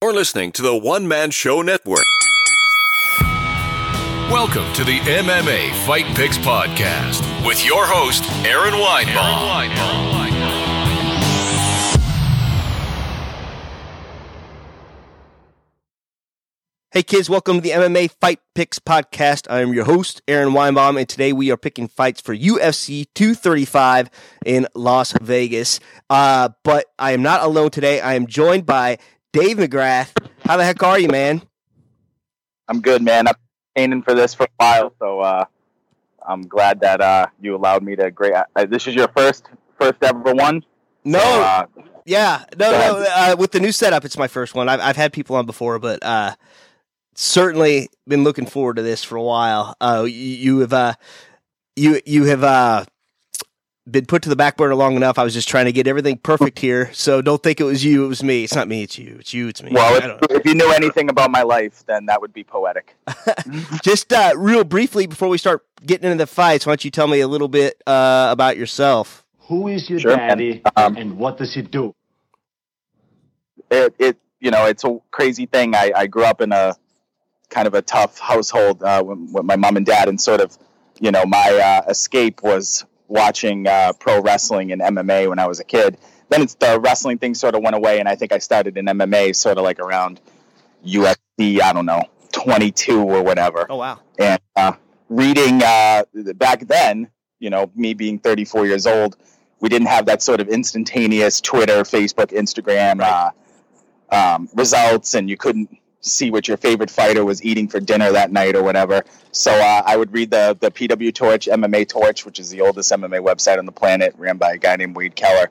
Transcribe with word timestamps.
You're 0.00 0.14
listening 0.14 0.52
to 0.52 0.62
the 0.62 0.76
One 0.76 1.08
Man 1.08 1.32
Show 1.32 1.60
Network. 1.60 2.04
Welcome 4.30 4.72
to 4.74 4.84
the 4.84 5.00
MMA 5.00 5.74
Fight 5.86 6.04
Picks 6.14 6.38
Podcast 6.38 7.44
with 7.44 7.66
your 7.66 7.84
host, 7.84 8.22
Aaron 8.46 8.74
Weinbaum. 8.74 9.98
Hey 16.92 17.02
kids, 17.02 17.28
welcome 17.28 17.56
to 17.56 17.60
the 17.60 17.70
MMA 17.70 18.12
Fight 18.20 18.38
Picks 18.54 18.78
Podcast. 18.78 19.50
I 19.50 19.62
am 19.62 19.74
your 19.74 19.84
host, 19.84 20.22
Aaron 20.28 20.50
Weinbaum, 20.50 20.96
and 20.96 21.08
today 21.08 21.32
we 21.32 21.50
are 21.50 21.56
picking 21.56 21.88
fights 21.88 22.20
for 22.20 22.36
UFC 22.36 23.06
235 23.16 24.10
in 24.46 24.68
Las 24.76 25.12
Vegas. 25.20 25.80
Uh, 26.08 26.50
but 26.62 26.86
I 27.00 27.10
am 27.10 27.22
not 27.22 27.42
alone 27.42 27.70
today. 27.70 28.00
I 28.00 28.14
am 28.14 28.28
joined 28.28 28.64
by 28.64 28.98
Dave 29.32 29.58
McGrath. 29.58 30.10
How 30.44 30.56
the 30.56 30.64
heck 30.64 30.82
are 30.82 30.98
you, 30.98 31.08
man? 31.08 31.42
I'm 32.68 32.80
good, 32.80 33.02
man. 33.02 33.28
I've 33.28 33.36
been 33.74 33.82
training 33.82 34.02
for 34.02 34.14
this 34.14 34.34
for 34.34 34.44
a 34.44 34.48
while, 34.56 34.92
so 34.98 35.20
uh, 35.20 35.44
I'm 36.26 36.42
glad 36.42 36.80
that 36.80 37.00
uh, 37.00 37.26
you 37.40 37.54
allowed 37.54 37.82
me 37.82 37.96
to. 37.96 38.10
Great. 38.10 38.34
Uh, 38.34 38.64
this 38.66 38.86
is 38.86 38.94
your 38.94 39.08
first 39.08 39.46
first 39.78 39.96
ever 40.02 40.32
one. 40.34 40.64
No, 41.04 41.18
So, 41.20 41.24
uh, 41.42 41.66
yeah, 42.04 42.44
no, 42.58 42.70
no. 42.70 43.06
Uh, 43.08 43.36
with 43.38 43.52
the 43.52 43.60
new 43.60 43.72
setup, 43.72 44.04
it's 44.04 44.18
my 44.18 44.28
first 44.28 44.54
one. 44.54 44.68
I've, 44.68 44.80
I've 44.80 44.96
had 44.96 45.12
people 45.12 45.36
on 45.36 45.46
before, 45.46 45.78
but 45.78 46.02
uh, 46.02 46.34
certainly 47.14 47.88
been 48.06 48.24
looking 48.24 48.46
forward 48.46 48.76
to 48.76 48.82
this 48.82 49.04
for 49.04 49.16
a 49.16 49.22
while. 49.22 49.74
Uh, 49.80 50.04
you, 50.06 50.12
you 50.12 50.58
have 50.60 50.72
uh, 50.72 50.94
you 51.76 52.00
you 52.06 52.24
have 52.24 52.42
uh, 52.42 52.84
been 53.90 54.06
put 54.06 54.22
to 54.22 54.28
the 54.28 54.36
back 54.36 54.56
burner 54.56 54.74
long 54.74 54.96
enough. 54.96 55.18
I 55.18 55.24
was 55.24 55.34
just 55.34 55.48
trying 55.48 55.64
to 55.66 55.72
get 55.72 55.86
everything 55.86 56.18
perfect 56.18 56.58
here, 56.58 56.92
so 56.92 57.22
don't 57.22 57.42
think 57.42 57.60
it 57.60 57.64
was 57.64 57.84
you. 57.84 58.04
It 58.04 58.08
was 58.08 58.22
me. 58.22 58.44
It's 58.44 58.54
not 58.54 58.68
me. 58.68 58.82
It's 58.82 58.98
you. 58.98 59.16
It's 59.18 59.32
you. 59.34 59.48
It's 59.48 59.62
me. 59.62 59.70
well, 59.72 59.94
I 59.96 60.00
don't 60.00 60.08
know. 60.08 60.18
if, 60.30 60.40
if 60.40 60.46
you 60.46 60.54
knew 60.54 60.70
anything 60.72 61.08
about 61.08 61.30
my 61.30 61.42
life, 61.42 61.84
then 61.86 62.06
that 62.06 62.20
would 62.20 62.32
be 62.32 62.44
poetic. 62.44 62.96
Just 63.82 64.12
uh, 64.12 64.32
real 64.36 64.64
briefly 64.64 65.06
before 65.06 65.28
we 65.28 65.38
start 65.38 65.64
getting 65.84 66.10
into 66.10 66.22
the 66.22 66.26
fights, 66.26 66.66
why 66.66 66.72
don't 66.72 66.84
you 66.84 66.90
tell 66.90 67.06
me 67.06 67.20
a 67.20 67.28
little 67.28 67.48
bit 67.48 67.82
uh, 67.86 68.28
about 68.30 68.56
yourself? 68.56 69.24
Who 69.40 69.68
is 69.68 69.88
your 69.88 70.00
Sure, 70.00 70.16
daddy 70.16 70.62
and, 70.64 70.72
um, 70.76 70.96
and 70.96 71.18
what 71.18 71.38
does 71.38 71.54
he 71.54 71.62
do? 71.62 71.94
It, 73.70 73.94
it, 73.98 74.16
you 74.40 74.50
know, 74.50 74.66
it's 74.66 74.84
a 74.84 74.98
crazy 75.10 75.46
thing. 75.46 75.74
I, 75.74 75.92
I 75.94 76.06
grew 76.06 76.24
up 76.24 76.40
in 76.40 76.52
a 76.52 76.76
kind 77.48 77.66
of 77.66 77.74
a 77.74 77.82
tough 77.82 78.18
household 78.18 78.82
uh, 78.82 79.02
with, 79.04 79.18
with 79.32 79.44
my 79.44 79.56
mom 79.56 79.76
and 79.76 79.86
dad, 79.86 80.08
and 80.08 80.20
sort 80.20 80.40
of, 80.40 80.56
you 81.00 81.10
know, 81.10 81.24
my 81.24 81.82
uh, 81.86 81.90
escape 81.90 82.42
was 82.42 82.84
watching 83.08 83.66
uh, 83.66 83.92
pro 83.98 84.20
wrestling 84.20 84.72
and 84.72 84.80
MMA 84.80 85.28
when 85.28 85.38
I 85.38 85.46
was 85.46 85.60
a 85.60 85.64
kid. 85.64 85.98
Then 86.28 86.42
it's 86.42 86.54
the 86.54 86.78
wrestling 86.78 87.18
thing 87.18 87.34
sort 87.34 87.54
of 87.54 87.62
went 87.62 87.74
away, 87.74 88.00
and 88.00 88.08
I 88.08 88.14
think 88.14 88.32
I 88.32 88.38
started 88.38 88.76
in 88.76 88.84
MMA 88.86 89.34
sort 89.34 89.58
of 89.58 89.64
like 89.64 89.80
around 89.80 90.20
UFC. 90.86 91.60
I 91.60 91.72
don't 91.72 91.86
know, 91.86 92.02
22 92.32 93.00
or 93.00 93.22
whatever. 93.22 93.66
Oh 93.68 93.76
wow. 93.76 94.00
and 94.18 94.40
uh, 94.54 94.72
reading 95.08 95.62
uh, 95.62 96.04
back 96.34 96.60
then, 96.60 97.10
you 97.38 97.50
know, 97.50 97.70
me 97.74 97.94
being 97.94 98.18
34 98.18 98.66
years 98.66 98.86
old, 98.86 99.16
we 99.60 99.68
didn't 99.68 99.88
have 99.88 100.06
that 100.06 100.22
sort 100.22 100.40
of 100.40 100.48
instantaneous 100.48 101.40
Twitter, 101.40 101.82
Facebook, 101.82 102.30
Instagram 102.30 103.00
uh, 103.00 103.30
um, 104.14 104.48
results, 104.54 105.14
and 105.14 105.28
you 105.28 105.36
couldn't 105.36 105.70
see 106.00 106.30
what 106.30 106.48
your 106.48 106.56
favorite 106.56 106.90
fighter 106.90 107.24
was 107.24 107.42
eating 107.44 107.68
for 107.68 107.80
dinner 107.80 108.12
that 108.12 108.30
night 108.30 108.56
or 108.56 108.62
whatever. 108.62 109.04
So 109.32 109.50
uh, 109.50 109.82
I 109.84 109.96
would 109.96 110.12
read 110.12 110.30
the 110.30 110.56
the 110.58 110.70
PW 110.70 111.14
Torch, 111.14 111.46
MMA 111.46 111.88
Torch, 111.88 112.24
which 112.24 112.38
is 112.38 112.50
the 112.50 112.60
oldest 112.60 112.90
MMA 112.92 113.24
website 113.24 113.58
on 113.58 113.66
the 113.66 113.72
planet, 113.72 114.14
ran 114.16 114.36
by 114.36 114.52
a 114.52 114.58
guy 114.58 114.76
named 114.76 114.96
Wade 114.96 115.14
Keller. 115.14 115.50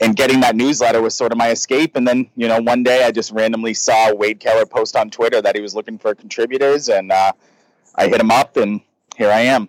And 0.00 0.14
getting 0.14 0.40
that 0.40 0.54
newsletter 0.54 1.02
was 1.02 1.16
sort 1.16 1.32
of 1.32 1.38
my 1.38 1.50
escape. 1.50 1.96
And 1.96 2.06
then, 2.06 2.30
you 2.36 2.46
know, 2.46 2.60
one 2.60 2.84
day 2.84 3.04
I 3.04 3.10
just 3.10 3.32
randomly 3.32 3.74
saw 3.74 4.14
Wade 4.14 4.38
Keller 4.38 4.64
post 4.64 4.94
on 4.94 5.10
Twitter 5.10 5.42
that 5.42 5.56
he 5.56 5.60
was 5.60 5.74
looking 5.74 5.98
for 5.98 6.14
contributors, 6.14 6.88
and 6.88 7.10
uh, 7.10 7.32
I 7.96 8.06
hit 8.06 8.20
him 8.20 8.30
up, 8.30 8.56
and 8.56 8.80
here 9.16 9.30
I 9.30 9.40
am. 9.40 9.68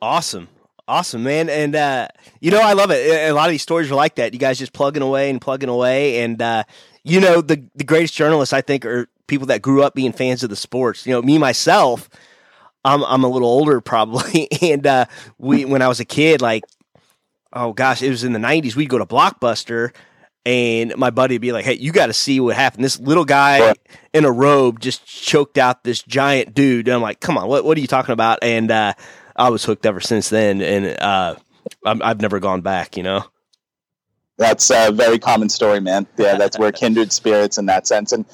Awesome. 0.00 0.48
Awesome, 0.88 1.22
man. 1.22 1.48
And, 1.48 1.76
uh, 1.76 2.08
you 2.40 2.50
know, 2.50 2.60
I 2.60 2.72
love 2.72 2.90
it. 2.90 3.30
A 3.30 3.32
lot 3.32 3.46
of 3.46 3.52
these 3.52 3.62
stories 3.62 3.90
are 3.90 3.94
like 3.94 4.16
that. 4.16 4.32
You 4.32 4.38
guys 4.38 4.58
just 4.58 4.72
plugging 4.72 5.02
away 5.02 5.30
and 5.30 5.40
plugging 5.40 5.68
away. 5.68 6.22
And, 6.22 6.42
uh, 6.42 6.64
you 7.04 7.20
know, 7.20 7.40
the, 7.40 7.64
the 7.74 7.84
greatest 7.84 8.14
journalists, 8.14 8.52
I 8.52 8.60
think, 8.60 8.84
are 8.84 9.08
people 9.26 9.46
that 9.48 9.62
grew 9.62 9.82
up 9.82 9.94
being 9.94 10.12
fans 10.12 10.42
of 10.42 10.50
the 10.50 10.56
sports. 10.56 11.06
You 11.06 11.12
know, 11.12 11.22
me, 11.22 11.38
myself, 11.38 12.08
I'm, 12.84 13.04
I'm 13.04 13.24
a 13.24 13.28
little 13.28 13.48
older 13.48 13.80
probably. 13.82 14.48
And, 14.60 14.86
uh, 14.86 15.06
we, 15.38 15.64
when 15.64 15.82
I 15.82 15.88
was 15.88 16.00
a 16.00 16.04
kid, 16.04 16.40
like, 16.40 16.64
oh 17.52 17.72
gosh, 17.72 18.02
it 18.02 18.10
was 18.10 18.24
in 18.24 18.32
the 18.32 18.38
90s, 18.38 18.76
we'd 18.76 18.88
go 18.88 18.98
to 18.98 19.06
Blockbuster 19.06 19.94
and 20.44 20.96
my 20.96 21.10
buddy 21.10 21.34
would 21.34 21.42
be 21.42 21.52
like, 21.52 21.64
hey, 21.64 21.74
you 21.74 21.92
got 21.92 22.06
to 22.06 22.12
see 22.12 22.40
what 22.40 22.56
happened. 22.56 22.84
This 22.84 22.98
little 22.98 23.24
guy 23.24 23.74
in 24.12 24.24
a 24.24 24.32
robe 24.32 24.80
just 24.80 25.06
choked 25.06 25.56
out 25.56 25.84
this 25.84 26.02
giant 26.02 26.52
dude. 26.52 26.88
And 26.88 26.96
I'm 26.96 27.02
like, 27.02 27.20
come 27.20 27.38
on, 27.38 27.46
what, 27.46 27.64
what 27.64 27.78
are 27.78 27.80
you 27.80 27.86
talking 27.86 28.12
about? 28.12 28.40
And, 28.42 28.70
uh, 28.70 28.94
I 29.36 29.48
was 29.48 29.64
hooked 29.64 29.86
ever 29.86 30.00
since 30.00 30.28
then, 30.28 30.60
and 30.60 31.00
uh, 31.00 31.36
I'm, 31.84 32.02
I've 32.02 32.20
never 32.20 32.38
gone 32.38 32.60
back. 32.60 32.96
You 32.96 33.02
know, 33.02 33.24
That's 34.38 34.70
a 34.70 34.90
very 34.90 35.18
common 35.18 35.48
story, 35.48 35.80
man. 35.80 36.06
Yeah, 36.16 36.36
that's 36.36 36.58
we're 36.58 36.72
kindred 36.72 37.12
spirits 37.12 37.58
in 37.58 37.66
that 37.66 37.86
sense. 37.86 38.12
And 38.12 38.24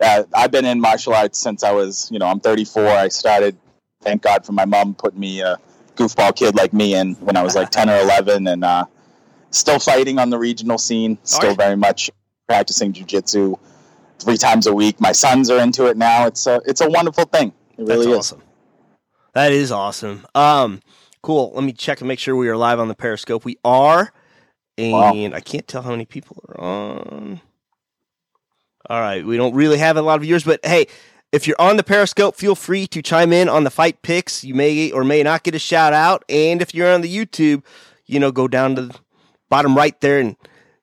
uh, 0.00 0.24
I've 0.34 0.50
been 0.50 0.64
in 0.64 0.80
martial 0.80 1.14
arts 1.14 1.38
since 1.38 1.62
I 1.62 1.72
was, 1.72 2.08
you 2.10 2.18
know, 2.18 2.26
I'm 2.26 2.40
34. 2.40 2.86
I 2.86 3.08
started, 3.08 3.56
thank 4.00 4.22
God 4.22 4.44
for 4.44 4.52
my 4.52 4.64
mom 4.64 4.94
putting 4.94 5.20
me 5.20 5.40
a 5.40 5.58
goofball 5.94 6.34
kid 6.34 6.56
like 6.56 6.72
me 6.72 6.94
in 6.94 7.14
when 7.16 7.36
I 7.36 7.42
was 7.42 7.54
like 7.54 7.70
10 7.70 7.90
or 7.90 7.98
11, 7.98 8.46
and 8.46 8.64
uh, 8.64 8.86
still 9.50 9.78
fighting 9.78 10.18
on 10.18 10.30
the 10.30 10.38
regional 10.38 10.78
scene. 10.78 11.18
Still 11.22 11.50
right. 11.50 11.58
very 11.58 11.76
much 11.76 12.10
practicing 12.48 12.92
jujitsu 12.92 13.58
three 14.18 14.36
times 14.36 14.66
a 14.66 14.74
week. 14.74 15.00
My 15.00 15.12
sons 15.12 15.50
are 15.50 15.60
into 15.60 15.86
it 15.86 15.96
now. 15.96 16.26
It's 16.26 16.46
a 16.46 16.60
it's 16.64 16.80
a 16.80 16.88
wonderful 16.88 17.24
thing. 17.24 17.52
It 17.76 17.82
really 17.82 18.06
that's 18.06 18.06
is. 18.06 18.18
awesome. 18.18 18.42
That 19.34 19.52
is 19.52 19.72
awesome. 19.72 20.26
Um, 20.34 20.80
cool. 21.22 21.52
Let 21.54 21.64
me 21.64 21.72
check 21.72 22.00
and 22.00 22.08
make 22.08 22.18
sure 22.18 22.36
we 22.36 22.48
are 22.48 22.56
live 22.56 22.78
on 22.78 22.88
the 22.88 22.94
Periscope. 22.94 23.44
We 23.44 23.58
are, 23.64 24.12
and 24.78 25.34
I 25.34 25.40
can't 25.40 25.66
tell 25.66 25.82
how 25.82 25.90
many 25.90 26.06
people 26.06 26.42
are 26.48 26.60
on. 26.60 27.40
All 28.88 29.00
right, 29.00 29.24
we 29.24 29.36
don't 29.36 29.54
really 29.54 29.78
have 29.78 29.96
a 29.96 30.02
lot 30.02 30.16
of 30.16 30.22
viewers, 30.22 30.44
but 30.44 30.60
hey, 30.64 30.86
if 31.30 31.46
you're 31.46 31.60
on 31.60 31.76
the 31.76 31.82
Periscope, 31.82 32.36
feel 32.36 32.54
free 32.54 32.86
to 32.88 33.00
chime 33.00 33.32
in 33.32 33.48
on 33.48 33.64
the 33.64 33.70
fight 33.70 34.02
picks. 34.02 34.44
You 34.44 34.54
may 34.54 34.90
or 34.90 35.04
may 35.04 35.22
not 35.22 35.44
get 35.44 35.54
a 35.54 35.58
shout 35.58 35.92
out, 35.92 36.24
and 36.28 36.60
if 36.60 36.74
you're 36.74 36.92
on 36.92 37.00
the 37.00 37.14
YouTube, 37.14 37.62
you 38.06 38.18
know, 38.18 38.32
go 38.32 38.48
down 38.48 38.74
to 38.76 38.82
the 38.82 38.98
bottom 39.48 39.76
right 39.76 39.98
there 40.00 40.18
and 40.18 40.36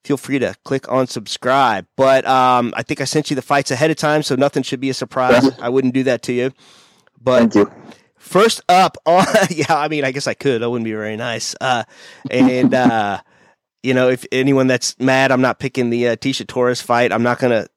feel 0.04 0.18
free 0.18 0.40
to 0.40 0.56
click 0.64 0.90
on 0.92 1.08
subscribe. 1.08 1.86
But 1.96 2.26
um, 2.26 2.74
I 2.76 2.84
think 2.84 3.02
I 3.02 3.04
sent 3.04 3.30
you 3.30 3.36
the 3.36 3.42
fights 3.42 3.70
ahead 3.70 3.92
of 3.92 3.98
time, 3.98 4.24
so 4.24 4.36
nothing 4.36 4.64
should 4.64 4.80
be 4.80 4.90
a 4.90 4.94
surprise. 4.94 5.52
I 5.62 5.70
wouldn't 5.70 5.94
do 5.94 6.04
that 6.04 6.22
to 6.24 6.34
you. 6.34 6.52
But 7.22 7.54
Thank 7.54 7.56
you. 7.56 7.72
First 8.18 8.62
up 8.70 8.98
on 9.06 9.26
yeah, 9.50 9.66
I 9.70 9.88
mean, 9.88 10.04
I 10.04 10.12
guess 10.12 10.28
I 10.28 10.34
could. 10.34 10.62
That 10.62 10.70
wouldn't 10.70 10.86
be 10.86 10.94
very 10.94 11.18
nice. 11.18 11.56
Uh, 11.60 11.84
and 12.30 12.74
uh, 12.74 13.22
you 13.84 13.94
know, 13.94 14.10
if 14.10 14.26
anyone 14.32 14.68
that's 14.68 14.98
mad, 15.00 15.32
I'm 15.32 15.42
not 15.42 15.60
picking 15.60 15.90
the 15.90 16.10
uh, 16.10 16.16
Tisha 16.16 16.46
Torres 16.46 16.82
fight. 16.82 17.12
I'm 17.12 17.24
not 17.24 17.40
gonna. 17.40 17.68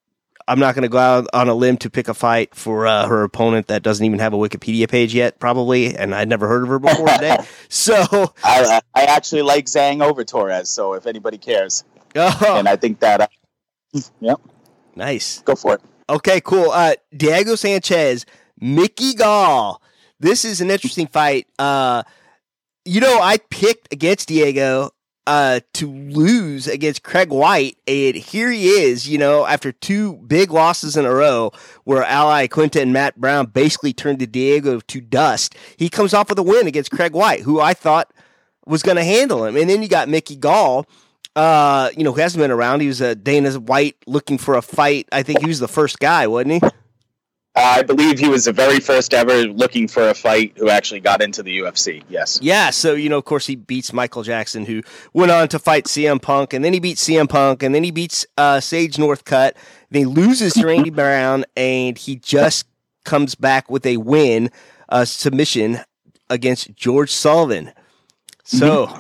I'm 0.49 0.59
not 0.59 0.75
gonna 0.75 0.89
go 0.89 0.99
out 0.99 1.29
on 1.33 1.49
a 1.49 1.55
limb 1.55 1.77
to 1.79 1.91
pick 1.91 2.09
a 2.09 2.15
fight 2.15 2.55
for 2.55 2.85
uh, 2.87 3.07
her 3.07 3.23
opponent 3.23 3.69
that 3.69 3.85
doesn't 3.85 4.05
even 4.05 4.19
have 4.19 4.35
a 4.35 4.37
Wikipedia 4.37 4.91
page 4.91 5.15
yet, 5.15 5.39
probably, 5.39 5.97
and 5.97 6.13
I'd 6.13 6.29
never 6.29 6.49
heard 6.49 6.65
of 6.65 6.69
her 6.69 6.79
before 6.81 7.07
today. 7.15 7.39
So, 7.69 7.95
I, 8.43 8.81
I 8.93 9.05
actually 9.05 9.43
like 9.43 9.67
Zhang 9.67 10.03
over 10.03 10.25
Torres, 10.25 10.69
so 10.69 10.95
if 10.95 11.07
anybody 11.07 11.39
cares, 11.39 11.85
oh, 12.17 12.57
and 12.59 12.69
I 12.69 12.75
think 12.75 12.99
that, 13.01 13.21
uh, 13.21 13.27
yep, 14.21 14.41
nice. 14.97 15.43
go 15.43 15.55
for 15.55 15.75
it. 15.75 15.81
Okay, 16.11 16.41
cool. 16.41 16.71
Uh, 16.73 16.95
Diego 17.17 17.55
Sanchez, 17.55 18.27
Mickey 18.61 19.15
Gall. 19.15 19.81
This 20.19 20.45
is 20.45 20.61
an 20.61 20.71
interesting 20.73 21.07
fight. 21.07 21.47
Uh, 21.57 22.03
you 22.85 23.01
know, 23.01 23.21
I 23.21 23.39
picked 23.49 23.93
against 23.93 24.27
Diego 24.29 24.91
uh, 25.27 25.61
to 25.75 25.91
lose 25.91 26.67
against 26.67 27.03
Craig 27.03 27.31
White, 27.31 27.77
and 27.87 28.15
here 28.15 28.51
he 28.51 28.69
is. 28.69 29.09
You 29.09 29.19
know, 29.19 29.47
after 29.47 29.73
two 29.73 30.15
big 30.15 30.51
losses 30.51 30.97
in 30.97 31.05
a 31.05 31.15
row, 31.15 31.53
where 31.85 32.05
Al 32.05 32.29
Iaquinta 32.29 32.81
and 32.81 32.93
Matt 32.93 33.21
Brown 33.21 33.47
basically 33.47 33.93
turned 33.93 34.19
the 34.19 34.27
Diego 34.27 34.81
to 34.81 35.01
dust. 35.01 35.55
He 35.77 35.89
comes 35.89 36.15
off 36.15 36.29
with 36.29 36.39
a 36.39 36.43
win 36.43 36.67
against 36.67 36.91
Craig 36.91 37.13
White, 37.13 37.41
who 37.41 37.61
I 37.61 37.75
thought 37.75 38.13
was 38.67 38.83
going 38.83 38.97
to 38.97 39.05
handle 39.05 39.45
him, 39.45 39.57
and 39.57 39.69
then 39.69 39.83
you 39.83 39.89
got 39.89 40.09
Mickey 40.09 40.37
Gall. 40.37 40.87
Uh, 41.35 41.89
you 41.97 42.05
know, 42.05 42.13
who 42.13 42.21
hasn't 42.21 42.43
been 42.43 42.51
around. 42.51 42.81
He 42.81 42.89
was 42.89 43.01
a 43.01 43.15
Dana 43.15 43.53
White 43.55 43.97
looking 44.07 44.37
for 44.37 44.55
a 44.55 44.61
fight. 44.61 45.09
I 45.13 45.23
think 45.23 45.41
he 45.41 45.47
was 45.47 45.61
the 45.61 45.69
first 45.69 45.99
guy, 45.99 46.27
wasn't 46.27 46.63
he? 46.63 46.69
I 47.55 47.83
believe 47.83 48.19
he 48.19 48.29
was 48.29 48.47
the 48.47 48.53
very 48.53 48.81
first 48.81 49.13
ever 49.13 49.43
looking 49.43 49.87
for 49.87 50.09
a 50.09 50.15
fight 50.15 50.55
who 50.57 50.71
actually 50.71 51.01
got 51.01 51.23
into 51.23 51.43
the 51.43 51.59
UFC. 51.59 52.03
Yes. 52.09 52.39
Yeah, 52.41 52.71
so 52.71 52.95
you 52.95 53.11
know, 53.11 53.19
of 53.19 53.25
course, 53.25 53.47
he 53.47 53.57
beats 53.57 53.93
Michael 53.93 54.23
Jackson, 54.23 54.65
who 54.65 54.83
went 55.13 55.31
on 55.31 55.49
to 55.49 55.59
fight 55.59 55.85
CM 55.85 56.21
Punk, 56.21 56.55
and 56.55 56.65
then 56.65 56.73
he 56.73 56.81
beats 56.81 57.07
CM 57.07 57.29
Punk, 57.29 57.63
and 57.63 57.75
then 57.75 57.85
he 57.85 57.91
beats 57.91 58.25
uh, 58.39 58.59
Sage 58.61 58.97
Northcutt. 58.97 59.53
Then 59.91 60.01
he 60.01 60.07
loses 60.07 60.55
to 60.55 60.67
Randy 60.67 60.89
Brown, 60.91 61.45
and 61.55 61.99
he 61.99 62.17
just 62.17 62.67
comes 63.05 63.35
back 63.35 63.71
with 63.71 63.85
a 63.85 63.99
win, 63.99 64.51
uh, 64.89 65.05
submission 65.05 65.81
against 66.31 66.75
George 66.75 67.11
Sullivan. 67.11 67.73
So, 68.45 68.99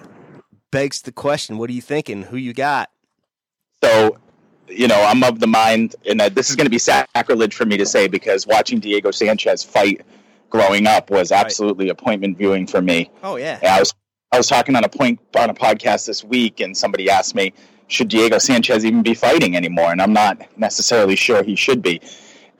begs 0.70 1.00
the 1.00 1.12
question: 1.12 1.56
What 1.56 1.70
are 1.70 1.74
you 1.74 1.82
thinking? 1.82 2.24
Who 2.24 2.36
you 2.36 2.52
got? 2.52 2.90
So 3.82 4.18
you 4.74 4.88
know, 4.88 5.00
I'm 5.02 5.22
of 5.22 5.40
the 5.40 5.46
mind, 5.46 5.94
and 6.06 6.20
this 6.20 6.50
is 6.50 6.56
going 6.56 6.66
to 6.66 6.70
be 6.70 6.78
sacrilege 6.78 7.54
for 7.54 7.64
me 7.64 7.76
to 7.76 7.86
say 7.86 8.08
because 8.08 8.46
watching 8.46 8.80
Diego 8.80 9.10
Sanchez 9.10 9.62
fight 9.62 10.04
growing 10.50 10.86
up 10.86 11.10
was 11.10 11.32
absolutely 11.32 11.86
right. 11.86 11.92
appointment 11.92 12.36
viewing 12.36 12.66
for 12.66 12.82
me. 12.82 13.10
Oh 13.22 13.36
yeah. 13.36 13.58
And 13.60 13.68
I 13.68 13.78
was 13.78 13.94
I 14.30 14.38
was 14.38 14.48
talking 14.48 14.76
on 14.76 14.84
a 14.84 14.88
point 14.88 15.20
on 15.36 15.50
a 15.50 15.54
podcast 15.54 16.06
this 16.06 16.24
week, 16.24 16.60
and 16.60 16.76
somebody 16.76 17.10
asked 17.10 17.34
me, 17.34 17.52
should 17.88 18.08
Diego 18.08 18.38
Sanchez 18.38 18.84
even 18.84 19.02
be 19.02 19.14
fighting 19.14 19.56
anymore? 19.56 19.92
And 19.92 20.00
I'm 20.00 20.12
not 20.12 20.40
necessarily 20.58 21.16
sure 21.16 21.42
he 21.42 21.56
should 21.56 21.82
be. 21.82 22.00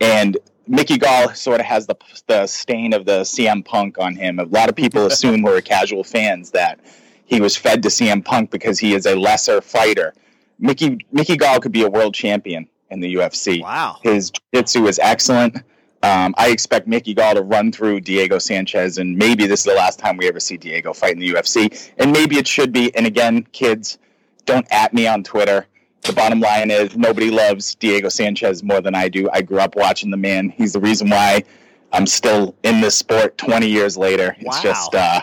And 0.01 0.37
Mickey 0.67 0.99
Gall 0.99 1.35
sort 1.35 1.61
of 1.61 1.67
has 1.67 1.87
the 1.87 1.97
the 2.27 2.47
stain 2.47 2.93
of 2.93 3.05
the 3.05 3.21
CM 3.23 3.65
Punk 3.65 3.99
on 3.99 4.15
him. 4.15 4.39
A 4.39 4.45
lot 4.45 4.69
of 4.69 4.77
people 4.77 5.07
assume 5.07 5.43
who 5.43 5.49
are 5.49 5.61
casual 5.61 6.05
fans 6.05 6.51
that 6.53 6.81
he 7.25 7.41
was 7.41 7.57
fed 7.57 7.83
to 7.83 7.89
CM 7.89 8.25
Punk 8.25 8.51
because 8.51 8.79
he 8.79 8.95
is 8.95 9.07
a 9.07 9.17
lesser 9.17 9.61
fighter. 9.61 10.15
Mickey 10.63 11.05
Mickey 11.13 11.37
Gall 11.37 11.61
could 11.61 11.73
be 11.73 11.83
a 11.83 11.91
world 11.91 12.15
champion 12.15 12.69
in 12.91 13.01
the 13.01 13.15
UFC. 13.17 13.63
Wow, 13.63 13.99
his 14.03 14.31
jiu-jitsu 14.31 14.87
is 14.87 14.99
excellent. 14.99 15.57
Um, 16.05 16.35
I 16.37 16.51
expect 16.51 16.89
Mickey 16.89 17.15
Gall 17.15 17.35
to 17.35 17.43
run 17.43 17.71
through 17.71 18.01
Diego 18.01 18.39
Sanchez, 18.39 18.99
and 18.99 19.17
maybe 19.17 19.47
this 19.47 19.61
is 19.61 19.67
the 19.67 19.75
last 19.75 19.99
time 19.99 20.17
we 20.17 20.27
ever 20.27 20.41
see 20.41 20.57
Diego 20.57 20.93
fight 20.93 21.13
in 21.13 21.21
the 21.21 21.31
UFC. 21.31 21.91
And 21.99 22.13
maybe 22.13 22.39
it 22.39 22.49
should 22.49 22.73
be. 22.73 22.95
And 22.97 23.07
again, 23.07 23.47
kids, 23.53 23.99
don't 24.45 24.67
at 24.73 24.93
me 24.93 25.07
on 25.07 25.23
Twitter. 25.23 25.67
The 26.03 26.13
bottom 26.13 26.41
line 26.41 26.73
is 26.73 26.97
nobody 26.97 27.31
loves 27.31 27.77
Diego 27.77 28.09
Sanchez 28.09 28.65
more 28.65 28.81
than 28.81 28.97
I 28.97 29.09
do. 29.09 29.29
I 29.33 29.43
grew 29.43 29.61
up 29.61 29.77
watching 29.77 30.11
the 30.11 30.17
man. 30.17 30.49
He's 30.49 30.73
the 30.73 30.81
reason 30.81 31.09
why 31.09 31.45
I'm 31.93 32.07
still 32.07 32.57
in 32.65 32.81
this 32.81 32.97
sport 32.97 33.39
20 33.39 33.69
years 33.69 33.97
later. 33.97 34.35
It's 34.41 34.57
wow. 34.57 34.63
just 34.63 34.95
uh, 34.97 35.21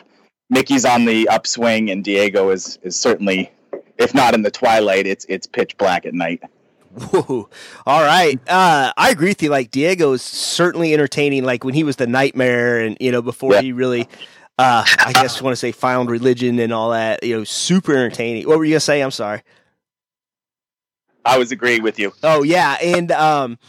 Mickey's 0.49 0.85
on 0.85 1.03
the 1.03 1.27
upswing, 1.27 1.89
and 1.89 2.03
Diego 2.03 2.51
is 2.51 2.79
is 2.83 2.95
certainly, 2.95 3.51
if 3.99 4.13
not 4.13 4.33
in 4.33 4.41
the 4.41 4.51
twilight, 4.51 5.05
it's 5.05 5.25
it's 5.29 5.45
pitch 5.45 5.77
black 5.77 6.05
at 6.05 6.13
night. 6.13 6.41
Whoa. 6.91 7.49
All 7.85 8.01
right. 8.01 8.39
Uh, 8.49 8.91
I 8.97 9.11
agree 9.11 9.29
with 9.29 9.43
you. 9.43 9.49
Like 9.49 9.69
Diego 9.69 10.13
is 10.13 10.23
certainly 10.23 10.93
entertaining. 10.93 11.43
Like 11.43 11.63
when 11.63 11.75
he 11.75 11.83
was 11.83 11.97
the 11.97 12.07
nightmare, 12.07 12.79
and 12.79 12.97
you 12.99 13.11
know 13.11 13.21
before 13.21 13.53
yeah. 13.53 13.61
he 13.61 13.71
really, 13.73 14.07
uh, 14.57 14.83
I 14.99 15.13
guess 15.13 15.41
want 15.41 15.51
to 15.51 15.57
say 15.57 15.71
found 15.71 16.09
religion 16.09 16.57
and 16.59 16.73
all 16.73 16.91
that. 16.91 17.23
You 17.23 17.37
know, 17.37 17.43
super 17.43 17.91
entertaining. 17.91 18.47
What 18.47 18.57
were 18.57 18.65
you 18.65 18.71
gonna 18.71 18.79
say? 18.79 19.01
I'm 19.01 19.11
sorry. 19.11 19.43
I 21.25 21.37
was 21.37 21.51
agreeing 21.51 21.83
with 21.83 21.99
you. 21.99 22.13
Oh 22.23 22.41
yeah, 22.41 22.77
and 22.81 23.11
um, 23.11 23.59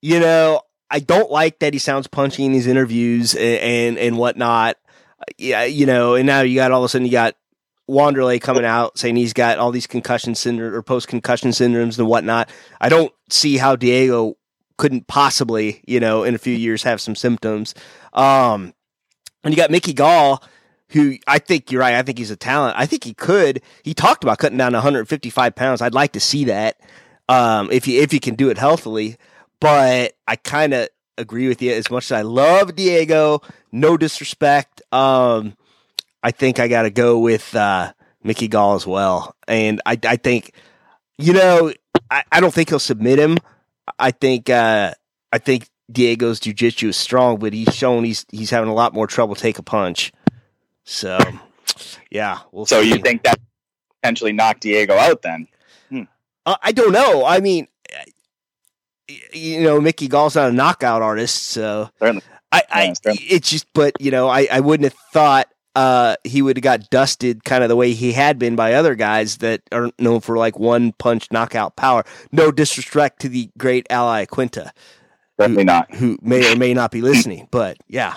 you 0.00 0.20
know, 0.20 0.62
I 0.88 1.00
don't 1.00 1.30
like 1.30 1.58
that 1.58 1.72
he 1.72 1.78
sounds 1.78 2.06
punchy 2.06 2.44
in 2.44 2.52
these 2.52 2.66
interviews 2.66 3.34
and 3.34 3.60
and, 3.60 3.98
and 3.98 4.16
whatnot. 4.16 4.76
Yeah, 5.36 5.64
you 5.64 5.84
know, 5.84 6.14
and 6.14 6.26
now 6.26 6.40
you 6.40 6.54
got 6.56 6.70
all 6.70 6.82
of 6.82 6.86
a 6.86 6.88
sudden 6.88 7.06
you 7.06 7.12
got 7.12 7.34
Wanderlei 7.88 8.40
coming 8.40 8.64
out 8.64 8.98
saying 8.98 9.16
he's 9.16 9.32
got 9.32 9.58
all 9.58 9.70
these 9.70 9.86
concussion 9.86 10.34
syndrome 10.34 10.72
or 10.72 10.82
post 10.82 11.08
concussion 11.08 11.50
syndromes 11.50 11.98
and 11.98 12.08
whatnot. 12.08 12.48
I 12.80 12.88
don't 12.88 13.12
see 13.30 13.56
how 13.56 13.76
Diego 13.76 14.36
couldn't 14.76 15.06
possibly, 15.06 15.82
you 15.86 16.00
know, 16.00 16.24
in 16.24 16.34
a 16.34 16.38
few 16.38 16.54
years 16.54 16.82
have 16.82 17.00
some 17.00 17.14
symptoms. 17.14 17.74
Um, 18.12 18.74
and 19.42 19.52
you 19.52 19.56
got 19.56 19.70
Mickey 19.70 19.92
Gall, 19.92 20.42
who 20.88 21.16
I 21.26 21.38
think 21.38 21.70
you're 21.70 21.80
right. 21.80 21.94
I 21.94 22.02
think 22.02 22.18
he's 22.18 22.30
a 22.30 22.36
talent. 22.36 22.76
I 22.78 22.86
think 22.86 23.04
he 23.04 23.14
could. 23.14 23.60
He 23.82 23.94
talked 23.94 24.24
about 24.24 24.38
cutting 24.38 24.58
down 24.58 24.72
155 24.72 25.54
pounds. 25.54 25.82
I'd 25.82 25.94
like 25.94 26.12
to 26.12 26.20
see 26.20 26.44
that 26.44 26.80
um, 27.28 27.70
if 27.70 27.86
you 27.86 28.00
if 28.00 28.12
you 28.12 28.20
can 28.20 28.34
do 28.34 28.50
it 28.50 28.58
healthily. 28.58 29.16
But 29.60 30.14
I 30.26 30.36
kind 30.36 30.74
of 30.74 30.88
agree 31.18 31.48
with 31.48 31.62
you. 31.62 31.72
As 31.72 31.90
much 31.90 32.06
as 32.06 32.12
I 32.12 32.22
love 32.22 32.74
Diego, 32.74 33.40
no 33.72 33.96
disrespect. 33.96 34.82
Um, 34.92 35.56
I 36.24 36.30
think 36.30 36.58
I 36.58 36.68
got 36.68 36.82
to 36.82 36.90
go 36.90 37.18
with 37.18 37.54
uh, 37.54 37.92
Mickey 38.22 38.48
Gall 38.48 38.74
as 38.74 38.86
well. 38.86 39.36
And 39.46 39.82
I, 39.84 39.98
I 40.04 40.16
think, 40.16 40.52
you 41.18 41.34
know, 41.34 41.70
I, 42.10 42.24
I 42.32 42.40
don't 42.40 42.52
think 42.52 42.70
he'll 42.70 42.78
submit 42.78 43.18
him. 43.18 43.36
I 43.98 44.10
think 44.10 44.48
uh, 44.48 44.94
I 45.30 45.38
think 45.38 45.68
Diego's 45.92 46.40
jujitsu 46.40 46.88
is 46.88 46.96
strong, 46.96 47.38
but 47.38 47.52
he's 47.52 47.74
shown 47.74 48.04
he's 48.04 48.24
he's 48.30 48.48
having 48.48 48.70
a 48.70 48.74
lot 48.74 48.94
more 48.94 49.06
trouble 49.06 49.34
take 49.34 49.58
a 49.58 49.62
punch. 49.62 50.12
So, 50.84 51.18
yeah. 52.10 52.38
We'll 52.52 52.64
so 52.64 52.82
see. 52.82 52.88
you 52.88 52.98
think 52.98 53.22
that 53.24 53.38
potentially 54.00 54.32
knock 54.32 54.60
Diego 54.60 54.94
out 54.94 55.20
then? 55.20 55.46
Hmm. 55.90 56.02
Uh, 56.46 56.56
I 56.62 56.72
don't 56.72 56.92
know. 56.92 57.26
I 57.26 57.40
mean, 57.40 57.68
you 59.34 59.60
know, 59.60 59.78
Mickey 59.78 60.08
Gall's 60.08 60.36
not 60.36 60.48
a 60.48 60.52
knockout 60.52 61.02
artist, 61.02 61.42
so 61.42 61.90
certainly. 61.98 62.22
I, 62.50 62.62
I 62.70 62.84
yeah, 62.84 62.94
it's 63.04 63.50
just, 63.50 63.66
but 63.74 64.00
you 64.00 64.10
know, 64.10 64.28
I, 64.28 64.48
I 64.50 64.60
wouldn't 64.60 64.84
have 64.84 64.98
thought 65.12 65.48
uh, 65.74 66.16
he 66.24 66.42
would 66.42 66.56
have 66.56 66.62
got 66.62 66.90
dusted 66.90 67.44
kind 67.44 67.62
of 67.62 67.68
the 67.68 67.76
way 67.76 67.92
he 67.92 68.12
had 68.12 68.38
been 68.38 68.56
by 68.56 68.74
other 68.74 68.94
guys 68.94 69.38
that 69.38 69.62
are 69.72 69.90
known 69.98 70.20
for 70.20 70.36
like 70.36 70.58
one 70.58 70.92
punch 70.92 71.30
knockout 71.32 71.76
power. 71.76 72.04
No 72.32 72.50
disrespect 72.50 73.20
to 73.22 73.28
the 73.28 73.50
great 73.58 73.86
ally 73.90 74.24
Iaquinta. 74.24 74.70
Definitely 75.38 75.62
who, 75.62 75.66
not. 75.66 75.94
Who 75.94 76.18
may 76.22 76.52
or 76.52 76.56
may 76.56 76.74
not 76.74 76.90
be 76.90 77.00
listening, 77.00 77.48
but 77.50 77.76
yeah. 77.88 78.16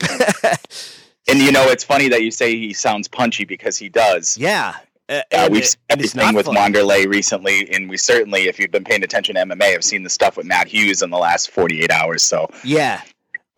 and 0.08 1.38
you 1.38 1.52
know, 1.52 1.68
it's 1.68 1.84
funny 1.84 2.08
that 2.08 2.22
you 2.22 2.30
say 2.30 2.56
he 2.56 2.72
sounds 2.72 3.08
punchy 3.08 3.44
because 3.44 3.76
he 3.76 3.88
does. 3.88 4.38
Yeah. 4.38 4.76
Uh, 5.08 5.22
uh, 5.32 5.48
we've 5.50 5.66
seen 5.66 5.80
everything 5.88 6.34
with. 6.34 6.46
Wanderlei 6.46 7.08
recently, 7.08 7.68
and 7.72 7.88
we 7.88 7.96
certainly, 7.96 8.46
if 8.46 8.58
you've 8.58 8.70
been 8.70 8.84
paying 8.84 9.02
attention 9.02 9.36
to 9.36 9.44
MMA, 9.44 9.72
have 9.72 9.84
seen 9.84 10.02
the 10.02 10.10
stuff 10.10 10.36
with 10.36 10.44
Matt 10.44 10.68
Hughes 10.68 11.00
in 11.00 11.08
the 11.10 11.16
last 11.16 11.50
48 11.50 11.90
hours. 11.90 12.22
So 12.22 12.50
yeah, 12.62 13.00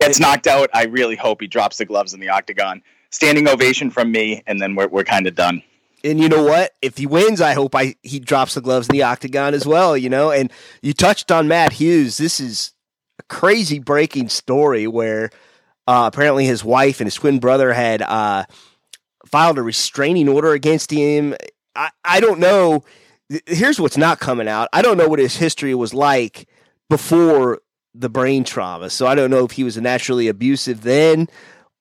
gets 0.01 0.19
knocked 0.19 0.47
out. 0.47 0.69
I 0.73 0.85
really 0.85 1.15
hope 1.15 1.41
he 1.41 1.47
drops 1.47 1.77
the 1.77 1.85
gloves 1.85 2.13
in 2.13 2.19
the 2.19 2.29
octagon. 2.29 2.81
Standing 3.09 3.47
ovation 3.47 3.89
from 3.89 4.11
me, 4.11 4.41
and 4.47 4.61
then 4.61 4.75
we're 4.75 4.87
we're 4.87 5.03
kind 5.03 5.27
of 5.27 5.35
done. 5.35 5.63
And 6.03 6.19
you 6.19 6.29
know 6.29 6.43
what? 6.43 6.71
If 6.81 6.97
he 6.97 7.05
wins, 7.05 7.41
I 7.41 7.53
hope 7.53 7.75
I 7.75 7.95
he 8.03 8.19
drops 8.19 8.55
the 8.55 8.61
gloves 8.61 8.87
in 8.89 8.93
the 8.93 9.03
octagon 9.03 9.53
as 9.53 9.65
well. 9.65 9.97
You 9.97 10.09
know, 10.09 10.31
and 10.31 10.51
you 10.81 10.93
touched 10.93 11.31
on 11.31 11.47
Matt 11.47 11.73
Hughes. 11.73 12.17
This 12.17 12.39
is 12.39 12.73
a 13.19 13.23
crazy 13.23 13.79
breaking 13.79 14.29
story 14.29 14.87
where 14.87 15.29
uh, 15.87 16.09
apparently 16.11 16.45
his 16.45 16.63
wife 16.63 16.99
and 16.99 17.07
his 17.07 17.15
twin 17.15 17.39
brother 17.39 17.73
had. 17.73 18.01
Uh, 18.01 18.45
filed 19.31 19.57
a 19.57 19.61
restraining 19.61 20.27
order 20.27 20.51
against 20.51 20.91
him. 20.91 21.33
I, 21.75 21.89
I 22.03 22.19
don't 22.19 22.39
know. 22.39 22.83
Here's 23.45 23.79
what's 23.79 23.97
not 23.97 24.19
coming 24.19 24.47
out. 24.47 24.67
I 24.73 24.81
don't 24.81 24.97
know 24.97 25.07
what 25.07 25.19
his 25.19 25.37
history 25.37 25.73
was 25.73 25.93
like 25.93 26.49
before 26.89 27.61
the 27.93 28.09
brain 28.09 28.43
trauma. 28.43 28.89
So 28.89 29.07
I 29.07 29.15
don't 29.15 29.29
know 29.31 29.45
if 29.45 29.51
he 29.51 29.63
was 29.63 29.77
naturally 29.77 30.27
abusive 30.27 30.81
then 30.81 31.27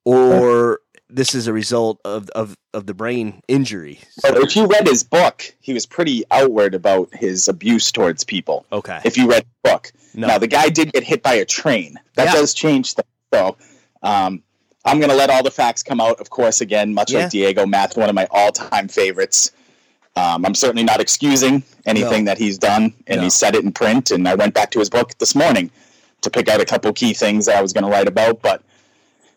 or 0.05 0.81
this 1.09 1.35
is 1.35 1.47
a 1.47 1.53
result 1.53 2.01
of, 2.05 2.29
of, 2.31 2.57
of 2.73 2.87
the 2.87 2.95
brain 2.95 3.43
injury. 3.49 4.01
So. 4.11 4.33
But 4.33 4.43
if 4.43 4.57
you 4.57 4.67
read 4.67 4.87
his 4.87 5.03
book, 5.03 5.55
he 5.61 5.73
was 5.73 5.87
pretty 5.87 6.25
outward 6.31 6.75
about 6.75 7.13
his 7.15 7.49
abuse 7.49 7.91
towards 7.91 8.25
people. 8.25 8.65
Okay. 8.73 9.01
If 9.05 9.17
you 9.17 9.29
read 9.29 9.45
the 9.45 9.71
book. 9.71 9.93
No. 10.15 10.29
Now, 10.29 10.39
the 10.39 10.47
guy 10.47 10.69
did 10.69 10.93
get 10.93 11.05
hit 11.05 11.23
by 11.23 11.35
a 11.35 11.45
train. 11.45 11.99
That 12.15 12.27
yeah. 12.27 12.33
does 12.33 12.55
change 12.55 12.95
things. 12.95 13.07
So, 13.33 13.57
um, 14.03 14.43
I'm 14.85 14.99
going 14.99 15.11
to 15.11 15.17
let 15.17 15.31
all 15.31 15.43
the 15.43 15.51
facts 15.51 15.83
come 15.83 16.01
out, 16.01 16.21
of 16.21 16.31
course, 16.31 16.61
again, 16.61 16.95
much 16.95 17.13
yeah. 17.13 17.21
like 17.21 17.31
Diego 17.31 17.67
Math, 17.67 17.97
one 17.97 18.09
of 18.09 18.15
my 18.15 18.27
all 18.31 18.51
time 18.51 18.89
favorites. 18.89 19.53
Um, 20.17 20.45
I'm 20.45 20.55
certainly 20.55 20.83
not 20.83 21.01
excusing 21.01 21.63
anything 21.87 22.25
no. 22.25 22.31
that 22.31 22.39
he's 22.39 22.59
done, 22.59 22.95
and 23.07 23.19
no. 23.19 23.23
he 23.23 23.31
said 23.31 23.55
it 23.55 23.63
in 23.63 23.73
print. 23.73 24.11
And 24.11 24.27
I 24.27 24.35
went 24.35 24.55
back 24.55 24.71
to 24.73 24.79
his 24.81 24.91
book 24.91 25.17
this 25.19 25.35
morning 25.35 25.71
to 26.23 26.31
pick 26.31 26.49
out 26.49 26.61
a 26.61 26.65
couple 26.65 26.93
key 26.93 27.15
things 27.15 27.47
that 27.47 27.57
I 27.57 27.63
was 27.63 27.73
going 27.73 27.85
to 27.85 27.91
write 27.91 28.09
about. 28.09 28.43
But 28.43 28.63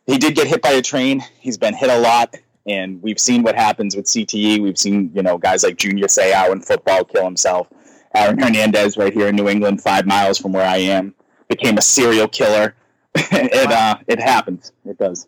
he 0.06 0.18
did 0.18 0.36
get 0.36 0.48
hit 0.48 0.62
by 0.62 0.72
a 0.72 0.82
train. 0.82 1.24
He's 1.40 1.58
been 1.58 1.74
hit 1.74 1.90
a 1.90 2.00
lot, 2.00 2.36
and 2.66 3.02
we've 3.02 3.20
seen 3.20 3.44
what 3.44 3.56
happens 3.56 3.96
with 3.96 4.06
CTE. 4.06 4.62
We've 4.62 4.78
seen 4.78 5.12
you 5.14 5.24
know 5.24 5.38
guys 5.38 5.64
like 5.64 5.78
Junior 5.78 6.08
Seau 6.08 6.52
in 6.52 6.62
football 6.62 7.04
kill 7.04 7.26
himself. 7.26 7.68
Aaron 8.16 8.38
Hernandez, 8.38 8.98
right 8.98 9.14
here 9.14 9.28
in 9.28 9.36
New 9.36 9.50
England, 9.50 9.82
five 9.82 10.06
miles 10.06 10.38
from 10.38 10.54
where 10.54 10.68
I 10.68 10.78
am, 10.78 11.16
became 11.48 11.78
a 11.78 11.82
serial 11.82 12.28
killer. 12.28 12.76
it 13.16 13.70
wow. 13.70 13.92
uh, 13.92 13.96
it 14.08 14.20
happens. 14.20 14.72
It 14.86 14.98
does. 14.98 15.28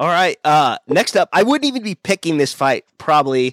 All 0.00 0.08
right. 0.08 0.38
Uh, 0.44 0.78
next 0.86 1.16
up, 1.16 1.28
I 1.32 1.42
wouldn't 1.42 1.66
even 1.66 1.82
be 1.82 1.94
picking 1.96 2.36
this 2.36 2.52
fight 2.52 2.84
probably 2.98 3.52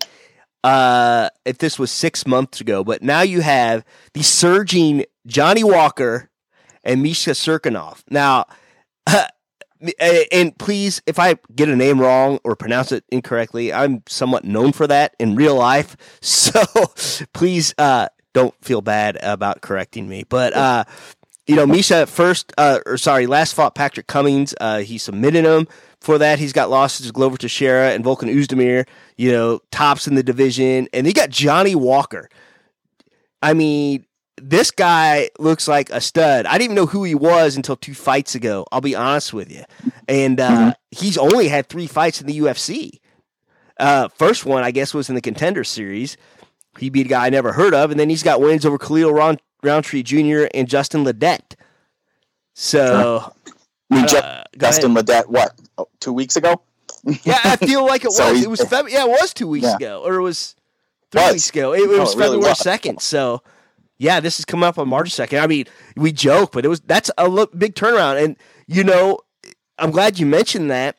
uh, 0.64 1.30
if 1.46 1.60
this 1.60 1.78
was 1.78 1.92
six 1.92 2.26
months 2.26 2.60
ago, 2.60 2.84
but 2.84 3.02
now 3.02 3.22
you 3.22 3.42
have 3.42 3.86
the 4.14 4.24
surging 4.24 5.06
Johnny 5.28 5.64
Walker 5.64 6.30
and 6.86 7.02
Misha 7.02 7.32
Cirkunov. 7.32 8.04
Now, 8.10 8.46
uh, 9.08 9.26
and 10.32 10.58
please, 10.58 11.02
if 11.06 11.20
I 11.20 11.36
get 11.56 11.70
a 11.70 11.76
name 11.76 12.00
wrong 12.00 12.40
or 12.44 12.56
pronounce 12.56 12.92
it 12.92 13.04
incorrectly, 13.10 13.74
I'm 13.74 14.04
somewhat 14.08 14.46
known 14.46 14.72
for 14.72 14.88
that 14.88 15.16
in 15.20 15.36
real 15.36 15.56
life. 15.56 15.98
So 16.46 16.62
please 17.34 17.74
uh, 17.78 18.08
don't 18.34 18.54
feel 18.64 18.82
bad 18.82 19.18
about 19.22 19.62
correcting 19.62 20.08
me. 20.08 20.24
But 20.28 20.54
uh, 20.54 20.86
you 21.48 21.56
know, 21.56 21.66
Misha 21.66 22.06
first, 22.06 22.54
uh, 22.58 22.80
or 22.86 22.98
sorry, 22.98 23.28
last 23.28 23.54
fought 23.54 23.76
Patrick 23.76 24.08
Cummings. 24.08 24.54
Uh, 24.60 24.80
he 24.80 24.98
submitted 24.98 25.46
him. 25.46 25.68
For 26.02 26.18
that, 26.20 26.38
he's 26.38 26.54
got 26.54 26.70
losses 26.70 27.08
to 27.08 27.12
Glover 27.12 27.38
Teixeira 27.38 27.92
and 27.92 28.06
Volkan 28.06 28.34
Ozdemir, 28.34 28.88
you 29.18 29.32
know, 29.32 29.60
tops 29.72 30.08
in 30.08 30.14
the 30.14 30.22
division. 30.22 30.88
And 30.94 31.08
he 31.08 31.14
got 31.14 31.30
Johnny 31.30 31.74
Walker. 31.74 32.30
I 33.42 33.54
mean, 33.54 34.06
this 34.48 34.70
guy 34.70 35.30
looks 35.40 35.68
like 35.68 35.90
a 35.90 36.00
stud. 36.00 36.46
I 36.46 36.54
didn't 36.54 36.66
even 36.66 36.76
know 36.76 36.86
who 36.86 37.04
he 37.04 37.16
was 37.16 37.56
until 37.56 37.76
two 37.76 37.96
fights 37.96 38.36
ago. 38.36 38.66
I'll 38.72 38.80
be 38.82 38.96
honest 38.96 39.34
with 39.34 39.52
you. 39.52 39.64
And 40.08 40.40
uh, 40.40 40.50
mm-hmm. 40.50 40.70
he's 40.92 41.18
only 41.18 41.48
had 41.48 41.68
three 41.68 41.88
fights 41.88 42.22
in 42.22 42.28
the 42.28 42.40
UFC. 42.40 43.00
Uh, 43.80 44.08
first 44.10 44.46
one, 44.46 44.64
I 44.64 44.70
guess, 44.70 44.94
was 44.94 45.10
in 45.10 45.16
the 45.16 45.22
contender 45.22 45.64
series. 45.64 46.16
He 46.78 46.90
beat 46.90 47.08
a 47.08 47.10
guy 47.10 47.26
I 47.26 47.30
never 47.32 47.54
heard 47.54 47.74
of, 47.74 47.90
and 47.90 48.00
then 48.00 48.10
he's 48.10 48.22
got 48.22 48.40
wins 48.40 48.66
over 48.66 48.78
Khalil 48.78 49.12
Round- 49.12 49.42
Rountree 49.64 50.04
Jr. 50.04 50.46
and 50.54 50.70
Justin 50.70 51.04
Ledet. 51.06 51.56
So, 52.54 53.34
We 53.90 54.00
uh, 54.00 54.44
Justin. 54.58 54.94
Ledet, 54.94 55.28
what, 55.28 55.60
oh, 55.78 55.88
two 56.00 56.14
weeks 56.14 56.36
ago? 56.36 56.62
yeah, 57.24 57.40
I 57.44 57.56
feel 57.56 57.86
like 57.86 58.04
it 58.04 58.08
was. 58.10 58.18
So 58.18 58.34
it 58.34 58.50
was 58.50 58.60
Feb- 58.62 58.92
yeah, 58.92 59.06
it 59.06 59.10
was 59.10 59.34
two 59.34 59.48
weeks 59.48 59.66
Yeah. 59.66 59.76
ago, 59.76 60.04
or 60.06 60.16
it 60.16 60.22
was 60.22 60.56
three 61.12 61.24
Was. 61.24 61.34
weeks 61.34 61.50
ago. 61.50 61.74
It, 61.74 61.82
it 61.82 61.92
No, 61.92 62.00
was 62.00 62.14
it 62.14 62.20
February 62.20 62.56
second. 62.56 63.02
So, 63.02 63.42
yeah, 63.98 64.20
this 64.20 64.40
is 64.40 64.46
coming 64.46 64.66
up 64.66 64.78
on 64.78 64.90
March 64.90 65.12
second. 65.12 65.40
I 65.40 65.48
mean, 65.48 65.66
we 65.96 66.12
joke, 66.12 66.52
but 66.52 66.66
it 66.66 66.70
was 66.70 66.82
that's 66.82 67.12
a 67.18 67.48
big 67.56 67.76
turnaround, 67.76 68.24
and 68.24 68.36
you 68.68 68.84
know, 68.84 69.20
I'm 69.78 69.92
glad 69.92 70.20
you 70.20 70.26
mentioned 70.26 70.72
that. 70.72 70.98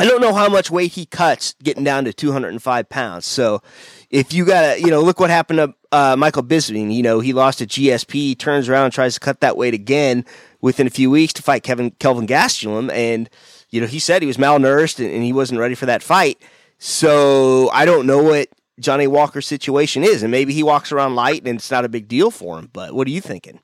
I 0.00 0.06
don't 0.06 0.20
know 0.20 0.34
how 0.34 0.48
much 0.48 0.72
weight 0.72 0.92
he 0.92 1.06
cuts 1.06 1.54
getting 1.62 1.84
down 1.84 2.04
to 2.04 2.12
205 2.12 2.88
pounds. 2.88 3.26
So 3.26 3.62
if 4.10 4.32
you 4.32 4.44
got 4.44 4.74
to, 4.74 4.80
you 4.80 4.88
know, 4.88 5.00
look 5.00 5.20
what 5.20 5.30
happened 5.30 5.58
to 5.58 5.74
uh, 5.94 6.16
Michael 6.16 6.42
Bisping. 6.42 6.92
You 6.92 7.02
know, 7.02 7.20
he 7.20 7.32
lost 7.32 7.58
to 7.58 7.66
GSP, 7.66 8.36
turns 8.36 8.68
around, 8.68 8.90
tries 8.90 9.14
to 9.14 9.20
cut 9.20 9.40
that 9.40 9.56
weight 9.56 9.74
again 9.74 10.24
within 10.60 10.86
a 10.86 10.90
few 10.90 11.10
weeks 11.10 11.32
to 11.34 11.42
fight 11.42 11.62
Kevin 11.62 11.92
Kelvin 11.92 12.26
Gastelum, 12.26 12.90
and 12.90 13.30
you 13.70 13.80
know 13.80 13.86
he 13.86 13.98
said 13.98 14.20
he 14.20 14.26
was 14.26 14.36
malnourished 14.36 14.98
and, 14.98 15.12
and 15.14 15.22
he 15.22 15.32
wasn't 15.32 15.60
ready 15.60 15.74
for 15.74 15.86
that 15.86 16.02
fight. 16.02 16.42
So 16.78 17.70
I 17.70 17.84
don't 17.84 18.06
know 18.06 18.22
what 18.22 18.48
Johnny 18.80 19.06
Walker's 19.06 19.46
situation 19.46 20.02
is, 20.02 20.22
and 20.22 20.30
maybe 20.30 20.52
he 20.52 20.62
walks 20.62 20.90
around 20.92 21.14
light 21.14 21.44
and 21.46 21.56
it's 21.58 21.70
not 21.70 21.84
a 21.84 21.88
big 21.88 22.08
deal 22.08 22.30
for 22.30 22.58
him. 22.58 22.70
But 22.72 22.92
what 22.94 23.06
are 23.06 23.10
you 23.10 23.20
thinking? 23.20 23.60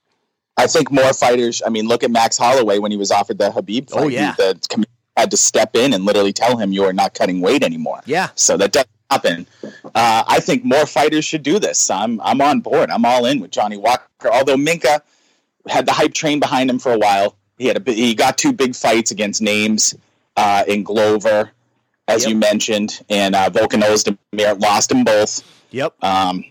I 0.57 0.67
think 0.67 0.91
more 0.93 1.13
fighters. 1.13 1.63
I 1.65 1.71
mean, 1.71 1.89
look 1.89 2.03
at 2.05 2.11
Max 2.11 2.37
Holloway 2.39 2.79
when 2.79 2.91
he 2.91 2.97
was 2.97 3.11
offered 3.11 3.39
the 3.39 3.51
Khabib 3.51 3.91
fight. 3.91 4.01
Oh, 4.03 4.09
yeah. 4.09 4.35
He- 4.37 4.43
the 4.43 4.87
had 5.17 5.31
to 5.33 5.37
step 5.37 5.75
in 5.77 5.93
and 5.93 6.05
literally 6.07 6.33
tell 6.33 6.57
him 6.57 6.73
you 6.73 6.85
are 6.85 6.93
not 6.95 7.13
cutting 7.13 7.41
weight 7.43 7.63
anymore. 7.63 8.01
Yeah, 8.07 8.29
So 8.37 8.57
that 8.57 8.73
doesn't 8.73 8.89
happen. 9.11 9.47
Uh, 9.63 10.23
I 10.27 10.41
think 10.41 10.65
more 10.65 10.87
fighters 10.87 11.25
should 11.27 11.43
do 11.43 11.59
this. 11.59 11.91
I'm 11.91 12.21
I'm 12.23 12.41
on 12.41 12.61
board. 12.61 12.91
I'm 12.91 13.05
all 13.05 13.27
in 13.27 13.41
with 13.41 13.51
Johnny 13.51 13.77
Walker. 13.77 14.07
Although 14.33 14.57
Minka 14.57 15.03
had 15.69 15.85
the 15.85 15.93
hype 15.93 16.15
train 16.15 16.41
behind 16.41 16.71
him 16.71 16.79
for 16.79 16.93
a 16.93 16.99
while. 16.99 17.37
He 17.59 17.67
had 17.67 17.87
a 17.87 17.93
he 17.93 18.15
got 18.15 18.39
two 18.39 18.53
big 18.53 18.75
fights 18.75 19.11
against 19.11 19.43
names 19.43 19.95
uh, 20.39 20.65
in 20.67 20.85
Glover, 20.85 21.51
as 22.11 22.23
Yep. 22.25 22.31
you 22.31 22.37
mentioned, 22.37 23.01
and 23.09 23.35
uh, 23.35 23.49
Volkan 23.51 23.83
Ozdemir 23.83 24.61
lost 24.61 24.89
them 24.91 25.05
both. 25.05 25.43
yep, 25.71 25.95
Um, 26.03 26.45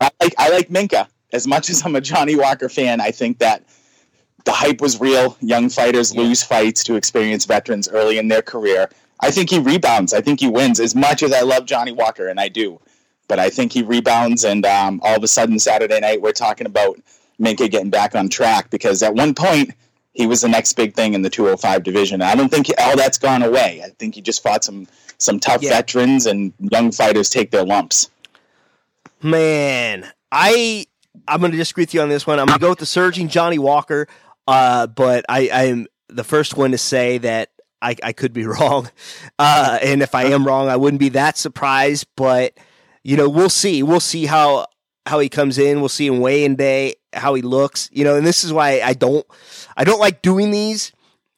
I 0.00 0.10
like 0.20 0.34
I 0.38 0.50
like 0.50 0.70
Minka 0.70 1.08
as 1.32 1.46
much 1.46 1.70
as 1.70 1.84
I'm 1.84 1.96
a 1.96 2.00
Johnny 2.00 2.36
Walker 2.36 2.68
fan. 2.68 3.00
I 3.00 3.10
think 3.10 3.38
that 3.38 3.62
the 4.44 4.52
hype 4.52 4.80
was 4.80 5.00
real. 5.00 5.36
Young 5.40 5.68
fighters 5.70 6.14
lose 6.14 6.42
fights 6.42 6.84
to 6.84 6.94
experienced 6.94 7.48
veterans 7.48 7.88
early 7.88 8.18
in 8.18 8.28
their 8.28 8.42
career. 8.42 8.88
I 9.20 9.30
think 9.30 9.48
he 9.50 9.58
rebounds. 9.58 10.12
I 10.12 10.20
think 10.20 10.40
he 10.40 10.48
wins. 10.48 10.78
As 10.78 10.94
much 10.94 11.22
as 11.22 11.32
I 11.32 11.40
love 11.40 11.64
Johnny 11.66 11.92
Walker, 11.92 12.28
and 12.28 12.38
I 12.38 12.48
do, 12.48 12.78
but 13.28 13.38
I 13.38 13.48
think 13.50 13.72
he 13.72 13.82
rebounds. 13.82 14.44
And 14.44 14.64
um, 14.66 15.00
all 15.02 15.16
of 15.16 15.24
a 15.24 15.28
sudden, 15.28 15.58
Saturday 15.58 15.98
night, 16.00 16.20
we're 16.20 16.32
talking 16.32 16.66
about 16.66 16.98
Minka 17.38 17.68
getting 17.68 17.90
back 17.90 18.14
on 18.14 18.28
track 18.28 18.68
because 18.70 19.02
at 19.02 19.14
one 19.14 19.34
point 19.34 19.70
he 20.12 20.26
was 20.26 20.42
the 20.42 20.48
next 20.48 20.74
big 20.74 20.94
thing 20.94 21.14
in 21.14 21.22
the 21.22 21.30
205 21.30 21.82
division. 21.82 22.20
I 22.22 22.34
don't 22.34 22.50
think 22.50 22.70
all 22.78 22.96
that's 22.96 23.18
gone 23.18 23.42
away. 23.42 23.82
I 23.84 23.88
think 23.98 24.14
he 24.14 24.20
just 24.20 24.42
fought 24.42 24.62
some 24.64 24.86
some 25.18 25.40
tough 25.40 25.62
Yeah. 25.62 25.70
veterans 25.70 26.26
and 26.26 26.52
young 26.58 26.92
fighters 26.92 27.28
take 27.28 27.50
their 27.50 27.64
lumps. 27.64 28.10
Man, 29.22 30.06
I 30.30 30.86
I'm 31.26 31.40
going 31.40 31.52
to 31.52 31.58
disagree 31.58 31.82
with 31.82 31.94
you 31.94 32.02
on 32.02 32.08
this 32.08 32.26
one. 32.26 32.38
I'm 32.38 32.46
going 32.46 32.58
to 32.58 32.62
go 32.62 32.70
with 32.70 32.78
the 32.78 32.86
surging 32.86 33.28
Johnny 33.28 33.58
Walker, 33.58 34.06
uh, 34.46 34.86
but 34.86 35.24
I 35.28 35.48
I'm 35.52 35.86
the 36.08 36.24
first 36.24 36.56
one 36.56 36.70
to 36.72 36.78
say 36.78 37.18
that 37.18 37.50
I, 37.80 37.96
I 38.02 38.12
could 38.12 38.32
be 38.32 38.44
wrong, 38.46 38.90
uh, 39.38 39.78
and 39.82 40.02
if 40.02 40.14
I 40.14 40.24
am 40.26 40.46
wrong, 40.46 40.68
I 40.68 40.76
wouldn't 40.76 41.00
be 41.00 41.08
that 41.10 41.38
surprised. 41.38 42.06
But 42.16 42.54
you 43.02 43.16
know, 43.16 43.28
we'll 43.28 43.48
see. 43.50 43.82
We'll 43.82 44.00
see 44.00 44.26
how 44.26 44.66
how 45.06 45.18
he 45.20 45.28
comes 45.28 45.56
in. 45.58 45.80
We'll 45.80 45.88
see 45.88 46.06
in 46.08 46.20
weigh-in 46.20 46.56
day 46.56 46.96
how 47.12 47.34
he 47.34 47.42
looks. 47.42 47.88
You 47.92 48.04
know, 48.04 48.16
and 48.16 48.26
this 48.26 48.44
is 48.44 48.52
why 48.52 48.80
I 48.82 48.92
don't 48.92 49.26
I 49.76 49.84
don't 49.84 50.00
like 50.00 50.22
doing 50.22 50.50
these. 50.50 50.92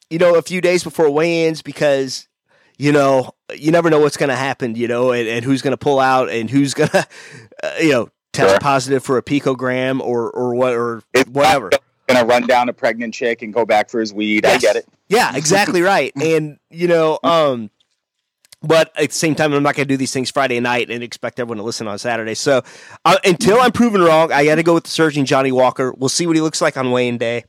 You 0.09 0.17
know, 0.17 0.35
a 0.35 0.41
few 0.41 0.59
days 0.59 0.83
before 0.83 1.09
weigh-ins 1.11 1.61
because 1.61 2.27
you 2.79 2.91
know 2.91 3.31
you 3.55 3.71
never 3.71 3.91
know 3.91 3.99
what's 3.99 4.17
going 4.17 4.29
to 4.29 4.35
happen. 4.35 4.73
You 4.73 4.87
know, 4.87 5.11
and, 5.11 5.27
and 5.27 5.45
who's 5.45 5.61
going 5.61 5.71
to 5.73 5.77
pull 5.77 5.99
out 5.99 6.29
and 6.31 6.49
who's 6.49 6.73
going 6.73 6.89
to 6.89 7.07
uh, 7.63 7.71
you 7.79 7.91
know 7.91 8.09
test 8.33 8.49
Sure. 8.49 8.59
positive 8.59 9.03
for 9.03 9.17
a 9.19 9.23
picogram 9.23 9.99
or 10.01 10.31
or 10.31 10.55
what 10.55 10.73
or 10.73 11.03
It's 11.13 11.29
whatever. 11.29 11.69
Gonna 12.07 12.25
run 12.25 12.47
down 12.47 12.69
a 12.69 12.73
pregnant 12.73 13.13
chick 13.13 13.43
and 13.43 13.53
go 13.53 13.65
back 13.67 13.91
for 13.91 13.99
his 13.99 14.11
weed. 14.11 14.43
I 14.43 14.57
get 14.57 14.75
it. 14.75 14.87
Yeah, 15.09 15.35
exactly 15.35 15.83
right. 15.83 16.11
And 16.19 16.57
you 16.71 16.87
know, 16.87 17.19
um, 17.23 17.69
but 18.63 18.91
at 18.97 19.09
the 19.09 19.15
same 19.15 19.35
time, 19.35 19.53
I'm 19.53 19.61
not 19.63 19.75
going 19.75 19.87
to 19.87 19.93
do 19.93 19.95
these 19.97 20.11
things 20.11 20.29
Friday 20.31 20.59
night 20.59 20.89
and 20.89 21.01
expect 21.03 21.39
everyone 21.39 21.57
to 21.57 21.63
listen 21.63 21.87
on 21.87 21.97
Saturday. 21.99 22.33
So 22.35 22.61
uh, 23.05 23.17
until 23.23 23.59
I'm 23.61 23.71
proven 23.71 24.01
wrong, 24.01 24.31
I 24.33 24.43
got 24.43 24.55
to 24.55 24.63
go 24.63 24.73
with 24.73 24.83
the 24.85 24.89
surgeon 24.89 25.25
Johnny 25.25 25.51
Walker. 25.51 25.93
We'll 25.95 26.09
see 26.09 26.25
what 26.27 26.35
he 26.35 26.41
looks 26.41 26.61
like 26.61 26.75
on 26.77 26.91
weighing 26.91 27.19
day, 27.19 27.45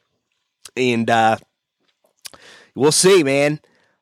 and 0.77 1.09
uh, 1.11 1.39
we'll 2.75 2.93
see, 2.93 3.23
man. 3.23 3.61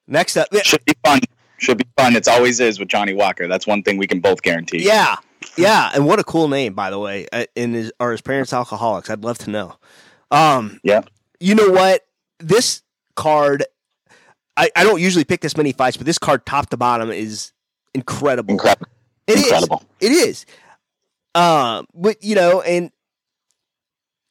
Next 0.08 0.36
up, 0.36 0.48
yeah, 0.50 0.62
Should 0.62 0.84
be 0.84 0.94
fun. 1.04 1.20
Should 1.58 1.78
be 1.78 1.86
fun. 1.96 2.16
It's 2.16 2.28
always 2.28 2.58
is 2.60 2.78
with 2.80 2.88
Johnny 2.88 3.12
Walker. 3.14 3.46
That's 3.46 3.66
one 3.66 3.82
thing 3.82 3.98
we 3.98 4.06
can 4.06 4.20
both 4.20 4.42
guarantee. 4.42 4.84
yeah, 4.84 5.16
yeah, 5.56 5.90
and 5.94 6.06
what 6.06 6.18
a 6.18 6.24
cool 6.24 6.48
name, 6.48 6.72
by 6.74 6.90
the 6.90 6.98
way. 6.98 7.26
Uh, 7.32 7.44
And 7.56 7.74
his, 7.74 7.92
are 8.00 8.10
his 8.12 8.20
parents 8.20 8.52
alcoholics? 8.52 9.10
I'd 9.10 9.22
love 9.24 9.38
to 9.38 9.50
know. 9.50 9.76
Um, 10.30 10.80
Yeah. 10.82 11.02
you 11.40 11.54
know 11.54 11.70
what? 11.70 12.04
This 12.38 12.82
card, 13.16 13.64
I, 14.56 14.70
I 14.74 14.84
don't 14.84 15.00
usually 15.00 15.24
pick 15.24 15.40
this 15.40 15.56
many 15.56 15.72
fights, 15.72 15.96
but 15.96 16.06
this 16.06 16.18
card, 16.18 16.46
top 16.46 16.70
to 16.70 16.76
bottom, 16.76 17.10
is 17.10 17.52
incredible. 17.94 18.52
Incredible. 18.52 18.86
It 19.26 19.38
is. 19.40 19.68
It 20.00 20.12
is. 20.12 20.46
Um, 21.34 21.86
but 21.94 22.22
you 22.24 22.34
know, 22.34 22.62
and 22.62 22.90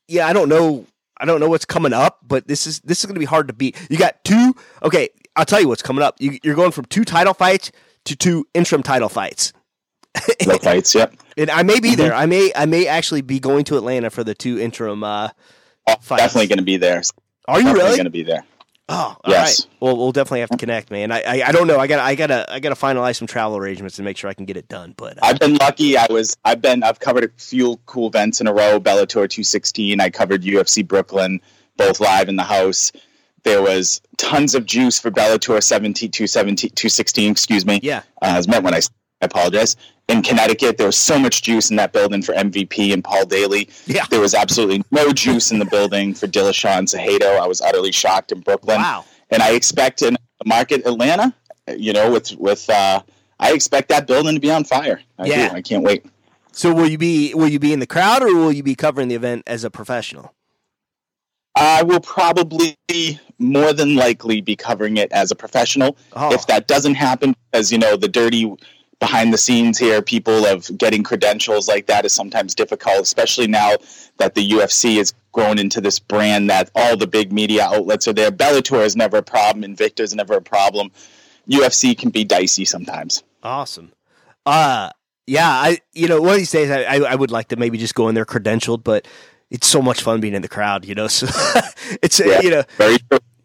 yeah, 0.08 0.28
I 0.28 0.34
don't 0.34 0.50
know. 0.50 0.86
I 1.20 1.26
don't 1.26 1.40
know 1.40 1.50
what's 1.50 1.66
coming 1.66 1.94
up, 1.94 2.20
but 2.26 2.48
this 2.48 2.66
is 2.68 2.80
this 2.82 3.00
is 3.00 3.06
going 3.06 3.16
to 3.16 3.20
be 3.20 3.26
hard 3.26 3.48
to 3.48 3.54
beat. 3.54 3.76
You 3.90 3.98
got 3.98 4.24
two. 4.24 4.56
Okay, 4.84 5.10
I'll 5.38 5.46
tell 5.46 5.62
you 5.62 5.68
what's 5.70 5.82
coming 5.82 6.04
up. 6.04 6.16
You, 6.20 6.38
you're 6.44 6.56
going 6.56 6.72
from 6.72 6.86
two 6.86 7.06
title 7.06 7.34
fights 7.34 7.72
to 8.06 8.16
two 8.16 8.46
interim 8.54 8.84
title 8.84 9.10
fights, 9.10 9.54
No 10.46 10.58
fights. 10.62 10.94
Yep. 10.96 11.16
and 11.38 11.50
I 11.52 11.64
may 11.64 11.80
be 11.80 11.96
there. 11.96 12.14
I 12.14 12.26
may 12.26 12.52
I 12.56 12.66
may 12.66 12.88
actually 12.88 13.22
be 13.22 13.40
going 13.40 13.64
to 13.66 13.78
Atlanta 13.78 14.10
for 14.10 14.24
the 14.24 14.34
two 14.36 14.60
interim. 14.60 15.04
Uh, 15.04 15.30
Oh, 15.90 15.96
Fights. 16.02 16.22
definitely 16.24 16.48
going 16.48 16.58
to 16.58 16.66
be 16.66 16.76
there. 16.76 17.02
are 17.48 17.60
you 17.60 17.64
definitely 17.68 17.84
really? 17.86 17.96
going 17.98 18.04
to 18.06 18.10
be 18.10 18.24
there. 18.24 18.44
Oh, 18.90 18.96
all 18.96 19.18
Yes. 19.26 19.62
right. 19.66 19.76
Well, 19.80 19.96
we'll 19.98 20.12
definitely 20.12 20.42
have 20.42 20.50
to 20.50 20.58
connect, 20.58 20.92
man. 20.92 21.12
I, 21.14 21.22
I 21.22 21.48
I 21.48 21.52
don't 21.54 21.66
know. 21.68 21.78
I 21.80 21.88
got 21.88 22.00
I 22.00 22.16
got 22.16 22.28
to 22.28 22.46
I 22.52 22.60
got 22.60 22.70
to 22.70 22.76
finalize 22.76 23.16
some 23.18 23.28
travel 23.28 23.56
arrangements 23.58 23.98
and 23.98 24.04
make 24.06 24.18
sure 24.18 24.30
I 24.30 24.34
can 24.34 24.46
get 24.46 24.58
it 24.58 24.68
done. 24.68 24.94
But 24.98 25.18
uh, 25.18 25.22
I've 25.28 25.40
been 25.40 25.56
lucky. 25.56 25.98
I 25.98 26.08
was. 26.10 26.36
I've 26.44 26.62
been. 26.62 26.84
I've 26.84 27.00
covered 27.00 27.24
a 27.26 27.30
few 27.38 27.78
cool 27.86 28.08
events 28.08 28.42
in 28.42 28.48
a 28.48 28.54
row. 28.54 28.80
Bellator 28.82 29.30
216. 29.30 30.00
I 30.02 30.10
covered 30.10 30.44
UFC 30.44 30.86
Brooklyn, 30.88 31.40
both 31.78 32.00
live 32.02 32.28
in 32.30 32.36
the 32.38 32.44
house. 32.44 32.92
There 33.48 33.62
was 33.62 34.02
tons 34.18 34.56
of 34.56 34.66
juice 34.66 35.00
for 35.00 35.10
Bellator 35.10 35.64
17, 35.64 36.12
217, 36.12 36.70
216. 36.72 37.32
Excuse 37.32 37.66
me. 37.66 37.80
yeah, 37.82 38.02
Uh, 38.22 38.34
was 38.36 38.46
meant 38.48 38.66
when 38.66 38.74
I 38.74 38.82
apologize. 39.22 39.78
In 40.10 40.22
Connecticut, 40.22 40.78
there 40.78 40.86
was 40.88 40.98
so 40.98 41.18
much 41.18 41.42
juice 41.44 41.70
in 41.70 41.78
that 41.78 41.94
building 41.94 42.22
for 42.22 42.34
MVP 42.34 42.92
and 42.94 43.02
Paul 43.04 43.26
Daley. 43.26 43.70
yeah. 43.86 44.06
There 44.10 44.20
was 44.20 44.34
absolutely 44.34 44.84
no 44.92 45.14
juice 45.14 45.52
in 45.52 45.60
the 45.60 45.66
building 45.66 46.14
for 46.14 46.28
Dillashaw 46.28 46.78
and 46.78 46.88
Cejudo. 46.90 47.40
I 47.40 47.48
was 47.48 47.62
utterly 47.62 47.92
shocked 47.94 48.34
in 48.34 48.42
Brooklyn, 48.42 48.82
Wow. 48.82 49.06
and 49.30 49.42
I 49.42 49.52
expect 49.52 50.02
in 50.02 50.18
market 50.46 50.86
Atlanta, 50.86 51.34
you 51.78 51.94
know, 51.94 52.12
with 52.12 52.34
with 52.38 52.70
uh, 52.70 53.02
I 53.40 53.54
expect 53.54 53.88
that 53.90 54.08
building 54.08 54.34
to 54.36 54.42
be 54.42 54.52
on 54.52 54.66
fire. 54.66 55.00
I 55.18 55.26
Yeah. 55.26 55.50
do. 55.50 55.56
I 55.56 55.62
can't 55.62 55.84
wait. 55.84 56.06
So 56.52 56.74
will 56.74 56.88
you 56.90 56.98
be 56.98 57.34
will 57.34 57.48
you 57.50 57.60
be 57.60 57.72
in 57.72 57.80
the 57.80 57.88
crowd 57.88 58.24
or 58.24 58.34
will 58.36 58.52
you 58.52 58.64
be 58.64 58.76
covering 58.76 59.08
the 59.08 59.16
event 59.16 59.44
as 59.48 59.64
a 59.64 59.70
professional? 59.70 60.34
I 61.60 61.82
will 61.84 62.00
probably 62.00 62.78
more 63.40 63.74
than 63.74 63.96
likely 63.96 64.42
be 64.42 64.56
covering 64.56 64.98
it 64.98 65.12
as 65.12 65.32
a 65.32 65.36
professional. 65.36 65.98
Oh, 66.16 66.32
If 66.34 66.46
that 66.48 66.68
doesn't 66.68 66.96
happen, 66.96 67.36
as 67.54 67.72
you 67.72 67.78
know, 67.80 67.98
the 67.98 68.08
dirty 68.08 68.54
behind 69.00 69.34
the 69.34 69.38
scenes 69.38 69.78
here, 69.78 70.02
people 70.02 70.46
of 70.46 70.76
getting 70.78 71.04
credentials 71.04 71.68
like 71.68 71.88
that 71.88 72.06
is 72.06 72.14
sometimes 72.14 72.56
difficult, 72.56 73.00
especially 73.02 73.48
now 73.48 73.74
that 74.18 74.36
the 74.36 74.48
UFC 74.52 74.98
has 74.98 75.14
grown 75.32 75.60
into 75.60 75.82
this 75.82 76.00
brand 76.00 76.50
that 76.50 76.70
all 76.76 76.96
the 76.98 77.08
big 77.08 77.32
media 77.32 77.64
outlets 77.64 78.08
are 78.08 78.14
there. 78.14 78.32
Bellator 78.32 78.84
is 78.84 78.96
never 78.96 79.18
a 79.18 79.24
problem, 79.24 79.64
Invicta 79.64 80.00
is 80.02 80.14
never 80.16 80.36
a 80.36 80.42
problem. 80.42 80.92
UFC 81.50 81.98
can 81.98 82.10
be 82.10 82.24
dicey 82.24 82.66
sometimes. 82.66 83.24
awesome. 83.44 83.92
Uh 84.46 84.90
yeah, 85.26 85.50
I 85.50 85.80
you 85.94 86.08
know 86.08 86.22
one 86.22 86.32
of 86.32 86.38
these 86.38 86.52
days 86.52 86.72
I, 86.72 86.84
I 86.84 86.96
I 87.00 87.16
would 87.16 87.32
like 87.32 87.50
to 87.50 87.56
maybe 87.58 87.78
just 87.78 87.96
go 87.96 88.08
in 88.10 88.16
there 88.16 88.26
credentialed, 88.26 88.84
but 88.84 89.06
it's 89.50 89.68
so 89.68 89.82
much 89.82 90.02
fun 90.02 90.20
being 90.20 90.34
in 90.34 90.42
the 90.42 90.48
crowd, 90.48 90.86
you 90.86 90.96
know. 90.96 91.08
So 91.18 91.28
it's 92.02 92.20
Yeah. 92.20 92.42
you 92.42 92.50
know 92.50 92.64
Very 92.78 92.98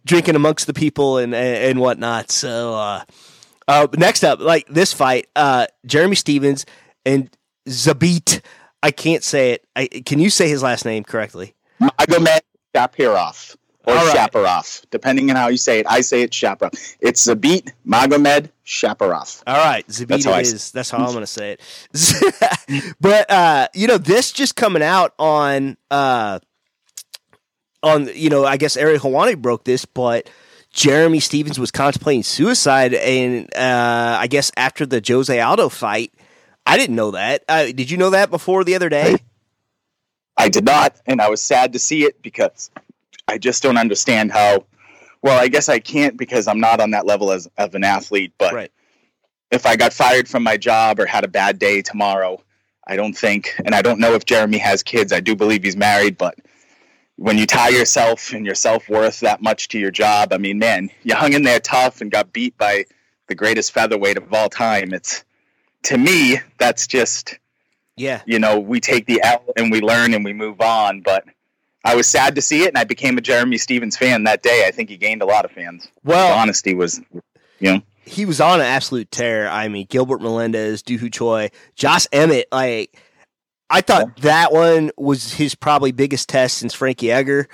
drinking 0.04 0.34
amongst 0.36 0.66
the 0.66 0.74
people 0.74 1.18
and 1.18 1.34
and, 1.34 1.56
and 1.70 1.80
whatnot. 1.80 2.30
So 2.30 2.74
uh, 2.74 3.04
uh, 3.68 3.86
next 3.96 4.24
up, 4.24 4.40
like 4.40 4.66
this 4.68 4.92
fight, 4.92 5.28
uh, 5.36 5.66
Jeremy 5.86 6.16
Stephens 6.16 6.66
and 7.06 7.30
Zabit. 7.68 8.40
I 8.82 8.90
can't 8.90 9.22
say 9.22 9.52
it. 9.52 9.64
I, 9.76 9.86
can 9.86 10.18
you 10.18 10.28
say 10.28 10.48
his 10.48 10.62
last 10.62 10.84
name 10.84 11.04
correctly? 11.04 11.54
I 11.80 12.04
go 12.06 12.18
Magomed 12.18 12.40
Shapirov. 12.74 13.56
Or 13.84 13.94
right. 13.94 14.16
Shaparov, 14.16 14.84
depending 14.90 15.28
on 15.30 15.36
how 15.36 15.48
you 15.48 15.56
say 15.56 15.80
it. 15.80 15.86
I 15.88 16.02
say 16.02 16.22
it's 16.22 16.36
Shaparov. 16.36 16.96
It's 17.00 17.26
Zabit 17.26 17.72
Magomed 17.86 18.50
Shaparov. 18.64 19.42
All 19.44 19.56
right, 19.56 19.86
Zabit 19.88 20.06
That's 20.06 20.24
how 20.24 20.38
is. 20.38 20.70
That's 20.70 20.90
how 20.90 20.98
I'm 20.98 21.06
going 21.06 21.20
to 21.20 21.26
say 21.26 21.56
it. 21.58 22.94
but 23.00 23.28
uh, 23.28 23.68
you 23.74 23.88
know, 23.88 23.98
this 23.98 24.30
just 24.30 24.54
coming 24.54 24.82
out 24.82 25.14
on 25.18 25.76
uh, 25.90 26.38
on 27.82 28.08
you 28.14 28.30
know, 28.30 28.44
I 28.44 28.56
guess 28.56 28.76
Ariel 28.76 29.00
Helwani 29.00 29.36
broke 29.36 29.64
this, 29.64 29.84
but 29.84 30.30
Jeremy 30.72 31.20
Stephens 31.20 31.58
was 31.58 31.70
contemplating 31.70 32.22
suicide, 32.22 32.94
and 32.94 33.52
uh, 33.54 34.16
I 34.20 34.26
guess 34.26 34.52
after 34.56 34.86
the 34.86 35.02
Jose 35.06 35.38
Aldo 35.38 35.68
fight, 35.68 36.14
I 36.64 36.76
didn't 36.78 36.96
know 36.96 37.10
that. 37.10 37.44
Uh, 37.48 37.64
did 37.66 37.90
you 37.90 37.96
know 37.96 38.10
that 38.10 38.30
before 38.30 38.64
the 38.64 38.74
other 38.74 38.88
day? 38.88 39.16
I 40.36 40.48
did 40.48 40.64
not, 40.64 40.96
and 41.06 41.20
I 41.20 41.28
was 41.28 41.42
sad 41.42 41.74
to 41.74 41.78
see 41.78 42.04
it 42.04 42.22
because 42.22 42.70
I 43.32 43.38
just 43.38 43.62
don't 43.62 43.78
understand 43.78 44.30
how. 44.30 44.66
Well, 45.22 45.40
I 45.40 45.48
guess 45.48 45.68
I 45.68 45.78
can't 45.78 46.16
because 46.18 46.46
I'm 46.48 46.60
not 46.60 46.80
on 46.80 46.90
that 46.90 47.06
level 47.06 47.32
as 47.32 47.48
of 47.56 47.74
an 47.74 47.84
athlete. 47.84 48.32
But 48.36 48.52
Right. 48.52 48.72
if 49.50 49.64
I 49.66 49.76
got 49.76 49.92
fired 49.92 50.28
from 50.28 50.42
my 50.42 50.56
job 50.56 51.00
or 51.00 51.06
had 51.06 51.24
a 51.24 51.28
bad 51.28 51.58
day 51.58 51.80
tomorrow, 51.80 52.42
I 52.86 52.96
don't 52.96 53.16
think, 53.16 53.54
and 53.64 53.74
I 53.74 53.80
don't 53.82 54.00
know 54.00 54.14
if 54.14 54.24
Jeremy 54.24 54.58
has 54.58 54.82
kids. 54.82 55.12
I 55.12 55.20
do 55.20 55.34
believe 55.36 55.62
he's 55.62 55.76
married, 55.76 56.18
but 56.18 56.34
when 57.16 57.38
you 57.38 57.46
tie 57.46 57.68
yourself 57.68 58.32
and 58.32 58.44
your 58.44 58.56
self 58.56 58.88
worth 58.88 59.20
that 59.20 59.40
much 59.40 59.68
to 59.68 59.78
your 59.78 59.92
job, 59.92 60.32
I 60.32 60.38
mean, 60.38 60.58
man, 60.58 60.90
you 61.04 61.14
hung 61.14 61.32
in 61.32 61.44
there 61.44 61.60
tough 61.60 62.00
and 62.00 62.10
got 62.10 62.32
beat 62.32 62.58
by 62.58 62.84
the 63.28 63.34
greatest 63.34 63.72
featherweight 63.72 64.18
of 64.18 64.34
all 64.34 64.48
time. 64.48 64.92
It's 64.92 65.24
to 65.84 65.96
me, 65.96 66.40
that's 66.58 66.86
just 66.86 67.38
Yeah, 67.96 68.22
you 68.26 68.38
know, 68.40 68.58
we 68.58 68.80
take 68.80 69.06
the 69.06 69.22
L 69.22 69.44
and 69.56 69.70
we 69.70 69.80
learn 69.80 70.12
and 70.12 70.24
we 70.24 70.32
move 70.32 70.60
on. 70.60 71.00
But 71.00 71.24
I 71.84 71.96
was 71.96 72.08
sad 72.08 72.34
to 72.36 72.42
see 72.42 72.62
it, 72.62 72.68
and 72.68 72.78
I 72.78 72.84
became 72.84 73.18
a 73.18 73.20
Jeremy 73.20 73.58
Stephens 73.58 73.96
fan 73.96 74.24
that 74.24 74.42
day. 74.42 74.64
I 74.66 74.70
think 74.70 74.88
he 74.88 74.96
gained 74.96 75.22
a 75.22 75.26
lot 75.26 75.44
of 75.44 75.50
fans. 75.50 75.88
well, 76.04 76.28
His 76.28 76.42
honesty 76.42 76.74
was, 76.74 77.00
you 77.58 77.72
know, 77.72 77.82
he 78.04 78.24
was 78.24 78.40
on 78.40 78.60
an 78.60 78.66
absolute 78.66 79.10
tear. 79.10 79.48
I 79.48 79.68
mean, 79.68 79.86
Gilbert 79.88 80.20
Melendez, 80.20 80.82
Doo 80.82 80.98
Ho 80.98 81.08
Choi, 81.08 81.50
Josh 81.74 82.06
Emmett. 82.12 82.48
Like, 82.52 82.96
I 83.70 83.80
thought 83.80 84.16
that 84.18 84.52
one 84.52 84.90
was 84.96 85.32
his 85.32 85.54
probably 85.54 85.92
biggest 85.92 86.28
test 86.28 86.58
since 86.58 86.74
Frankie 86.74 87.10
Edgar. 87.10 87.48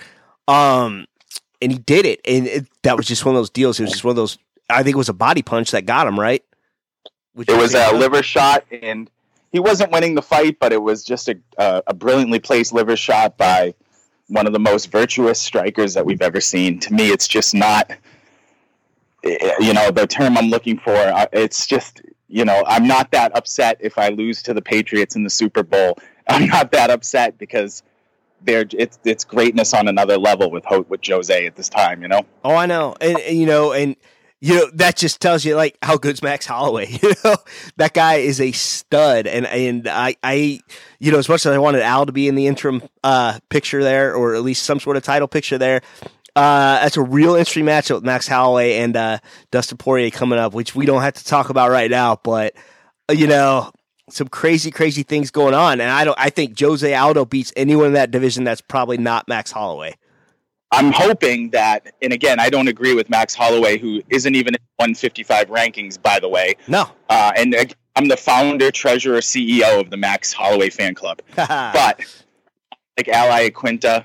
Um, 0.47 1.07
and 1.61 1.73
he 1.73 1.79
did 1.79 2.07
it, 2.07 2.21
and 2.25 2.47
it, 2.47 2.67
that 2.83 2.97
was 2.97 3.07
just 3.07 3.25
one 3.25 3.35
of 3.35 3.41
those 3.41 3.51
deals. 3.51 3.79
It 3.79 3.85
was 3.85 3.93
just 3.93 4.05
one 4.05 4.11
of 4.11 4.17
those. 4.17 4.39
I 4.71 4.83
think 4.83 4.95
it 4.95 4.99
was 4.99 5.09
a 5.09 5.15
body 5.15 5.43
punch 5.43 5.71
that 5.73 5.87
got 5.87 6.07
him 6.07 6.19
right. 6.19 6.43
Would 7.35 7.49
it 7.49 7.57
was 7.57 7.75
a 7.75 7.95
liver 7.95 8.23
shot, 8.23 8.65
and 8.71 9.11
he 9.53 9.59
wasn't 9.59 9.93
winning 9.93 10.15
the 10.15 10.23
fight, 10.23 10.59
but 10.59 10.73
it 10.73 10.83
was 10.83 11.05
just 11.05 11.29
a, 11.29 11.39
a, 11.57 11.83
a 11.89 11.95
brilliantly 11.95 12.41
placed 12.41 12.73
liver 12.73 12.97
shot 12.97 13.37
by 13.37 13.75
one 14.29 14.47
of 14.47 14.53
the 14.53 14.59
most 14.59 14.91
virtuous 14.91 15.41
strikers 15.41 15.95
that 15.95 16.05
we've 16.07 16.23
ever 16.23 16.41
seen. 16.41 16.79
To 16.81 16.93
me, 16.95 17.09
it's 17.11 17.27
just 17.29 17.55
not, 17.55 17.91
eh, 19.25 19.55
you 19.61 19.73
know, 19.73 19.91
the 19.91 20.07
term 20.07 20.37
I'm 20.37 20.49
looking 20.51 20.79
for. 20.79 20.95
uh, 20.95 21.27
It's 21.33 21.67
just, 21.67 22.03
you 22.29 22.45
know, 22.45 22.63
I'm 22.67 22.87
not 22.87 23.11
that 23.13 23.35
upset 23.37 23.79
if 23.81 23.99
I 23.99 24.09
lose 24.11 24.43
to 24.45 24.55
the 24.55 24.63
Patriots 24.63 25.17
in 25.17 25.25
the 25.25 25.31
Super 25.31 25.63
Bowl. 25.63 25.99
I'm 26.29 26.47
not 26.47 26.73
that 26.73 26.91
upset 26.91 27.39
because 27.39 27.83
they're 28.43 28.67
it's 28.73 28.99
it's 29.05 29.25
greatness 29.25 29.75
on 29.75 29.89
another 29.89 30.17
level 30.19 30.51
with 30.51 30.65
with 30.89 31.01
Jose 31.07 31.47
at 31.47 31.57
this 31.57 31.69
time. 31.69 32.03
You 32.03 32.09
know, 32.09 32.23
Oh, 32.45 32.55
I 32.55 32.67
know, 32.67 32.95
and, 33.01 33.19
and 33.19 33.39
you 33.39 33.47
know, 33.47 33.73
and 33.73 33.97
you 34.41 34.55
know 34.55 34.71
that 34.75 34.97
just 34.97 35.21
tells 35.21 35.45
you 35.45 35.57
like 35.57 35.77
how 35.83 35.97
good's 35.97 36.23
Max 36.23 36.47
Holloway. 36.47 36.87
You 37.03 37.15
know, 37.25 37.37
that 37.77 37.95
guy 37.95 38.17
is 38.17 38.41
a 38.41 38.53
stud, 38.53 39.27
and 39.27 39.47
and 39.47 39.89
I 39.89 40.17
I 40.23 40.61
you 40.99 41.13
know 41.13 41.19
as 41.19 41.29
much 41.29 41.47
as 41.47 41.53
I 41.53 41.59
wanted 41.59 41.83
Al 41.83 42.07
to 42.07 42.13
be 42.13 42.29
in 42.29 42.35
the 42.35 42.47
interim 42.47 42.83
uh, 43.03 43.39
picture 43.49 43.83
there, 43.83 44.15
or 44.15 44.35
at 44.35 44.43
least 44.43 44.65
some 44.65 44.81
sort 44.81 44.97
of 44.97 45.03
title 45.03 45.29
picture 45.29 45.59
there. 45.59 45.81
Uh, 46.37 46.81
that's 46.81 46.97
a 46.97 47.03
real 47.03 47.35
interesting 47.35 47.65
matchup 47.65 47.97
with 47.97 48.05
Max 48.05 48.29
Holloway 48.29 48.79
and 48.79 48.97
uh, 48.97 49.19
Dustin 49.51 49.77
Poirier 49.79 50.11
coming 50.11 50.39
up, 50.39 50.55
which 50.55 50.75
we 50.75 50.87
don't 50.87 51.03
have 51.03 51.15
to 51.15 51.25
talk 51.25 51.51
about 51.51 51.71
right 51.71 51.91
now. 51.91 52.21
But 52.23 52.55
uh, 53.09 53.15
you 53.15 53.27
know, 53.27 53.73
some 54.11 54.29
crazy, 54.29 54.71
crazy 54.71 55.03
things 55.03 55.31
going 55.31 55.55
on, 55.55 55.81
and 55.81 55.91
I 55.91 56.05
don't. 56.05 56.19
I 56.19 56.31
think 56.31 56.59
Jose 56.59 56.95
Aldo 56.95 57.25
beats 57.25 57.53
anyone 57.57 57.89
in 57.89 57.93
that 57.95 58.11
division. 58.11 58.45
That's 58.45 58.61
probably 58.61 58.99
not 58.99 59.27
Max 59.29 59.51
Holloway. 59.51 59.97
I'm 60.71 60.93
hoping 60.93 61.51
that, 61.51 61.93
and 62.03 62.13
again, 62.13 62.39
I 62.39 62.51
don't 62.51 62.69
agree 62.69 62.95
with 62.95 63.09
Max 63.09 63.35
Holloway, 63.35 63.79
who 63.79 64.03
isn't 64.11 64.35
even 64.35 64.55
in 64.55 64.61
155 64.77 65.49
rankings, 65.49 66.01
by 66.01 66.21
the 66.21 66.29
way. 66.29 66.57
No, 66.67 66.91
Uh, 67.09 67.33
and 67.37 67.55
uh, 67.55 67.65
I'm 67.97 68.07
the 68.09 68.17
founder, 68.17 68.71
treasurer, 68.71 69.19
CEO 69.19 69.81
of 69.81 69.91
the 69.91 69.97
Max 69.97 70.33
Holloway 70.33 70.71
fan 70.71 70.95
club. 70.95 71.21
But 71.37 72.01
like 72.97 73.09
Al 73.09 73.29
Iaquinta, 73.29 74.05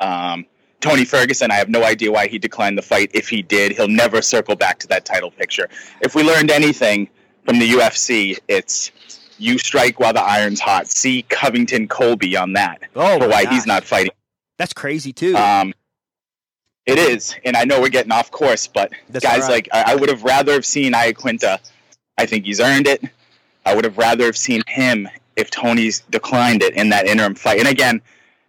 um, 0.00 0.46
Tony 0.80 1.04
Ferguson, 1.04 1.50
I 1.50 1.54
have 1.54 1.68
no 1.68 1.82
idea 1.84 2.12
why 2.12 2.28
he 2.28 2.38
declined 2.38 2.78
the 2.78 2.82
fight. 2.82 3.10
If 3.12 3.28
he 3.28 3.42
did, 3.42 3.72
he'll 3.72 3.88
never 3.88 4.22
circle 4.22 4.54
back 4.54 4.78
to 4.80 4.86
that 4.88 5.04
title 5.04 5.30
picture. 5.30 5.68
If 6.02 6.14
we 6.14 6.22
learned 6.22 6.50
anything 6.50 7.08
from 7.44 7.58
the 7.58 7.68
UFC, 7.68 8.38
it's 8.46 8.92
you 9.38 9.58
strike 9.58 9.98
while 9.98 10.12
the 10.12 10.22
iron's 10.22 10.60
hot. 10.60 10.86
See 10.86 11.22
Covington 11.28 11.88
Colby 11.88 12.36
on 12.36 12.52
that 12.54 12.82
oh, 12.94 13.18
for 13.18 13.28
why 13.28 13.46
he's 13.46 13.66
not 13.66 13.84
fighting. 13.84 14.12
That's 14.58 14.72
crazy 14.72 15.12
too. 15.12 15.34
Um, 15.36 15.74
it 16.86 16.98
is, 16.98 17.34
and 17.44 17.56
I 17.56 17.64
know 17.64 17.80
we're 17.80 17.88
getting 17.88 18.12
off 18.12 18.30
course, 18.30 18.66
but 18.66 18.92
That's 19.08 19.24
guys, 19.24 19.42
right. 19.42 19.50
like 19.50 19.68
I, 19.72 19.92
I 19.92 19.94
would 19.96 20.08
have 20.08 20.22
rather 20.22 20.52
have 20.52 20.64
seen 20.64 20.92
Iaquinta. 20.92 21.58
I 22.16 22.26
think 22.26 22.44
he's 22.44 22.60
earned 22.60 22.86
it. 22.86 23.02
I 23.64 23.74
would 23.74 23.84
have 23.84 23.98
rather 23.98 24.24
have 24.24 24.36
seen 24.36 24.62
him 24.68 25.08
if 25.34 25.50
Tony's 25.50 26.00
declined 26.10 26.62
it 26.62 26.74
in 26.74 26.88
that 26.90 27.06
interim 27.06 27.34
fight. 27.34 27.58
And 27.58 27.68
again, 27.68 28.00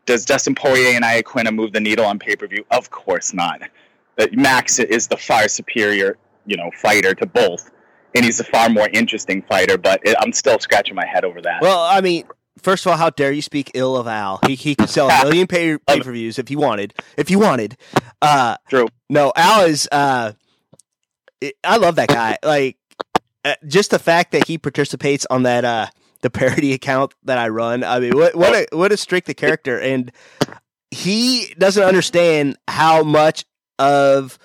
does 0.06 0.24
Dustin 0.24 0.56
Poirier 0.56 0.96
and 0.96 1.04
Iaquinta 1.04 1.54
move 1.54 1.74
the 1.74 1.80
needle 1.80 2.06
on 2.06 2.20
pay 2.20 2.36
per 2.36 2.48
view? 2.48 2.64
Of 2.72 2.90
course 2.92 3.34
not. 3.34 3.62
Max 4.32 4.80
is 4.80 5.08
the 5.08 5.18
far 5.18 5.48
superior, 5.48 6.18
you 6.46 6.58
know, 6.58 6.72
fighter 6.76 7.14
to 7.16 7.26
both, 7.26 7.72
and 8.16 8.24
he's 8.24 8.40
a 8.40 8.44
far 8.44 8.70
more 8.70 8.88
interesting 8.94 9.42
fighter. 9.42 9.78
But 9.78 10.02
it, 10.04 10.16
I'm 10.20 10.32
still 10.32 10.60
scratching 10.60 10.96
my 10.96 11.06
head 11.06 11.26
over 11.26 11.42
that. 11.42 11.62
Well, 11.62 11.80
I 11.80 12.02
mean, 12.02 12.26
first 12.68 12.86
of 12.86 12.92
all, 12.92 12.98
how 12.98 13.10
dare 13.10 13.32
you 13.32 13.42
speak 13.42 13.72
ill 13.76 13.96
of 13.96 14.08
Al? 14.08 14.42
He 14.46 14.56
he 14.56 14.76
could 14.76 14.90
sell 14.90 15.10
a 15.10 15.24
million 15.24 15.48
pay 15.48 15.78
pay 15.78 16.02
per 16.02 16.12
views 16.12 16.38
if 16.38 16.50
he 16.50 16.58
wanted. 16.58 16.94
If 17.16 17.30
he 17.30 17.38
wanted, 17.38 17.78
uh, 18.22 18.58
True. 18.70 18.90
No, 19.10 19.32
Al 19.38 19.66
is. 19.66 19.88
Uh, 19.90 20.34
it- 21.40 21.56
I 21.64 21.78
love 21.78 21.96
that 21.96 22.10
guy. 22.10 22.38
Like, 22.44 22.78
uh, 23.46 23.56
just 23.66 23.92
the 23.92 24.00
fact 24.00 24.34
that 24.34 24.48
he 24.48 24.58
participates 24.58 25.26
on 25.30 25.44
that 25.44 25.64
uh 25.64 25.88
the 26.22 26.30
parody 26.30 26.74
account 26.74 27.14
that 27.24 27.38
I 27.38 27.48
run. 27.48 27.86
I 27.86 28.00
mean, 28.02 28.18
what 28.18 28.36
what 28.36 28.54
a 28.54 28.68
what 28.76 28.92
a 28.92 29.22
the 29.26 29.34
character, 29.34 29.80
and 29.80 30.12
he 30.92 31.54
doesn't 31.58 31.84
understand 31.84 32.58
how 32.68 33.04
much 33.04 33.46
of 33.80 34.38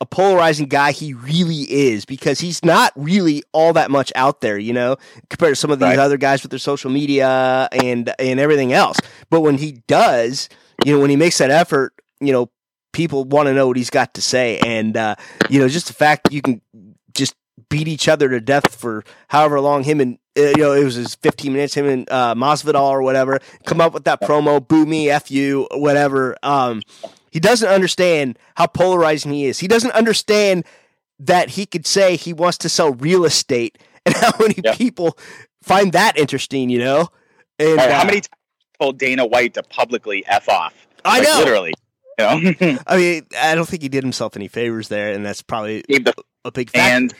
a 0.00 0.06
polarizing 0.06 0.66
guy 0.66 0.92
he 0.92 1.12
really 1.12 1.62
is 1.70 2.04
because 2.04 2.40
he's 2.40 2.64
not 2.64 2.92
really 2.96 3.42
all 3.52 3.72
that 3.74 3.90
much 3.90 4.10
out 4.14 4.40
there, 4.40 4.58
you 4.58 4.72
know, 4.72 4.96
compared 5.28 5.52
to 5.52 5.56
some 5.56 5.70
of 5.70 5.78
these 5.78 5.86
Right. 5.88 5.98
other 5.98 6.16
guys 6.16 6.42
with 6.42 6.50
their 6.50 6.58
social 6.58 6.90
media 6.90 7.68
and 7.72 8.12
and 8.18 8.40
everything 8.40 8.72
else. 8.72 8.98
But 9.28 9.42
when 9.42 9.58
he 9.58 9.82
does, 9.86 10.48
you 10.84 10.94
know, 10.94 11.00
when 11.00 11.10
he 11.10 11.16
makes 11.16 11.38
that 11.38 11.50
effort, 11.50 11.92
you 12.20 12.32
know, 12.32 12.50
people 12.92 13.24
want 13.24 13.46
to 13.48 13.52
know 13.54 13.66
what 13.68 13.76
he's 13.76 13.90
got 13.90 14.14
to 14.14 14.22
say, 14.22 14.58
and 14.58 14.96
uh, 14.96 15.16
you 15.50 15.60
know, 15.60 15.68
just 15.68 15.86
the 15.88 15.92
fact 15.92 16.32
you 16.32 16.40
can 16.42 16.62
just 17.14 17.34
beat 17.68 17.86
each 17.86 18.08
other 18.08 18.28
to 18.30 18.40
death 18.40 18.74
for 18.74 19.04
however 19.28 19.60
long 19.60 19.84
him 19.84 20.00
and 20.00 20.18
uh, 20.38 20.42
you 20.56 20.62
know 20.62 20.72
it 20.72 20.82
was 20.82 20.94
his 20.94 21.14
15 21.16 21.52
minutes 21.52 21.74
him 21.74 21.86
and 21.86 22.10
uh, 22.10 22.34
Masvidal 22.34 22.88
or 22.88 23.02
whatever 23.02 23.38
come 23.66 23.80
up 23.80 23.92
with 23.92 24.04
that 24.04 24.20
promo 24.22 24.66
boo 24.66 24.86
me 24.86 25.10
f 25.10 25.30
you 25.30 25.68
whatever 25.72 26.36
um 26.42 26.80
he 27.30 27.40
doesn't 27.40 27.68
understand 27.68 28.38
how 28.56 28.66
polarizing 28.66 29.32
he 29.32 29.46
is 29.46 29.58
he 29.58 29.68
doesn't 29.68 29.92
understand 29.92 30.64
that 31.18 31.50
he 31.50 31.66
could 31.66 31.86
say 31.86 32.16
he 32.16 32.32
wants 32.32 32.58
to 32.58 32.68
sell 32.68 32.92
real 32.94 33.24
estate 33.24 33.78
and 34.06 34.14
how 34.16 34.32
many 34.40 34.62
people 34.74 35.16
find 35.62 35.92
that 35.92 36.16
interesting 36.18 36.70
you 36.70 36.78
know 36.78 37.08
and 37.58 37.76
right, 37.76 37.90
uh, 37.90 37.98
how 37.98 38.04
many 38.04 38.20
times 38.20 38.28
told 38.80 38.98
Dana 38.98 39.26
White 39.26 39.54
to 39.54 39.62
publicly 39.62 40.24
f 40.26 40.48
off? 40.48 40.74
I 41.04 41.18
Like, 41.18 41.28
know 41.28 41.38
literally. 41.40 41.74
You 42.18 42.24
know, 42.24 42.78
I 42.86 42.96
mean 42.96 43.26
I 43.38 43.54
don't 43.54 43.68
think 43.68 43.82
he 43.82 43.88
did 43.88 44.02
himself 44.04 44.36
any 44.36 44.48
favors 44.48 44.88
there 44.88 45.12
and 45.12 45.24
that's 45.24 45.42
probably 45.42 45.82
the 45.88 46.14
a 46.44 46.50
big 46.52 46.70
factor. 46.70 46.96
and 46.96 47.14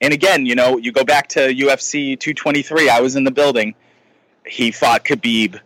and 0.00 0.12
again, 0.14 0.46
you 0.46 0.54
know, 0.54 0.78
you 0.78 0.92
go 0.92 1.04
back 1.04 1.28
to 1.30 1.40
UFC 1.40 2.18
223. 2.18 2.88
I 2.88 3.00
was 3.00 3.16
in 3.16 3.24
the 3.24 3.30
building. 3.30 3.74
He 4.46 4.70
fought 4.70 5.04
Khabib 5.04 5.60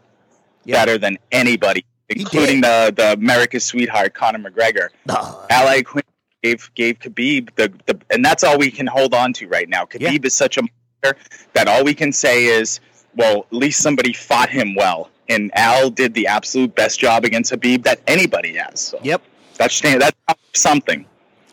Yeah. 0.64 0.77
better 0.77 0.99
than 0.99 1.19
anybody, 1.31 1.85
including 2.09 2.61
the 2.61 2.93
the 2.95 3.12
America's 3.12 3.64
sweetheart 3.64 4.14
Conor 4.14 4.38
McGregor. 4.51 4.88
Ugh. 5.09 5.47
Al 5.51 5.67
Iaquinta 5.67 6.03
gave 6.43 6.71
gave 6.75 6.99
Khabib 6.99 7.55
the, 7.57 7.73
the 7.87 7.99
and 8.11 8.25
that's 8.25 8.45
all 8.45 8.59
we 8.59 8.71
can 8.71 8.87
hold 8.87 9.14
on 9.14 9.33
to 9.35 9.49
right 9.49 9.69
now. 9.69 9.85
Khabib 9.85 10.01
Yeah. 10.01 10.19
is 10.23 10.35
such 10.35 10.59
a 10.59 10.62
monster 10.62 11.19
that 11.55 11.69
all 11.69 11.85
we 11.85 11.95
can 11.95 12.12
say 12.12 12.45
is, 12.47 12.81
well, 13.17 13.47
at 13.51 13.53
least 13.53 13.81
somebody 13.81 14.12
fought 14.12 14.51
him 14.51 14.75
well. 14.75 15.11
And 15.29 15.51
Al 15.57 15.88
did 15.90 16.12
the 16.12 16.27
absolute 16.27 16.75
best 16.75 17.01
job 17.01 17.25
against 17.25 17.53
Khabib 17.53 17.83
that 17.85 18.01
anybody 18.07 18.55
has. 18.57 18.81
So 18.81 18.99
yep 19.03 19.23
that's 19.57 19.81
that's 19.81 20.17
something. 20.53 21.07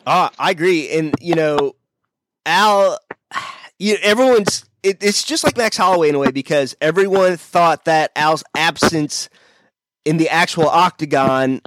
Ah, 0.06 0.32
I 0.40 0.52
agree. 0.52 0.90
And 0.92 1.14
you 1.22 1.36
know, 1.36 1.76
Al, 2.46 3.00
you 3.80 3.98
everyone's 4.02 4.66
it, 4.84 4.98
it's 5.02 5.24
just 5.24 5.44
like 5.44 5.58
Max 5.58 5.78
Holloway 5.78 6.10
in 6.10 6.16
a 6.16 6.20
way 6.20 6.32
because 6.32 6.76
everyone 6.82 7.38
thought 7.38 7.86
that 7.86 8.12
Al's 8.16 8.44
absence 8.58 9.30
in 10.06 10.18
the 10.18 10.30
actual 10.30 10.68
octagon 10.68 11.62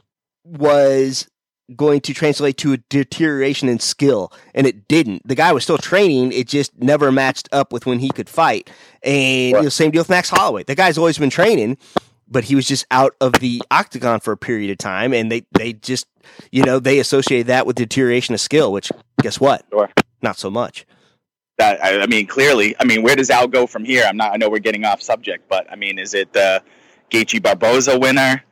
was 0.44 1.28
going 1.74 2.00
to 2.02 2.12
translate 2.12 2.58
to 2.58 2.74
a 2.74 2.76
deterioration 2.76 3.68
in 3.68 3.78
skill, 3.78 4.32
and 4.54 4.66
it 4.66 4.86
didn't. 4.88 5.26
The 5.26 5.34
guy 5.34 5.52
was 5.52 5.64
still 5.64 5.78
training; 5.78 6.32
it 6.32 6.46
just 6.48 6.76
never 6.78 7.10
matched 7.10 7.48
up 7.52 7.72
with 7.72 7.86
when 7.86 7.98
he 7.98 8.10
could 8.10 8.28
fight. 8.28 8.70
And 9.02 9.56
you 9.56 9.62
know, 9.62 9.68
same 9.68 9.90
deal 9.90 10.00
with 10.00 10.10
Max 10.10 10.28
Holloway. 10.28 10.64
The 10.64 10.74
guy's 10.74 10.98
always 10.98 11.18
been 11.18 11.30
training, 11.30 11.78
but 12.28 12.44
he 12.44 12.54
was 12.54 12.66
just 12.66 12.86
out 12.90 13.14
of 13.20 13.34
the 13.34 13.62
octagon 13.70 14.20
for 14.20 14.32
a 14.32 14.36
period 14.36 14.70
of 14.70 14.78
time, 14.78 15.12
and 15.12 15.30
they 15.30 15.44
they 15.52 15.72
just 15.72 16.06
you 16.50 16.62
know 16.64 16.78
they 16.78 16.98
associated 16.98 17.46
that 17.48 17.66
with 17.66 17.76
deterioration 17.76 18.34
of 18.34 18.40
skill. 18.40 18.72
Which 18.72 18.90
guess 19.22 19.40
what? 19.40 19.64
Sure. 19.70 19.90
Not 20.22 20.38
so 20.38 20.50
much. 20.50 20.86
That 21.58 21.82
I, 21.84 22.00
I 22.00 22.06
mean, 22.06 22.26
clearly, 22.26 22.74
I 22.80 22.84
mean, 22.84 23.02
where 23.02 23.14
does 23.14 23.30
Al 23.30 23.46
go 23.46 23.66
from 23.66 23.84
here? 23.84 24.04
I'm 24.06 24.16
not. 24.16 24.32
I 24.32 24.36
know 24.36 24.50
we're 24.50 24.58
getting 24.58 24.84
off 24.84 25.00
subject, 25.00 25.48
but 25.48 25.70
I 25.70 25.76
mean, 25.76 25.98
is 25.98 26.12
it 26.12 26.32
the 26.32 26.62
Gaethje 27.10 27.42
Barboza 27.42 27.98
winner? 27.98 28.42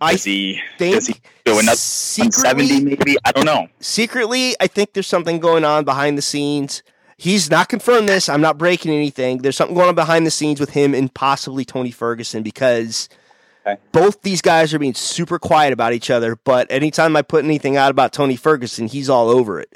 I 0.00 0.12
Is 0.12 0.24
he? 0.24 0.60
think 0.78 0.94
Does 0.96 1.06
he 1.08 1.14
do 1.44 1.58
another 1.58 1.76
secretly, 1.76 2.42
170 2.66 2.84
maybe? 2.96 3.16
I 3.24 3.32
don't 3.32 3.44
know. 3.44 3.68
secretly, 3.80 4.54
I 4.60 4.66
think 4.66 4.94
there's 4.94 5.06
something 5.06 5.40
going 5.40 5.64
on 5.64 5.84
behind 5.84 6.16
the 6.16 6.22
scenes. 6.22 6.82
He's 7.18 7.50
not 7.50 7.68
confirmed 7.68 8.08
this. 8.08 8.30
I'm 8.30 8.40
not 8.40 8.56
breaking 8.56 8.92
anything. 8.92 9.38
There's 9.38 9.56
something 9.56 9.74
going 9.76 9.88
on 9.90 9.94
behind 9.94 10.26
the 10.26 10.30
scenes 10.30 10.58
with 10.58 10.70
him 10.70 10.94
and 10.94 11.12
possibly 11.12 11.64
Tony 11.66 11.90
Ferguson 11.90 12.42
because 12.42 13.08
Okay. 13.66 13.78
both 13.92 14.22
these 14.22 14.40
guys 14.40 14.72
are 14.72 14.78
being 14.78 14.94
super 14.94 15.38
quiet 15.38 15.74
about 15.74 15.92
each 15.92 16.08
other. 16.08 16.34
But 16.34 16.70
anytime 16.72 17.14
I 17.14 17.20
put 17.20 17.44
anything 17.44 17.76
out 17.76 17.90
about 17.90 18.14
Tony 18.14 18.36
Ferguson, 18.36 18.86
he's 18.86 19.10
all 19.10 19.28
over 19.28 19.60
it. 19.60 19.70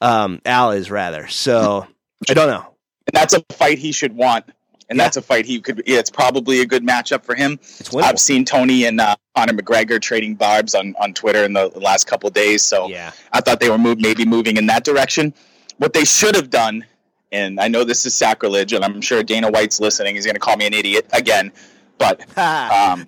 Um, 0.00 0.40
Al 0.46 0.70
is 0.70 0.90
rather. 0.90 1.28
So 1.28 1.86
I 2.30 2.32
don't 2.32 2.48
know. 2.48 2.64
And 3.06 3.12
that's 3.12 3.34
a 3.34 3.44
fight 3.52 3.78
he 3.78 3.92
should 3.92 4.14
want. 4.16 4.46
And 4.90 4.98
Yeah. 4.98 5.04
that's 5.04 5.16
a 5.16 5.22
fight 5.22 5.46
he 5.46 5.60
could. 5.60 5.82
It's 5.86 6.10
probably 6.10 6.60
a 6.60 6.66
good 6.66 6.84
matchup 6.84 7.24
for 7.24 7.34
him. 7.36 7.58
I've 7.96 8.18
seen 8.18 8.44
Tony 8.44 8.84
and 8.84 9.00
uh, 9.00 9.14
Conor 9.36 9.52
McGregor 9.54 10.00
trading 10.02 10.34
barbs 10.34 10.74
on, 10.74 10.94
on 11.00 11.14
Twitter 11.14 11.44
in 11.44 11.52
the 11.54 11.68
last 11.76 12.06
couple 12.08 12.28
days, 12.30 12.62
so 12.62 12.88
yeah. 12.88 13.12
I 13.32 13.40
thought 13.40 13.60
they 13.60 13.70
were 13.70 13.78
move, 13.78 14.00
maybe 14.00 14.24
moving 14.24 14.56
in 14.56 14.66
that 14.66 14.84
direction. 14.84 15.32
What 15.78 15.92
they 15.92 16.04
should 16.04 16.34
have 16.34 16.50
done, 16.50 16.84
and 17.32 17.60
I 17.60 17.68
know 17.68 17.84
this 17.84 18.04
is 18.04 18.14
sacrilege, 18.14 18.72
and 18.72 18.84
I'm 18.84 19.00
sure 19.00 19.22
Dana 19.22 19.48
White's 19.50 19.78
listening. 19.80 20.16
He's 20.16 20.26
going 20.26 20.34
to 20.34 20.40
call 20.40 20.56
me 20.56 20.66
an 20.66 20.74
idiot 20.74 21.06
again, 21.12 21.52
but 21.96 22.20
um, 22.38 23.06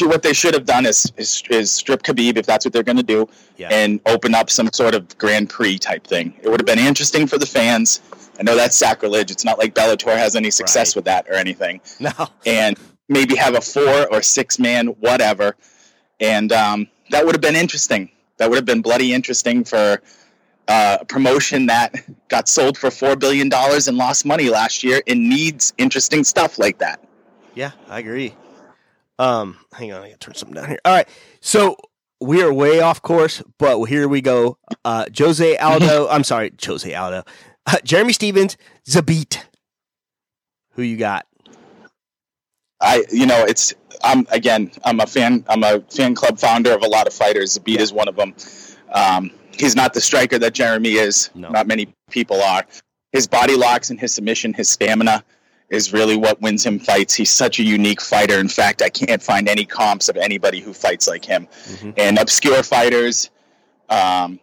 what 0.00 0.22
they 0.22 0.32
should 0.32 0.54
have 0.54 0.64
done 0.64 0.86
is, 0.86 1.12
is 1.18 1.42
is 1.50 1.70
strip 1.70 2.02
Khabib 2.02 2.38
if 2.38 2.46
that's 2.46 2.64
what 2.64 2.72
they're 2.72 2.82
going 2.82 2.96
to 2.96 3.02
do, 3.02 3.28
Yeah. 3.58 3.68
and 3.70 4.00
open 4.06 4.34
up 4.34 4.48
some 4.48 4.70
sort 4.72 4.94
of 4.94 5.18
Grand 5.18 5.50
Prix 5.50 5.78
type 5.78 6.06
thing. 6.06 6.32
It 6.42 6.48
would 6.48 6.60
have 6.60 6.66
been 6.66 6.78
interesting 6.78 7.26
for 7.26 7.36
the 7.36 7.46
fans. 7.46 8.00
I 8.38 8.42
know 8.42 8.56
that's 8.56 8.76
sacrilege. 8.76 9.30
It's 9.30 9.44
not 9.44 9.58
like 9.58 9.74
Bellator 9.74 10.16
has 10.16 10.36
any 10.36 10.50
success 10.50 10.90
Right. 10.90 10.96
with 10.96 11.04
that 11.06 11.26
or 11.28 11.34
anything 11.34 11.80
no. 12.00 12.10
and 12.46 12.78
maybe 13.08 13.34
have 13.36 13.54
a 13.56 13.60
four 13.60 14.06
or 14.12 14.22
six 14.22 14.58
man 14.58 14.88
whatever 15.00 15.56
and 16.20 16.52
um, 16.52 16.86
that 17.10 17.24
would 17.26 17.34
have 17.34 17.42
been 17.42 17.56
interesting 17.56 18.10
that 18.38 18.48
would 18.48 18.56
have 18.56 18.64
been 18.64 18.80
bloody 18.82 19.12
interesting 19.12 19.64
for 19.64 20.00
uh, 20.68 20.98
a 21.00 21.04
promotion 21.04 21.66
that 21.66 21.94
got 22.28 22.48
sold 22.48 22.78
for 22.78 22.90
four 22.90 23.16
billion 23.16 23.48
dollars 23.48 23.88
and 23.88 23.96
lost 23.98 24.24
money 24.24 24.48
last 24.48 24.84
year 24.84 25.02
and 25.06 25.28
needs 25.28 25.72
interesting 25.78 26.22
stuff 26.24 26.58
like 26.58 26.78
that 26.78 27.02
Yeah, 27.54 27.72
I 27.88 27.98
agree. 27.98 28.34
Um, 29.18 29.58
hang 29.74 29.92
on, 29.92 30.02
I 30.02 30.06
gotta 30.06 30.18
turn 30.18 30.34
something 30.34 30.54
down 30.54 30.68
here. 30.68 30.78
All 30.84 30.94
right, 30.94 31.08
so 31.40 31.76
we 32.22 32.42
are 32.42 32.52
way 32.52 32.80
off 32.80 33.02
course, 33.02 33.42
but 33.58 33.84
here 33.86 34.08
we 34.08 34.20
go. 34.22 34.56
Uh, 34.84 35.04
Jose 35.18 35.56
Aldo, 35.58 36.08
I'm 36.10 36.24
sorry, 36.24 36.52
Jose 36.64 36.94
Aldo, 36.94 37.24
uh, 37.66 37.76
Jeremy 37.84 38.12
Stephens, 38.12 38.56
Zabit. 38.88 39.42
Who 40.72 40.82
you 40.82 40.96
got? 40.96 41.26
i 42.82 43.04
you 43.12 43.26
know 43.26 43.44
it's 43.44 43.74
i'm 44.02 44.26
again 44.30 44.70
i'm 44.86 45.00
a 45.00 45.06
fan 45.06 45.44
i'm 45.48 45.62
a 45.64 45.80
fan 45.82 46.14
club 46.14 46.38
founder 46.38 46.72
of 46.72 46.80
a 46.82 46.86
lot 46.86 47.06
of 47.06 47.12
fighters 47.12 47.58
Zabit 47.58 47.76
is 47.78 47.92
one 47.92 48.08
of 48.08 48.16
them 48.16 48.34
um, 48.92 49.30
he's 49.52 49.76
not 49.76 49.92
the 49.92 50.00
striker 50.00 50.38
that 50.38 50.54
jeremy 50.54 50.92
is 50.92 51.28
No. 51.34 51.50
not 51.50 51.66
many 51.66 51.92
people 52.10 52.40
are 52.42 52.64
his 53.12 53.26
body 53.26 53.54
locks 53.54 53.90
and 53.90 54.00
his 54.00 54.14
submission 54.14 54.54
his 54.54 54.70
stamina 54.70 55.22
is 55.68 55.92
really 55.92 56.16
what 56.16 56.40
wins 56.40 56.64
him 56.64 56.78
fights 56.78 57.12
he's 57.12 57.30
such 57.30 57.58
a 57.58 57.62
unique 57.62 58.00
fighter 58.00 58.38
in 58.38 58.48
fact 58.48 58.80
i 58.80 58.88
can't 58.88 59.22
find 59.22 59.46
any 59.46 59.66
comps 59.66 60.08
of 60.08 60.16
anybody 60.16 60.60
who 60.60 60.72
fights 60.72 61.06
like 61.06 61.24
him 61.26 61.46
Mhm. 61.68 61.92
and 61.98 62.18
obscure 62.18 62.62
fighters 62.62 63.28
um, 63.90 64.40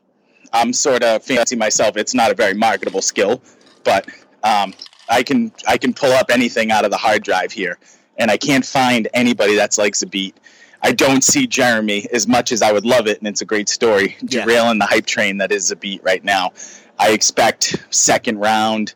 i'm 0.54 0.74
sort 0.74 1.04
of 1.04 1.24
fancy 1.24 1.56
myself 1.56 1.98
it's 1.98 2.14
not 2.14 2.32
a 2.32 2.36
very 2.36 2.54
marketable 2.54 3.02
skill 3.02 3.42
but 3.84 4.08
um, 4.44 4.74
i 5.10 5.22
can 5.24 5.52
i 5.68 5.78
can 5.78 5.94
pull 5.94 6.12
up 6.12 6.30
anything 6.30 6.72
out 6.72 6.86
of 6.86 6.92
the 6.92 6.98
hard 6.98 7.24
drive 7.24 7.52
here 7.52 7.78
and 8.18 8.32
I 8.32 8.38
can't 8.38 8.66
find 8.66 9.08
anybody 9.14 9.56
that's 9.56 9.78
like 9.78 9.94
Zabit. 9.94 10.34
I 10.82 10.92
don't 10.92 11.24
see 11.24 11.48
Jeremy 11.48 12.08
as 12.12 12.28
much 12.28 12.52
as 12.52 12.62
I 12.62 12.72
would 12.72 12.86
love 12.86 13.08
it, 13.08 13.20
and 13.20 13.28
it's 13.28 13.42
a 13.42 13.46
great 13.46 13.70
story. 13.70 14.18
Yeah. 14.22 14.44
Derailing 14.44 14.80
the 14.80 14.86
hype 14.86 15.06
train 15.06 15.38
that 15.38 15.52
is 15.52 15.72
Zabit 15.72 16.04
right 16.04 16.24
now. 16.24 16.52
I 17.00 17.12
expect 17.12 17.86
second 17.90 18.40
round, 18.40 18.96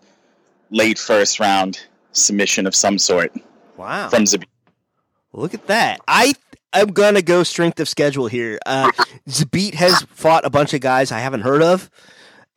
late 0.69 0.97
first 0.97 1.39
round 1.39 1.85
submission 2.13 2.65
of 2.67 2.75
some 2.75 2.97
sort 2.97 3.31
Wow, 3.77 4.09
from 4.09 4.23
Zabit. 4.23 4.45
look 5.33 5.53
at 5.53 5.67
that. 5.67 5.99
I 6.07 6.33
I'm 6.73 6.89
gonna 6.89 7.21
go 7.21 7.43
strength 7.43 7.79
of 7.79 7.89
schedule 7.89 8.27
here. 8.27 8.59
Uh, 8.65 8.91
Zabit 9.27 9.73
has 9.75 10.01
fought 10.03 10.45
a 10.45 10.49
bunch 10.49 10.73
of 10.73 10.81
guys 10.81 11.11
I 11.11 11.19
haven't 11.19 11.41
heard 11.41 11.61
of. 11.61 11.89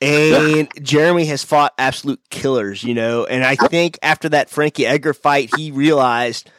And 0.01 0.69
Jeremy 0.83 1.25
has 1.27 1.45
fought 1.45 1.73
absolute 1.79 2.21
killers, 2.29 2.85
you 2.85 2.95
know. 2.95 3.25
And 3.25 3.45
I 3.45 3.57
think 3.57 3.99
after 4.03 4.29
that 4.31 4.51
Frankie 4.51 4.85
Edgar 4.87 5.15
fight, 5.15 5.51
he 5.57 5.71
realized, 5.71 6.51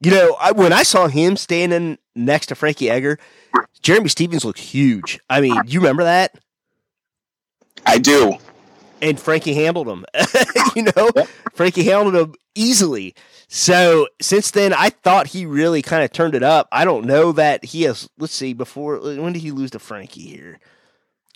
you 0.00 0.10
know, 0.10 0.36
I, 0.38 0.52
when 0.52 0.72
I 0.72 0.82
saw 0.82 1.06
him 1.06 1.36
standing 1.36 1.96
next 2.14 2.46
to 2.46 2.54
Frankie 2.54 2.90
Edgar, 2.90 3.18
Jeremy 3.80 4.08
Stephens 4.08 4.44
looked 4.44 4.58
huge. 4.58 5.20
I 5.30 5.40
mean, 5.40 5.58
you 5.66 5.80
remember 5.80 6.04
that? 6.04 6.34
I 7.86 7.98
do. 7.98 8.36
And 9.02 9.20
Frankie 9.20 9.52
handled 9.52 9.88
him. 9.88 10.06
you 10.76 10.84
know, 10.84 11.10
Yep. 11.14 11.28
Frankie 11.52 11.82
handled 11.84 12.14
him 12.14 12.34
easily. 12.54 13.14
So 13.48 14.08
since 14.20 14.50
then, 14.52 14.72
I 14.72 14.88
thought 14.90 15.26
he 15.26 15.44
really 15.44 15.82
kind 15.82 16.02
of 16.04 16.12
turned 16.12 16.34
it 16.34 16.42
up. 16.42 16.68
I 16.72 16.84
don't 16.86 17.04
know 17.04 17.32
that 17.32 17.64
he 17.64 17.82
has. 17.82 18.08
Let's 18.18 18.32
see. 18.32 18.54
Before 18.54 18.98
when 18.98 19.32
did 19.34 19.42
he 19.42 19.50
lose 19.50 19.72
to 19.72 19.78
Frankie 19.78 20.22
here? 20.22 20.58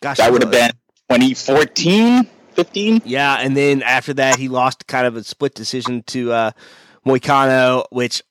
Gosh, 0.00 0.16
That 0.18 0.32
would 0.32 0.42
have 0.42 0.50
been 0.52 0.70
2014, 1.10 2.28
15. 2.52 3.02
Yeah, 3.04 3.36
and 3.40 3.56
then 3.56 3.82
after 3.82 4.14
that, 4.14 4.36
he 4.38 4.48
lost 4.48 4.86
kind 4.86 5.06
of 5.06 5.16
a 5.16 5.24
split 5.24 5.54
decision 5.54 6.02
to 6.04 6.32
uh, 6.32 6.50
Moicano, 7.04 7.84
which 7.90 8.22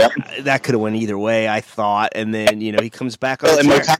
Yep. 0.00 0.12
that 0.40 0.62
could 0.64 0.74
have 0.74 0.80
went 0.80 0.96
either 0.96 1.16
way. 1.16 1.48
I 1.48 1.60
thought, 1.60 2.12
and 2.16 2.34
then 2.34 2.60
you 2.60 2.72
know 2.72 2.82
he 2.82 2.90
comes 2.90 3.16
back 3.16 3.44
on. 3.44 3.50
Well. 3.50 3.78
Moicano, 3.80 3.96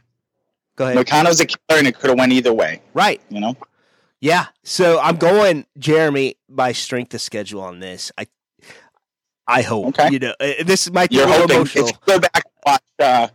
Go 0.76 0.86
ahead. 0.88 0.96
Moicano's 1.06 1.38
a 1.40 1.46
killer, 1.46 1.78
and 1.78 1.86
it 1.86 1.98
could 1.98 2.10
have 2.10 2.18
went 2.18 2.32
either 2.32 2.52
way. 2.52 2.82
Right. 2.94 3.20
You 3.28 3.40
know. 3.40 3.56
Yeah. 4.24 4.46
So 4.62 4.98
I'm 5.00 5.16
going 5.16 5.66
Jeremy 5.78 6.36
by 6.48 6.72
strength 6.72 7.12
of 7.12 7.20
schedule 7.20 7.60
on 7.60 7.80
this. 7.80 8.10
I 8.16 8.26
I 9.46 9.60
hope. 9.60 9.88
Okay. 9.88 10.12
You 10.12 10.18
know, 10.18 10.34
uh, 10.40 10.64
this 10.64 10.90
might 10.90 11.10
be 11.10 11.16
You're 11.16 11.28
hoping 11.28 11.56
emotional. 11.56 11.88
if 11.88 12.00
go 12.06 12.18
back 12.18 12.42
and 12.46 12.54
watch. 12.64 12.82
Uh, 12.98 13.28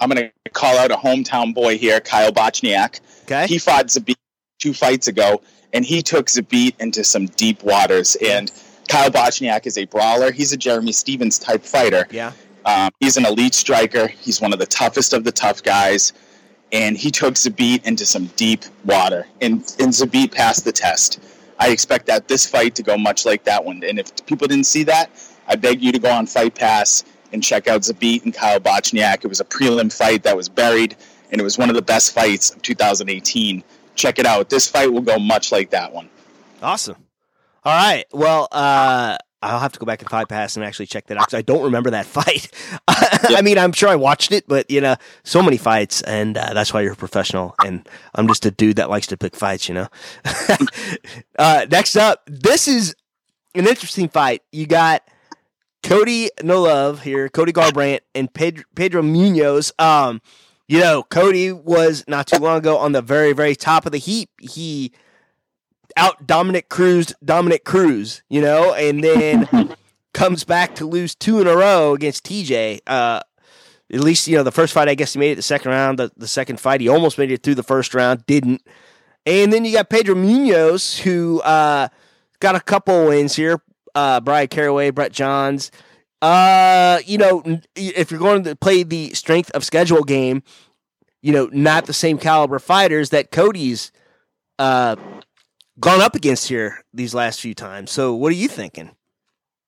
I'm 0.00 0.08
going 0.08 0.30
to 0.44 0.50
call 0.50 0.76
out 0.78 0.90
a 0.90 0.96
hometown 0.96 1.54
boy 1.54 1.78
here, 1.78 2.00
Kyle 2.00 2.32
Bochniak. 2.32 3.00
Okay. 3.22 3.46
He 3.46 3.58
fought 3.58 3.86
Zabit 3.86 4.16
two 4.58 4.74
fights 4.74 5.06
ago, 5.06 5.40
and 5.72 5.84
he 5.84 6.02
took 6.02 6.26
Zabit 6.26 6.74
into 6.80 7.04
some 7.04 7.26
deep 7.26 7.62
waters. 7.62 8.16
And 8.16 8.50
Kyle 8.88 9.10
Bochniak 9.10 9.64
is 9.66 9.78
a 9.78 9.84
brawler. 9.84 10.32
He's 10.32 10.52
a 10.52 10.56
Jeremy 10.56 10.90
Stephens 10.90 11.38
type 11.38 11.62
fighter. 11.62 12.08
yeah. 12.10 12.32
Um, 12.64 12.90
he's 13.00 13.16
an 13.16 13.26
elite 13.26 13.54
striker. 13.54 14.08
He's 14.08 14.40
one 14.40 14.52
of 14.52 14.58
the 14.58 14.66
toughest 14.66 15.12
of 15.12 15.22
the 15.22 15.32
tough 15.32 15.62
guys. 15.62 16.12
And 16.72 16.96
he 16.96 17.10
took 17.10 17.34
Zabit 17.34 17.86
into 17.86 18.06
some 18.06 18.26
deep 18.36 18.64
water. 18.84 19.26
And, 19.40 19.56
and 19.78 19.92
Zabit 19.92 20.32
passed 20.32 20.64
the 20.64 20.72
test. 20.72 21.20
I 21.58 21.68
expect 21.68 22.06
that 22.06 22.28
this 22.28 22.48
fight 22.48 22.74
to 22.76 22.82
go 22.82 22.96
much 22.96 23.24
like 23.26 23.44
that 23.44 23.64
one. 23.64 23.84
And 23.84 23.98
if 23.98 24.26
people 24.26 24.48
didn't 24.48 24.66
see 24.66 24.82
that, 24.84 25.10
I 25.46 25.56
beg 25.56 25.82
you 25.82 25.92
to 25.92 25.98
go 25.98 26.10
on 26.10 26.26
Fight 26.26 26.54
Pass 26.54 27.04
and 27.32 27.42
check 27.42 27.68
out 27.68 27.82
Zabit 27.82 28.24
and 28.24 28.34
Kyle 28.34 28.60
Bochniak. 28.60 29.24
It 29.24 29.28
was 29.28 29.40
a 29.40 29.44
prelim 29.44 29.92
fight 29.92 30.22
that 30.22 30.36
was 30.36 30.48
buried, 30.48 30.96
and 31.30 31.40
it 31.40 31.44
was 31.44 31.58
one 31.58 31.68
of 31.68 31.76
the 31.76 31.82
best 31.82 32.14
fights 32.14 32.50
of 32.50 32.62
2018. 32.62 33.62
Check 33.94 34.18
it 34.18 34.26
out. 34.26 34.48
This 34.48 34.68
fight 34.68 34.92
will 34.92 35.02
go 35.02 35.18
much 35.18 35.52
like 35.52 35.70
that 35.70 35.92
one. 35.92 36.08
Awesome. 36.62 36.96
All 37.64 37.74
right. 37.74 38.04
Well, 38.12 38.48
uh, 38.50 39.18
I'll 39.42 39.58
have 39.58 39.72
to 39.72 39.78
go 39.78 39.86
back 39.86 40.00
and 40.00 40.10
fight 40.10 40.28
pass 40.28 40.56
and 40.56 40.64
actually 40.64 40.86
check 40.86 41.06
that 41.06 41.18
out 41.18 41.26
because 41.26 41.38
I 41.38 41.42
don't 41.42 41.62
remember 41.62 41.90
that 41.90 42.06
fight. 42.06 42.50
I 42.88 43.42
mean, 43.42 43.58
I'm 43.58 43.72
sure 43.72 43.88
I 43.88 43.96
watched 43.96 44.32
it, 44.32 44.46
but 44.46 44.70
you 44.70 44.80
know, 44.80 44.96
so 45.24 45.42
many 45.42 45.56
fights, 45.56 46.02
and 46.02 46.38
uh, 46.38 46.54
that's 46.54 46.72
why 46.72 46.82
you're 46.82 46.92
a 46.92 46.96
professional. 46.96 47.54
And 47.64 47.88
I'm 48.14 48.28
just 48.28 48.46
a 48.46 48.50
dude 48.50 48.76
that 48.76 48.90
likes 48.90 49.06
to 49.08 49.16
pick 49.16 49.36
fights. 49.36 49.68
You 49.68 49.74
know. 49.74 49.88
uh, 51.38 51.66
next 51.70 51.96
up, 51.96 52.22
this 52.26 52.68
is 52.68 52.94
an 53.54 53.66
interesting 53.66 54.08
fight. 54.08 54.42
You 54.52 54.66
got 54.66 55.02
Cody 55.82 56.30
No 56.42 56.62
Love 56.62 57.02
here, 57.02 57.28
Cody 57.28 57.52
Garbrandt, 57.52 58.00
and 58.14 58.32
Pedro, 58.32 58.64
Pedro 58.74 59.02
Munhoz. 59.02 59.72
Um, 59.82 60.20
you 60.68 60.78
know, 60.80 61.02
Cody 61.02 61.52
was 61.52 62.04
not 62.06 62.26
too 62.26 62.38
long 62.38 62.58
ago 62.58 62.78
on 62.78 62.92
the 62.92 63.02
very, 63.02 63.32
very 63.32 63.54
top 63.54 63.84
of 63.84 63.92
the 63.92 63.98
heap. 63.98 64.30
He 64.40 64.92
out 65.96 66.26
Dominick 66.26 66.68
Cruz, 66.68 67.14
Dominick 67.24 67.64
Cruz, 67.64 68.22
you 68.28 68.40
know, 68.40 68.74
and 68.74 69.02
then 69.02 69.74
comes 70.14 70.44
back 70.44 70.74
to 70.76 70.86
lose 70.86 71.14
two 71.14 71.40
in 71.40 71.46
a 71.46 71.56
row 71.56 71.94
against 71.94 72.24
TJ. 72.24 72.80
Uh, 72.86 73.20
At 73.92 74.00
least 74.00 74.28
you 74.28 74.36
know 74.36 74.42
the 74.42 74.52
first 74.52 74.72
fight. 74.72 74.88
I 74.88 74.94
guess 74.94 75.12
he 75.12 75.18
made 75.18 75.32
it 75.32 75.36
the 75.36 75.42
second 75.42 75.70
round. 75.70 75.98
The, 75.98 76.10
the 76.16 76.28
second 76.28 76.60
fight, 76.60 76.80
he 76.80 76.88
almost 76.88 77.18
made 77.18 77.30
it 77.30 77.42
through 77.42 77.56
the 77.56 77.62
first 77.62 77.94
round, 77.94 78.24
didn't. 78.26 78.62
And 79.24 79.52
then 79.52 79.64
you 79.64 79.72
got 79.72 79.88
Pedro 79.88 80.14
Munhoz, 80.14 80.98
who 80.98 81.40
uh, 81.42 81.88
got 82.40 82.56
a 82.56 82.60
couple 82.60 83.06
wins 83.06 83.36
here. 83.36 83.62
Uh, 83.94 84.20
Bryan 84.20 84.48
Caraway, 84.48 84.90
Brett 84.90 85.12
Johns. 85.12 85.70
Uh, 86.20 87.00
you 87.04 87.18
know, 87.18 87.42
if 87.76 88.10
you're 88.10 88.20
going 88.20 88.44
to 88.44 88.56
play 88.56 88.82
the 88.82 89.12
strength 89.12 89.50
of 89.52 89.64
schedule 89.64 90.02
game, 90.02 90.42
you 91.20 91.32
know, 91.32 91.48
not 91.52 91.86
the 91.86 91.92
same 91.92 92.16
caliber 92.18 92.58
fighters 92.58 93.10
that 93.10 93.30
Cody's 93.30 93.92
uh, 94.58 94.96
gone 95.82 96.00
up 96.00 96.14
against 96.14 96.48
here 96.48 96.82
these 96.94 97.12
last 97.12 97.40
few 97.40 97.54
times. 97.54 97.90
So, 97.90 98.14
what 98.14 98.32
are 98.32 98.36
you 98.36 98.48
thinking? 98.48 98.92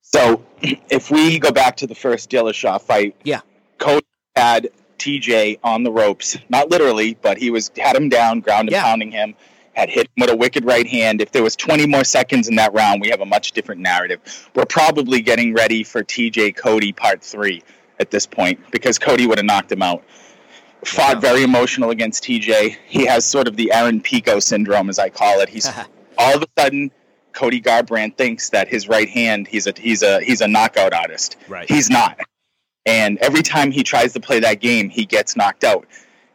So, 0.01 0.43
if 0.61 1.11
we 1.11 1.37
go 1.37 1.51
back 1.51 1.77
to 1.77 1.87
the 1.87 1.93
first 1.93 2.31
Dillashaw 2.31 2.81
fight, 2.81 3.15
yeah, 3.23 3.41
Cody 3.77 4.05
had 4.35 4.69
TJ 4.97 5.59
on 5.63 5.83
the 5.83 5.91
ropes, 5.91 6.37
not 6.49 6.71
literally, 6.71 7.17
but 7.21 7.37
he 7.37 7.51
was 7.51 7.69
had 7.77 7.95
him 7.95 8.09
down, 8.09 8.39
ground 8.39 8.69
and 8.69 8.71
yeah. 8.71 8.83
pounding 8.83 9.11
him, 9.11 9.35
had 9.73 9.89
hit 9.89 10.07
him 10.07 10.21
with 10.21 10.29
a 10.31 10.35
wicked 10.35 10.65
right 10.65 10.87
hand. 10.87 11.21
If 11.21 11.31
there 11.31 11.43
was 11.43 11.55
20 11.55 11.85
more 11.85 12.03
seconds 12.03 12.47
in 12.47 12.55
that 12.55 12.73
round, 12.73 13.01
we 13.01 13.09
have 13.09 13.21
a 13.21 13.25
much 13.25 13.51
different 13.51 13.81
narrative. 13.81 14.49
We're 14.55 14.65
probably 14.65 15.21
getting 15.21 15.53
ready 15.53 15.83
for 15.83 16.01
TJ 16.01 16.55
Cody 16.55 16.93
part 16.93 17.21
three 17.21 17.61
at 17.99 18.09
this 18.09 18.25
point 18.25 18.59
because 18.71 18.97
Cody 18.97 19.27
would 19.27 19.37
have 19.37 19.45
knocked 19.45 19.71
him 19.71 19.81
out. 19.81 20.03
Fought 20.85 21.19
very 21.19 21.43
emotional 21.43 21.89
against 21.89 22.23
TJ. 22.23 22.77
He 22.85 23.05
has 23.05 23.25
sort 23.25 23.47
of 23.47 23.55
the 23.55 23.71
Aaron 23.73 24.01
Pico 24.01 24.39
syndrome, 24.39 24.87
as 24.87 24.99
I 24.99 25.09
call 25.09 25.39
it. 25.39 25.49
He's 25.49 25.67
all 26.17 26.35
of 26.35 26.43
a 26.43 26.47
sudden 26.59 26.91
Cody 27.33 27.61
Garbrandt 27.61 28.17
thinks 28.17 28.49
that 28.49 28.67
his 28.67 28.87
right 28.87 29.09
hand 29.09 29.47
he's 29.47 29.67
a 29.67 29.73
he's 29.77 30.01
a 30.01 30.21
he's 30.21 30.41
a 30.41 30.47
knockout 30.47 30.93
artist. 30.93 31.37
Right. 31.47 31.69
He's 31.69 31.89
not. 31.89 32.19
And 32.85 33.17
every 33.19 33.41
time 33.41 33.71
he 33.71 33.83
tries 33.83 34.13
to 34.13 34.19
play 34.19 34.39
that 34.41 34.61
game, 34.61 34.89
he 34.89 35.05
gets 35.05 35.35
knocked 35.35 35.63
out. 35.63 35.87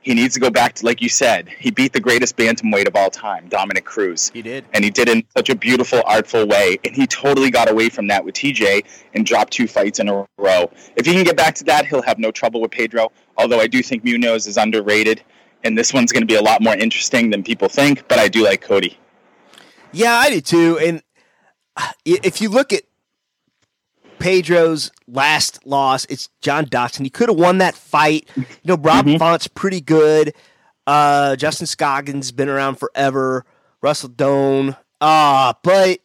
He 0.03 0.15
needs 0.15 0.35
to 0.35 0.41
go 0.41 0.51
back 0.51 0.75
to 0.77 0.87
like 0.87 1.03
you 1.03 1.11
said. 1.11 1.49
He 1.49 1.71
beat 1.71 1.93
the 1.93 2.01
greatest 2.01 2.37
bantamweight 2.37 2.89
of 2.89 2.97
all 2.97 3.11
time, 3.11 3.49
Dominick 3.49 3.85
Cruz. 3.85 4.31
He 4.33 4.41
did, 4.41 4.65
and 4.73 4.83
he 4.83 4.91
did 4.91 5.09
it 5.09 5.17
in 5.17 5.25
such 5.37 5.51
a 5.51 5.55
beautiful, 5.55 6.03
artful 6.07 6.47
way. 6.47 6.79
And 6.85 6.95
he 6.95 7.07
totally 7.07 7.51
got 7.51 7.71
away 7.71 7.91
from 7.91 8.07
that 8.09 8.25
with 8.25 8.35
TJ 8.35 8.85
and 9.15 9.27
dropped 9.27 9.53
two 9.53 9.69
fights 9.69 10.01
in 10.01 10.09
a 10.09 10.27
row. 10.39 10.71
If 10.97 11.05
he 11.05 11.13
can 11.13 11.23
get 11.25 11.37
back 11.37 11.55
to 11.57 11.65
that, 11.65 11.87
he'll 11.87 12.03
have 12.03 12.19
no 12.19 12.31
trouble 12.31 12.63
with 12.63 12.71
Pedro. 12.71 13.13
Although 13.37 13.61
I 13.61 13.67
do 13.67 13.83
think 13.83 14.03
Munhoz 14.03 14.47
is 14.47 14.57
underrated, 14.57 15.23
and 15.65 15.77
this 15.77 15.93
one's 15.93 16.13
going 16.13 16.23
to 16.23 16.27
be 16.27 16.37
a 16.37 16.43
lot 16.43 16.63
more 16.63 16.75
interesting 16.75 17.29
than 17.29 17.43
people 17.43 17.69
think. 17.69 18.09
But 18.09 18.19
I 18.19 18.29
do 18.29 18.43
like 18.43 18.63
Cody. 18.63 18.99
Yeah, 19.93 20.15
I 20.15 20.31
do 20.31 20.41
too. 20.41 20.79
And 20.79 21.03
if 22.05 22.41
you 22.41 22.49
look 22.49 22.73
at 22.73 22.83
Pedro's 24.19 24.91
last 25.09 25.67
loss, 25.67 26.05
it's 26.07 26.29
John 26.41 26.67
Dodson. 26.67 27.05
He 27.05 27.11
could 27.11 27.29
have 27.29 27.39
won 27.39 27.59
that 27.59 27.75
fight. 27.75 28.29
You 28.37 28.45
know, 28.65 28.77
Rob 28.77 29.07
mm-hmm. 29.07 29.19
Font's 29.19 29.49
pretty 29.49 29.81
good. 29.81 30.35
Uh, 30.87 31.37
Justin 31.37 31.67
Scoggins 31.67 32.33
been 32.33 32.49
around 32.49 32.77
forever. 32.77 33.45
Russell 33.83 34.11
Doane. 34.11 34.77
Ah, 35.01 35.51
uh, 35.51 35.53
but 35.63 36.01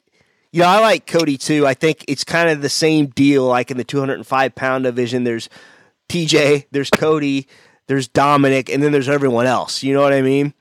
you 0.52 0.62
know, 0.62 0.68
I 0.68 0.80
like 0.80 1.06
Cody 1.06 1.38
too. 1.38 1.68
I 1.68 1.74
think 1.74 2.06
it's 2.08 2.24
kind 2.24 2.50
of 2.50 2.62
the 2.62 2.70
same 2.70 3.08
deal. 3.08 3.46
Like 3.46 3.72
in 3.72 3.78
the 3.78 3.84
205 3.84 4.56
pound 4.56 4.86
division, 4.86 5.26
there's 5.26 5.50
TJ, 6.08 6.68
there's 6.72 6.90
Cody, 6.90 7.48
there's 7.88 8.08
Dominick, 8.08 8.70
and 8.70 8.82
then 8.82 8.94
there's 8.94 9.10
everyone 9.10 9.48
else. 9.48 9.84
You 9.84 9.94
know 9.94 10.02
what 10.02 10.14
I 10.14 10.22
mean? 10.22 10.54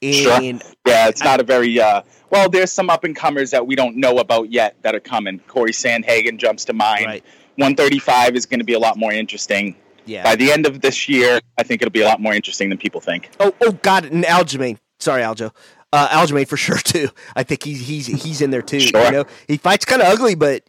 And 0.00 0.14
sure. 0.14 0.40
Yeah, 0.86 1.08
it's 1.08 1.22
not 1.22 1.40
a 1.40 1.42
very 1.42 1.80
uh, 1.80 2.02
well. 2.30 2.48
There's 2.48 2.72
some 2.72 2.88
up 2.88 3.04
and 3.04 3.16
comers 3.16 3.50
that 3.50 3.66
we 3.66 3.74
don't 3.74 3.96
know 3.96 4.18
about 4.18 4.50
yet 4.50 4.76
that 4.82 4.94
are 4.94 5.00
coming. 5.00 5.40
Cory 5.48 5.72
Sandhagen 5.72 6.38
jumps 6.38 6.64
to 6.66 6.72
mind. 6.72 7.06
Right. 7.06 7.24
135 7.56 8.36
is 8.36 8.46
going 8.46 8.60
to 8.60 8.64
be 8.64 8.74
a 8.74 8.78
lot 8.78 8.96
more 8.96 9.12
interesting. 9.12 9.74
Yeah. 10.06 10.22
By 10.22 10.36
the 10.36 10.52
end 10.52 10.66
of 10.66 10.80
this 10.80 11.08
year, 11.08 11.40
I 11.58 11.64
think 11.64 11.82
it'll 11.82 11.92
be 11.92 12.00
a 12.00 12.06
lot 12.06 12.20
more 12.20 12.32
interesting 12.32 12.68
than 12.68 12.78
people 12.78 13.00
think. 13.00 13.30
Oh, 13.40 13.52
oh, 13.60 13.72
God, 13.72 14.04
and 14.04 14.24
Aljamain. 14.24 14.78
Sorry, 15.00 15.22
Aljo. 15.22 15.54
Uh, 15.92 16.08
Aljamain 16.08 16.46
for 16.46 16.56
sure 16.56 16.78
too. 16.78 17.08
I 17.34 17.42
think 17.42 17.64
he's 17.64 17.86
he's 17.86 18.06
he's 18.06 18.40
in 18.40 18.50
there 18.50 18.62
too. 18.62 18.80
Sure. 18.80 19.04
You 19.04 19.10
know, 19.10 19.24
he 19.46 19.56
fights 19.56 19.84
kind 19.84 20.00
of 20.00 20.08
ugly, 20.08 20.34
but 20.34 20.62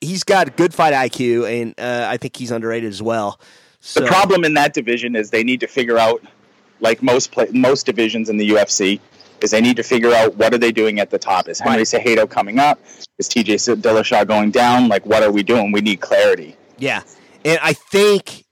he's 0.00 0.24
got 0.24 0.56
good 0.56 0.72
fight 0.72 0.94
IQ, 0.94 1.62
and 1.62 1.74
uh, 1.78 2.06
I 2.08 2.16
think 2.16 2.36
he's 2.36 2.50
underrated 2.50 2.88
as 2.88 3.02
well. 3.02 3.40
So. 3.80 4.00
The 4.00 4.06
problem 4.06 4.44
in 4.44 4.54
that 4.54 4.74
division 4.74 5.14
is 5.14 5.30
they 5.30 5.44
need 5.44 5.60
to 5.60 5.66
figure 5.66 5.98
out 5.98 6.22
like 6.80 7.02
most 7.02 7.32
play, 7.32 7.48
most 7.52 7.86
divisions 7.86 8.28
in 8.28 8.36
the 8.36 8.50
UFC, 8.50 9.00
is 9.40 9.50
they 9.50 9.60
need 9.60 9.76
to 9.76 9.82
figure 9.82 10.12
out 10.12 10.36
what 10.36 10.54
are 10.54 10.58
they 10.58 10.72
doing 10.72 11.00
at 11.00 11.10
the 11.10 11.18
top. 11.18 11.48
Is 11.48 11.60
Henry 11.60 11.78
right. 11.78 11.86
Cejudo 11.86 12.28
coming 12.28 12.58
up? 12.58 12.78
Is 13.18 13.28
TJ 13.28 13.76
Dillashaw 13.76 14.26
going 14.26 14.50
down? 14.50 14.88
Like, 14.88 15.04
what 15.06 15.22
are 15.22 15.30
we 15.30 15.42
doing? 15.42 15.72
We 15.72 15.80
need 15.80 16.00
clarity. 16.00 16.56
Yeah, 16.78 17.02
and 17.44 17.58
I 17.62 17.72
think 17.72 18.44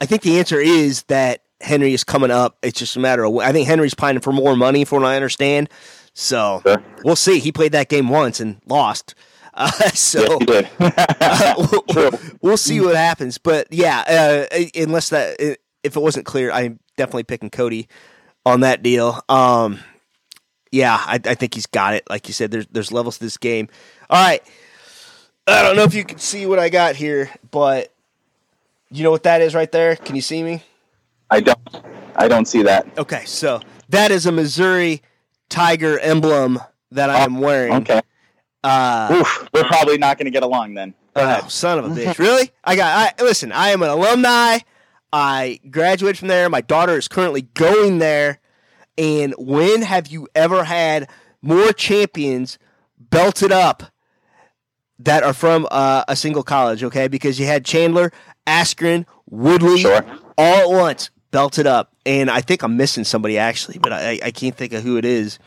I 0.00 0.06
think 0.06 0.22
the 0.22 0.38
answer 0.38 0.60
is 0.60 1.04
that 1.04 1.42
Henry 1.60 1.94
is 1.94 2.04
coming 2.04 2.30
up. 2.30 2.58
It's 2.62 2.78
just 2.78 2.96
a 2.96 3.00
matter 3.00 3.24
of 3.24 3.36
I 3.38 3.52
think 3.52 3.66
Henry's 3.66 3.94
pining 3.94 4.20
for 4.20 4.32
more 4.32 4.56
money, 4.56 4.84
from 4.84 5.02
what 5.02 5.08
I 5.08 5.16
understand. 5.16 5.68
So 6.14 6.60
sure. 6.64 6.82
we'll 7.04 7.16
see. 7.16 7.38
He 7.38 7.52
played 7.52 7.72
that 7.72 7.88
game 7.88 8.08
once 8.08 8.40
and 8.40 8.60
lost. 8.66 9.14
Uh, 9.54 9.70
so 9.94 10.38
yes, 10.48 10.70
uh, 10.80 11.54
we'll, 11.94 12.10
we'll, 12.40 12.56
see 12.56 12.80
what 12.80 12.96
happens. 12.96 13.38
But 13.38 13.68
yeah, 13.70 14.46
uh, 14.50 14.64
unless 14.74 15.10
that 15.10 15.36
if 15.40 15.96
it 15.96 16.00
wasn't 16.00 16.26
clear, 16.26 16.50
I'm 16.50 16.80
definitely 16.96 17.24
picking 17.24 17.50
Cody 17.50 17.88
on 18.44 18.60
that 18.60 18.82
deal. 18.82 19.20
Um, 19.28 19.78
yeah, 20.70 20.94
I, 20.94 21.20
I, 21.24 21.34
think 21.34 21.54
he's 21.54 21.66
got 21.66 21.94
it. 21.94 22.08
Like 22.08 22.28
you 22.28 22.34
said, 22.34 22.50
there's 22.50 22.66
there's 22.68 22.92
levels 22.92 23.18
to 23.18 23.24
this 23.24 23.36
game. 23.36 23.68
All 24.08 24.22
right, 24.22 24.42
I 25.46 25.62
don't 25.62 25.76
know 25.76 25.84
if 25.84 25.94
you 25.94 26.04
can 26.04 26.18
see 26.18 26.46
what 26.46 26.58
I 26.58 26.68
got 26.68 26.96
here, 26.96 27.30
but 27.50 27.92
you 28.90 29.02
know 29.02 29.10
what 29.10 29.24
that 29.24 29.40
is 29.42 29.54
right 29.54 29.70
there? 29.70 29.96
Can 29.96 30.16
you 30.16 30.22
see 30.22 30.42
me? 30.42 30.62
I 31.30 31.40
don't. 31.40 31.58
I 32.16 32.28
don't 32.28 32.46
see 32.46 32.62
that. 32.62 32.86
Okay, 32.98 33.24
so 33.24 33.60
that 33.88 34.10
is 34.10 34.26
a 34.26 34.32
Missouri 34.32 35.02
Tiger 35.48 35.98
emblem 35.98 36.60
that 36.90 37.10
I 37.10 37.20
am 37.20 37.40
wearing. 37.40 37.74
Okay. 37.74 38.00
Uh, 38.64 39.08
Oof, 39.12 39.48
we're 39.52 39.64
probably 39.64 39.98
not 39.98 40.18
going 40.18 40.26
to 40.26 40.30
get 40.30 40.42
along 40.42 40.74
then. 40.74 40.94
Oh, 41.16 41.46
son 41.48 41.78
of 41.78 41.84
a 41.86 41.88
bitch! 42.00 42.18
really? 42.18 42.50
I 42.64 42.76
got. 42.76 43.14
I 43.18 43.22
listen. 43.22 43.52
I 43.52 43.70
am 43.70 43.82
an 43.82 43.90
alumni. 43.90 44.58
I 45.12 45.60
graduated 45.70 46.18
from 46.18 46.28
there. 46.28 46.48
My 46.48 46.60
daughter 46.60 46.96
is 46.96 47.08
currently 47.08 47.42
going 47.42 47.98
there. 47.98 48.40
And 48.96 49.34
when 49.38 49.82
have 49.82 50.08
you 50.08 50.28
ever 50.34 50.64
had 50.64 51.08
more 51.40 51.72
champions 51.72 52.58
belted 52.98 53.52
up 53.52 53.84
that 54.98 55.22
are 55.22 55.32
from 55.34 55.66
uh, 55.70 56.04
a 56.08 56.16
single 56.16 56.42
college? 56.42 56.82
Okay, 56.82 57.08
because 57.08 57.38
you 57.38 57.46
had 57.46 57.64
Chandler, 57.64 58.12
Askren, 58.46 59.06
Woodley, 59.28 59.80
sure. 59.80 60.04
all 60.38 60.54
at 60.56 60.68
once 60.68 61.10
belted 61.30 61.66
up. 61.66 61.94
And 62.06 62.30
I 62.30 62.40
think 62.40 62.62
I'm 62.62 62.76
missing 62.76 63.04
somebody 63.04 63.38
actually, 63.38 63.78
but 63.78 63.92
I, 63.92 64.18
I 64.22 64.30
can't 64.30 64.56
think 64.56 64.72
of 64.72 64.82
who 64.82 64.96
it 64.96 65.04
is. 65.04 65.38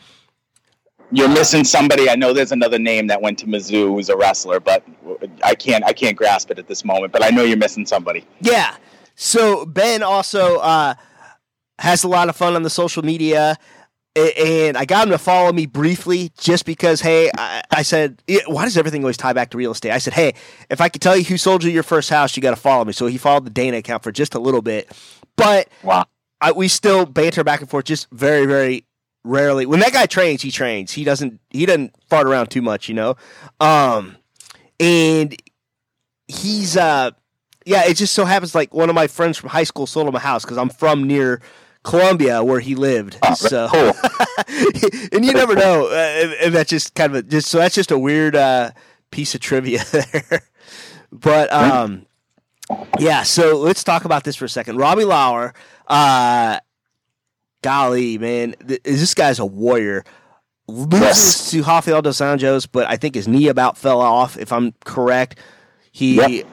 You're 1.12 1.28
missing 1.28 1.62
somebody. 1.62 2.10
I 2.10 2.16
know 2.16 2.32
there's 2.32 2.50
another 2.50 2.80
name 2.80 3.06
that 3.06 3.22
went 3.22 3.38
to 3.38 3.46
Mizzou 3.46 3.94
who's 3.94 4.08
a 4.08 4.16
wrestler, 4.16 4.58
but 4.58 4.82
I 5.44 5.54
can't 5.54 5.84
I 5.84 5.92
can't 5.92 6.16
grasp 6.16 6.50
it 6.50 6.58
at 6.58 6.66
this 6.66 6.84
moment. 6.84 7.12
But 7.12 7.22
I 7.22 7.30
know 7.30 7.44
you're 7.44 7.56
missing 7.56 7.86
somebody. 7.86 8.26
Yeah, 8.40 8.74
so 9.16 9.66
Ben 9.66 10.02
also 10.02 10.58
uh, 10.58 10.94
has 11.78 12.04
a 12.04 12.08
lot 12.08 12.28
of 12.28 12.36
fun 12.36 12.54
on 12.54 12.62
the 12.62 12.70
social 12.70 13.02
media. 13.02 13.56
And 14.14 14.78
I 14.78 14.86
got 14.86 15.04
him 15.04 15.10
to 15.10 15.18
follow 15.18 15.52
me 15.52 15.66
briefly 15.66 16.32
just 16.38 16.64
because, 16.64 17.02
hey, 17.02 17.30
I, 17.36 17.62
I 17.70 17.82
said, 17.82 18.22
why 18.46 18.64
does 18.64 18.78
everything 18.78 19.02
always 19.02 19.18
tie 19.18 19.34
back 19.34 19.50
to 19.50 19.58
real 19.58 19.72
estate? 19.72 19.90
I 19.90 19.98
said, 19.98 20.14
hey, 20.14 20.32
if 20.70 20.80
I 20.80 20.88
could 20.88 21.02
tell 21.02 21.18
you 21.18 21.24
who 21.24 21.36
sold 21.36 21.62
you 21.62 21.70
your 21.70 21.82
first 21.82 22.08
house, 22.08 22.34
you 22.34 22.40
got 22.40 22.52
to 22.52 22.56
follow 22.56 22.86
me. 22.86 22.94
So 22.94 23.08
he 23.08 23.18
followed 23.18 23.44
the 23.44 23.50
Dana 23.50 23.76
account 23.76 24.02
for 24.02 24.12
just 24.12 24.34
a 24.34 24.38
little 24.38 24.62
bit. 24.62 24.90
But 25.36 25.68
wow. 25.82 26.06
I, 26.40 26.52
we 26.52 26.68
still 26.68 27.04
banter 27.04 27.44
back 27.44 27.60
and 27.60 27.68
forth 27.68 27.84
just 27.84 28.08
very, 28.10 28.46
very 28.46 28.86
rarely. 29.22 29.66
When 29.66 29.80
that 29.80 29.92
guy 29.92 30.06
trains, 30.06 30.40
he 30.40 30.50
trains. 30.50 30.92
He 30.92 31.04
doesn't 31.04 31.38
he 31.50 31.66
doesn't 31.66 31.94
fart 32.08 32.26
around 32.26 32.46
too 32.46 32.62
much, 32.62 32.88
you 32.88 32.94
know. 32.94 33.16
Um, 33.60 34.16
and 34.80 35.36
he's 36.26 36.76
uh 36.76 37.10
yeah, 37.66 37.84
it 37.84 37.94
just 37.94 38.14
so 38.14 38.24
happens 38.24 38.54
like 38.54 38.72
one 38.72 38.88
of 38.88 38.94
my 38.94 39.08
friends 39.08 39.36
from 39.36 39.50
high 39.50 39.64
school 39.64 39.86
sold 39.86 40.06
him 40.06 40.14
a 40.14 40.20
house 40.20 40.44
because 40.44 40.56
I'm 40.56 40.68
from 40.68 41.04
near 41.04 41.42
Columbia 41.82 42.42
where 42.42 42.60
he 42.60 42.76
lived. 42.76 43.18
Oh, 43.22 43.34
so, 43.34 43.68
cool. 43.68 43.92
and 45.12 45.24
you 45.24 45.32
never 45.32 45.56
know, 45.56 45.88
uh, 45.88 46.34
and 46.42 46.54
that's 46.54 46.70
just 46.70 46.94
kind 46.94 47.14
of 47.14 47.18
a, 47.18 47.22
just 47.28 47.48
so 47.48 47.58
that's 47.58 47.74
just 47.74 47.90
a 47.90 47.98
weird 47.98 48.36
uh, 48.36 48.70
piece 49.10 49.34
of 49.34 49.40
trivia 49.40 49.84
there. 49.90 50.42
but 51.10 51.52
um, 51.52 52.06
yeah, 53.00 53.24
so 53.24 53.58
let's 53.58 53.82
talk 53.82 54.04
about 54.04 54.22
this 54.22 54.36
for 54.36 54.44
a 54.44 54.48
second. 54.48 54.76
Robbie 54.76 55.04
Lawler, 55.04 55.52
uh, 55.88 56.60
golly 57.62 58.16
man, 58.16 58.54
th- 58.64 58.82
this 58.84 59.12
guy's 59.12 59.40
a 59.40 59.46
warrior. 59.46 60.04
Loses 60.68 61.00
yes. 61.00 61.50
to 61.50 61.62
Rafael 61.64 62.02
dos 62.02 62.18
Anjos, 62.18 62.68
but 62.70 62.88
I 62.88 62.96
think 62.96 63.16
his 63.16 63.26
knee 63.26 63.48
about 63.48 63.76
fell 63.76 64.00
off. 64.00 64.36
If 64.38 64.52
I'm 64.52 64.72
correct, 64.84 65.40
he. 65.90 66.14
Yep 66.14 66.46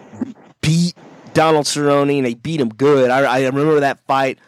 beat 0.63 0.95
Donald 1.35 1.65
Cerrone 1.67 2.17
and 2.17 2.25
they 2.25 2.33
beat 2.33 2.59
him 2.59 2.69
good. 2.69 3.11
I, 3.11 3.19
I 3.21 3.45
remember 3.45 3.79
that 3.81 3.99
fight. 4.07 4.39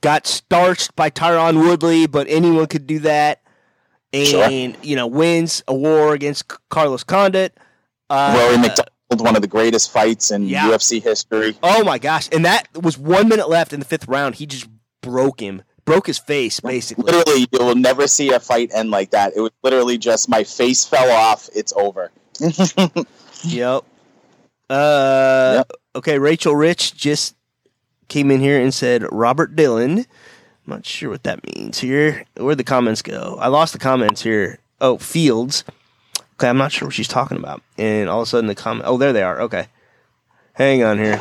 Got 0.00 0.26
starched 0.28 0.94
by 0.94 1.10
Tyron 1.10 1.62
Woodley, 1.66 2.06
but 2.06 2.28
anyone 2.28 2.66
could 2.66 2.86
do 2.86 3.00
that. 3.00 3.40
And, 4.12 4.28
sure. 4.28 4.48
you 4.82 4.94
know, 4.94 5.08
wins 5.08 5.64
a 5.66 5.74
war 5.74 6.12
against 6.14 6.44
Carlos 6.68 7.02
Condit. 7.02 7.58
Uh, 8.08 8.36
Rory 8.38 8.58
MacDonald 8.58 8.90
one 9.18 9.36
of 9.36 9.42
the 9.42 9.48
greatest 9.48 9.90
fights 9.92 10.30
in 10.30 10.44
Yeah. 10.48 10.68
UFC 10.68 11.02
history. 11.02 11.56
Oh 11.62 11.84
my 11.84 11.98
gosh! 11.98 12.28
And 12.32 12.44
that 12.44 12.68
was 12.80 12.98
one 12.98 13.28
minute 13.28 13.48
left 13.48 13.72
in 13.72 13.78
the 13.78 13.86
fifth 13.86 14.08
round. 14.08 14.34
He 14.36 14.46
just 14.46 14.66
broke 15.02 15.40
him, 15.40 15.62
broke 15.84 16.06
his 16.06 16.18
face, 16.18 16.58
basically. 16.60 17.04
Literally, 17.12 17.46
you 17.52 17.58
will 17.60 17.76
never 17.76 18.08
see 18.08 18.32
a 18.32 18.40
fight 18.40 18.70
end 18.74 18.90
like 18.90 19.10
that. 19.10 19.34
It 19.36 19.40
was 19.40 19.52
literally 19.62 19.98
just 19.98 20.28
my 20.28 20.42
face 20.42 20.84
fell 20.84 21.10
off. 21.10 21.48
It's 21.54 21.72
over. 21.76 22.10
Yep. 23.46 23.84
Uh, 24.70 25.64
okay. 25.94 26.18
Rachel 26.18 26.54
Rich 26.56 26.94
just 26.96 27.36
came 28.08 28.30
in 28.30 28.40
here 28.40 28.60
and 28.60 28.72
said 28.72 29.04
Robert 29.12 29.54
Dylan. 29.56 29.98
I'm 29.98 30.70
not 30.70 30.86
sure 30.86 31.10
what 31.10 31.24
that 31.24 31.40
means 31.54 31.78
here. 31.78 32.24
Where'd 32.36 32.58
the 32.58 32.64
comments 32.64 33.02
go? 33.02 33.36
I 33.38 33.48
lost 33.48 33.72
the 33.72 33.78
comments 33.78 34.22
here. 34.22 34.58
Oh, 34.80 34.96
Fields. 34.98 35.64
Okay, 36.34 36.48
I'm 36.48 36.56
not 36.56 36.72
sure 36.72 36.88
what 36.88 36.94
she's 36.94 37.08
talking 37.08 37.36
about. 37.36 37.62
And 37.78 38.08
all 38.08 38.22
of 38.22 38.26
a 38.26 38.30
sudden 38.30 38.46
the 38.46 38.54
comment. 38.54 38.86
Oh, 38.86 38.96
there 38.96 39.12
they 39.12 39.22
are. 39.22 39.42
Okay. 39.42 39.66
Hang 40.54 40.82
on 40.82 40.98
here. 40.98 41.20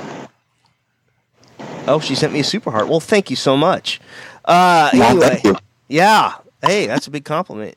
Oh, 1.88 2.00
she 2.00 2.16
sent 2.16 2.34
me 2.34 2.40
a 2.40 2.44
super 2.44 2.72
heart. 2.72 2.88
Well, 2.88 3.00
thank 3.00 3.30
you 3.30 3.36
so 3.36 3.58
much. 3.58 4.00
Uh, 4.46 4.90
anyway, 4.94 5.42
yeah. 5.88 6.36
Hey, 6.62 6.88
that's 6.88 7.08
a 7.08 7.12
big 7.12 7.26
compliment. 7.26 7.76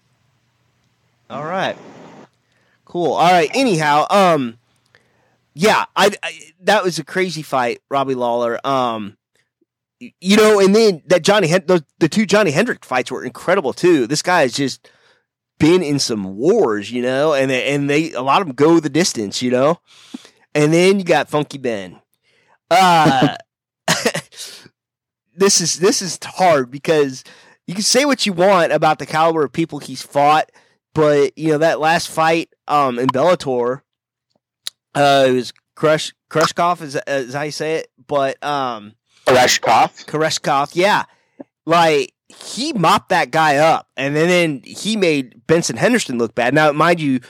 All 1.29 1.45
right. 1.45 1.77
Cool. 2.85 3.13
All 3.13 3.33
right. 3.33 3.51
Anyhow, 3.53 4.07
um, 4.11 4.59
yeah, 5.57 5.87
I, 5.97 6.13
I 6.23 6.33
that 6.61 6.85
was 6.85 6.99
a 6.99 7.05
crazy 7.05 7.41
fight, 7.41 7.81
Robbie 7.91 8.15
Lawler. 8.15 8.61
Um, 8.65 9.17
you 9.99 10.37
know, 10.37 10.61
and 10.61 10.75
then 10.75 11.03
that 11.07 11.23
Johnny 11.23 11.49
Hen- 11.49 11.65
those, 11.67 11.81
the 11.99 12.11
two 12.11 12.27
Johnny 12.27 12.51
Hendrick 12.51 12.85
fights 12.85 13.11
were 13.11 13.25
incredible 13.25 13.73
too. 13.73 14.07
This 14.07 14.21
guy 14.21 14.43
has 14.43 14.53
just 14.53 14.91
been 15.59 15.83
in 15.83 15.99
some 15.99 16.37
wars, 16.37 16.91
you 16.91 17.01
know, 17.01 17.33
and 17.33 17.51
they, 17.51 17.75
and 17.75 17.89
they 17.89 18.13
a 18.13 18.21
lot 18.21 18.43
of 18.43 18.49
them 18.49 18.55
go 18.55 18.79
the 18.81 18.91
distance, 18.91 19.41
you 19.41 19.51
know. 19.51 19.81
And 20.55 20.75
then 20.75 20.99
you 20.99 21.07
got 21.07 21.31
Funky 21.31 21.57
Ben. 21.57 22.01
Uh, 22.71 23.37
this 25.37 25.63
is 25.63 25.79
this 25.79 26.03
is 26.03 26.19
hard 26.23 26.71
because 26.71 27.25
you 27.67 27.73
can 27.73 27.83
say 27.83 28.05
what 28.05 28.27
you 28.27 28.35
want 28.35 28.73
about 28.73 28.99
the 28.99 29.07
caliber 29.07 29.43
of 29.43 29.53
people 29.53 29.79
he's 29.79 30.03
fought, 30.03 30.53
but 30.95 31.37
you 31.39 31.49
know 31.53 31.59
that 31.59 31.81
last 31.81 32.11
fight 32.11 32.51
um 32.69 32.99
in 32.99 33.07
Bellator, 33.09 33.81
uh, 34.97 35.27
it 35.29 35.33
was 35.33 35.53
Crush 35.77 36.13
Krushkov 36.31 36.83
is, 36.83 37.35
how 37.35 37.43
you 37.43 37.51
say 37.53 37.77
it, 37.77 37.89
but 38.07 38.43
um 38.43 38.95
Koreshkov. 39.27 40.07
Koreshkov, 40.07 40.71
yeah, 40.75 41.05
like 41.67 42.13
he 42.29 42.73
mopped 42.73 43.11
that 43.11 43.31
guy 43.31 43.57
up, 43.57 43.89
and 43.97 44.17
then, 44.17 44.29
then 44.29 44.63
he 44.65 44.97
made 44.97 45.47
Benson 45.47 45.77
Henderson 45.77 46.19
look 46.19 46.35
bad. 46.35 46.55
Now, 46.55 46.73
mind 46.73 47.01
you, 47.01 47.21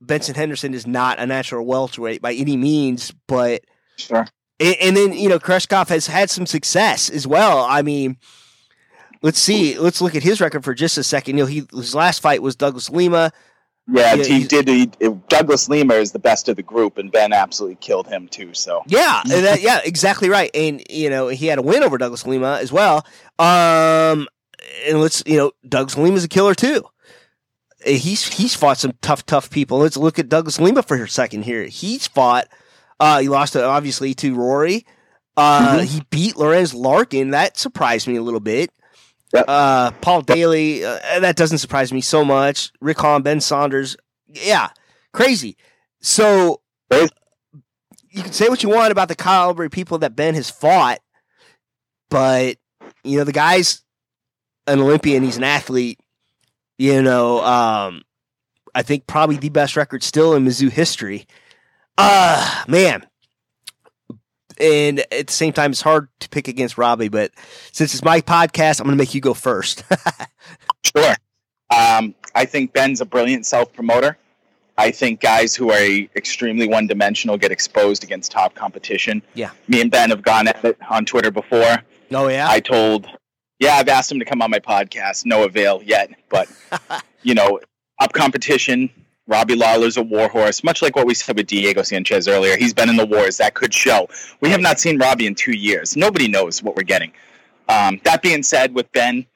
Benson 0.00 0.34
Henderson 0.34 0.74
is 0.74 0.86
not 0.86 1.18
a 1.18 1.26
natural 1.26 1.64
welterweight 1.66 2.22
by 2.22 2.32
any 2.34 2.56
means, 2.56 3.12
but 3.26 3.62
Sure. 3.96 4.26
and, 4.60 4.76
and 4.80 4.96
then 4.96 5.12
you 5.14 5.28
know 5.28 5.38
Kreshkov 5.38 5.88
has 5.88 6.06
had 6.06 6.30
some 6.30 6.46
success 6.46 7.08
as 7.10 7.26
well. 7.26 7.64
I 7.68 7.82
mean, 7.82 8.18
let's 9.22 9.38
see, 9.38 9.78
let's 9.78 10.00
look 10.00 10.14
at 10.14 10.22
his 10.22 10.40
record 10.40 10.64
for 10.64 10.74
just 10.74 10.98
a 10.98 11.02
second. 11.02 11.36
You 11.38 11.44
know, 11.44 11.48
he 11.48 11.66
his 11.72 11.94
last 11.94 12.20
fight 12.20 12.42
was 12.42 12.56
Douglas 12.56 12.90
Lima. 12.90 13.32
Yeah, 13.88 14.14
Yeah, 14.14 14.24
he 14.24 14.44
did. 14.44 14.68
He, 14.68 14.86
Douglas 15.28 15.68
Lima 15.68 15.94
is 15.94 16.12
the 16.12 16.18
best 16.18 16.48
of 16.48 16.56
the 16.56 16.62
group, 16.62 16.98
and 16.98 17.12
Ben 17.12 17.32
absolutely 17.32 17.76
killed 17.76 18.08
him 18.08 18.26
too. 18.28 18.52
So 18.54 18.82
Yeah, 18.86 19.22
that, 19.26 19.60
yeah, 19.62 19.80
exactly 19.84 20.28
right. 20.28 20.50
And 20.54 20.82
you 20.90 21.08
know, 21.10 21.28
he 21.28 21.46
had 21.46 21.58
a 21.58 21.62
win 21.62 21.82
over 21.84 21.96
Douglas 21.98 22.26
Lima 22.26 22.58
as 22.60 22.72
well. 22.72 23.06
Um, 23.38 24.26
and 24.86 25.00
let's 25.00 25.22
you 25.26 25.36
know, 25.36 25.52
Douglas 25.68 25.96
Lima's 25.96 26.24
a 26.24 26.28
killer 26.28 26.54
too. 26.54 26.84
He's 27.84 28.26
he's 28.26 28.56
fought 28.56 28.78
some 28.78 28.94
tough, 29.02 29.24
tough 29.26 29.50
people. 29.50 29.78
Let's 29.78 29.96
look 29.96 30.18
at 30.18 30.28
Douglas 30.28 30.58
Lima 30.58 30.82
for 30.82 31.02
a 31.02 31.08
second 31.08 31.42
here. 31.44 31.64
He's 31.66 32.06
fought. 32.08 32.48
Uh, 32.98 33.20
he 33.20 33.28
lost 33.28 33.54
obviously 33.56 34.14
to 34.14 34.34
Rory. 34.34 34.84
Uh, 35.36 35.78
Mhm. 35.80 35.84
he 35.84 36.02
beat 36.10 36.36
Lorenz 36.36 36.72
Larkin. 36.74 37.30
That 37.30 37.58
surprised 37.58 38.08
me 38.08 38.16
a 38.16 38.22
little 38.22 38.40
bit. 38.40 38.70
Yep. 39.34 39.44
Uh, 39.48 39.90
Paul 40.00 40.22
Daley. 40.22 40.84
Uh, 40.84 41.20
that 41.20 41.36
doesn't 41.36 41.58
surprise 41.58 41.92
me 41.92 42.00
so 42.00 42.24
much. 42.24 42.72
Rick 42.80 42.98
Hawn, 43.00 43.22
Ben 43.22 43.40
Saunders. 43.40 43.96
Yeah, 44.28 44.68
crazy. 45.12 45.56
So 46.00 46.60
you 46.90 48.22
can 48.22 48.32
say 48.32 48.48
what 48.48 48.62
you 48.62 48.68
want 48.68 48.92
about 48.92 49.08
the 49.08 49.14
caliber 49.14 49.64
of 49.64 49.72
people 49.72 49.98
that 49.98 50.16
Ben 50.16 50.34
has 50.34 50.50
fought, 50.50 51.00
but 52.08 52.56
you 53.04 53.18
know 53.18 53.24
the 53.24 53.32
guy's 53.32 53.82
an 54.66 54.80
Olympian. 54.80 55.22
He's 55.22 55.36
an 55.36 55.44
athlete. 55.44 56.00
You 56.78 57.02
know, 57.02 57.42
um, 57.44 58.02
I 58.74 58.82
think 58.82 59.06
probably 59.06 59.36
the 59.36 59.48
best 59.48 59.76
record 59.76 60.02
still 60.02 60.34
in 60.34 60.44
Mizzou 60.44 60.70
history. 60.70 61.26
Uh 61.98 62.64
man. 62.68 63.06
And 64.60 65.00
at 65.12 65.26
the 65.26 65.32
same 65.32 65.52
time, 65.52 65.70
it's 65.72 65.82
hard 65.82 66.08
to 66.20 66.28
pick 66.28 66.48
against 66.48 66.78
Robbie, 66.78 67.08
but 67.08 67.30
since 67.72 67.94
it's 67.94 68.04
my 68.04 68.20
podcast, 68.20 68.80
I'm 68.80 68.86
going 68.86 68.96
to 68.96 69.00
make 69.02 69.14
you 69.14 69.20
go 69.20 69.34
first. 69.34 69.84
Sure. 70.96 71.14
Um, 71.76 72.14
I 72.34 72.44
think 72.44 72.72
Ben's 72.72 73.00
a 73.00 73.04
brilliant 73.04 73.44
self 73.46 73.72
promoter. 73.72 74.16
I 74.78 74.90
think 74.90 75.20
guys 75.20 75.54
who 75.56 75.70
are 75.72 76.06
extremely 76.14 76.68
one 76.68 76.86
dimensional 76.86 77.36
get 77.38 77.50
exposed 77.50 78.04
against 78.04 78.30
top 78.30 78.54
competition. 78.54 79.22
Yeah. 79.34 79.50
Me 79.68 79.80
and 79.80 79.90
Ben 79.90 80.10
have 80.10 80.22
gone 80.22 80.48
at 80.48 80.64
it 80.64 80.78
on 80.88 81.06
Twitter 81.06 81.30
before. 81.30 81.78
oh 82.12 82.28
yeah, 82.28 82.46
I 82.48 82.60
told, 82.60 83.08
yeah, 83.58 83.74
I've 83.74 83.88
asked 83.88 84.12
him 84.12 84.18
to 84.18 84.24
come 84.24 84.42
on 84.42 84.50
my 84.50 84.58
podcast. 84.60 85.24
No 85.24 85.44
avail 85.44 85.82
yet. 85.82 86.10
But, 86.28 86.48
you 87.22 87.34
know, 87.34 87.58
up 87.98 88.12
competition, 88.12 88.90
Robbie 89.28 89.56
Lawler's 89.56 89.96
a 89.96 90.02
warhorse, 90.02 90.62
much 90.62 90.82
like 90.82 90.94
what 90.94 91.06
we 91.06 91.14
said 91.14 91.36
with 91.36 91.46
Diego 91.46 91.82
Sanchez 91.82 92.28
earlier. 92.28 92.56
He's 92.56 92.72
been 92.72 92.88
in 92.88 92.96
the 92.96 93.06
wars. 93.06 93.38
That 93.38 93.54
could 93.54 93.74
show. 93.74 94.08
We 94.40 94.50
have 94.50 94.60
not 94.60 94.78
seen 94.78 94.98
Robbie 94.98 95.26
in 95.26 95.34
two 95.34 95.56
years. 95.56 95.96
Nobody 95.96 96.28
knows 96.28 96.62
what 96.62 96.76
we're 96.76 96.84
getting. 96.84 97.12
Um, 97.68 98.00
that 98.04 98.22
being 98.22 98.44
said, 98.44 98.74
with 98.74 98.90
Ben, 98.92 99.26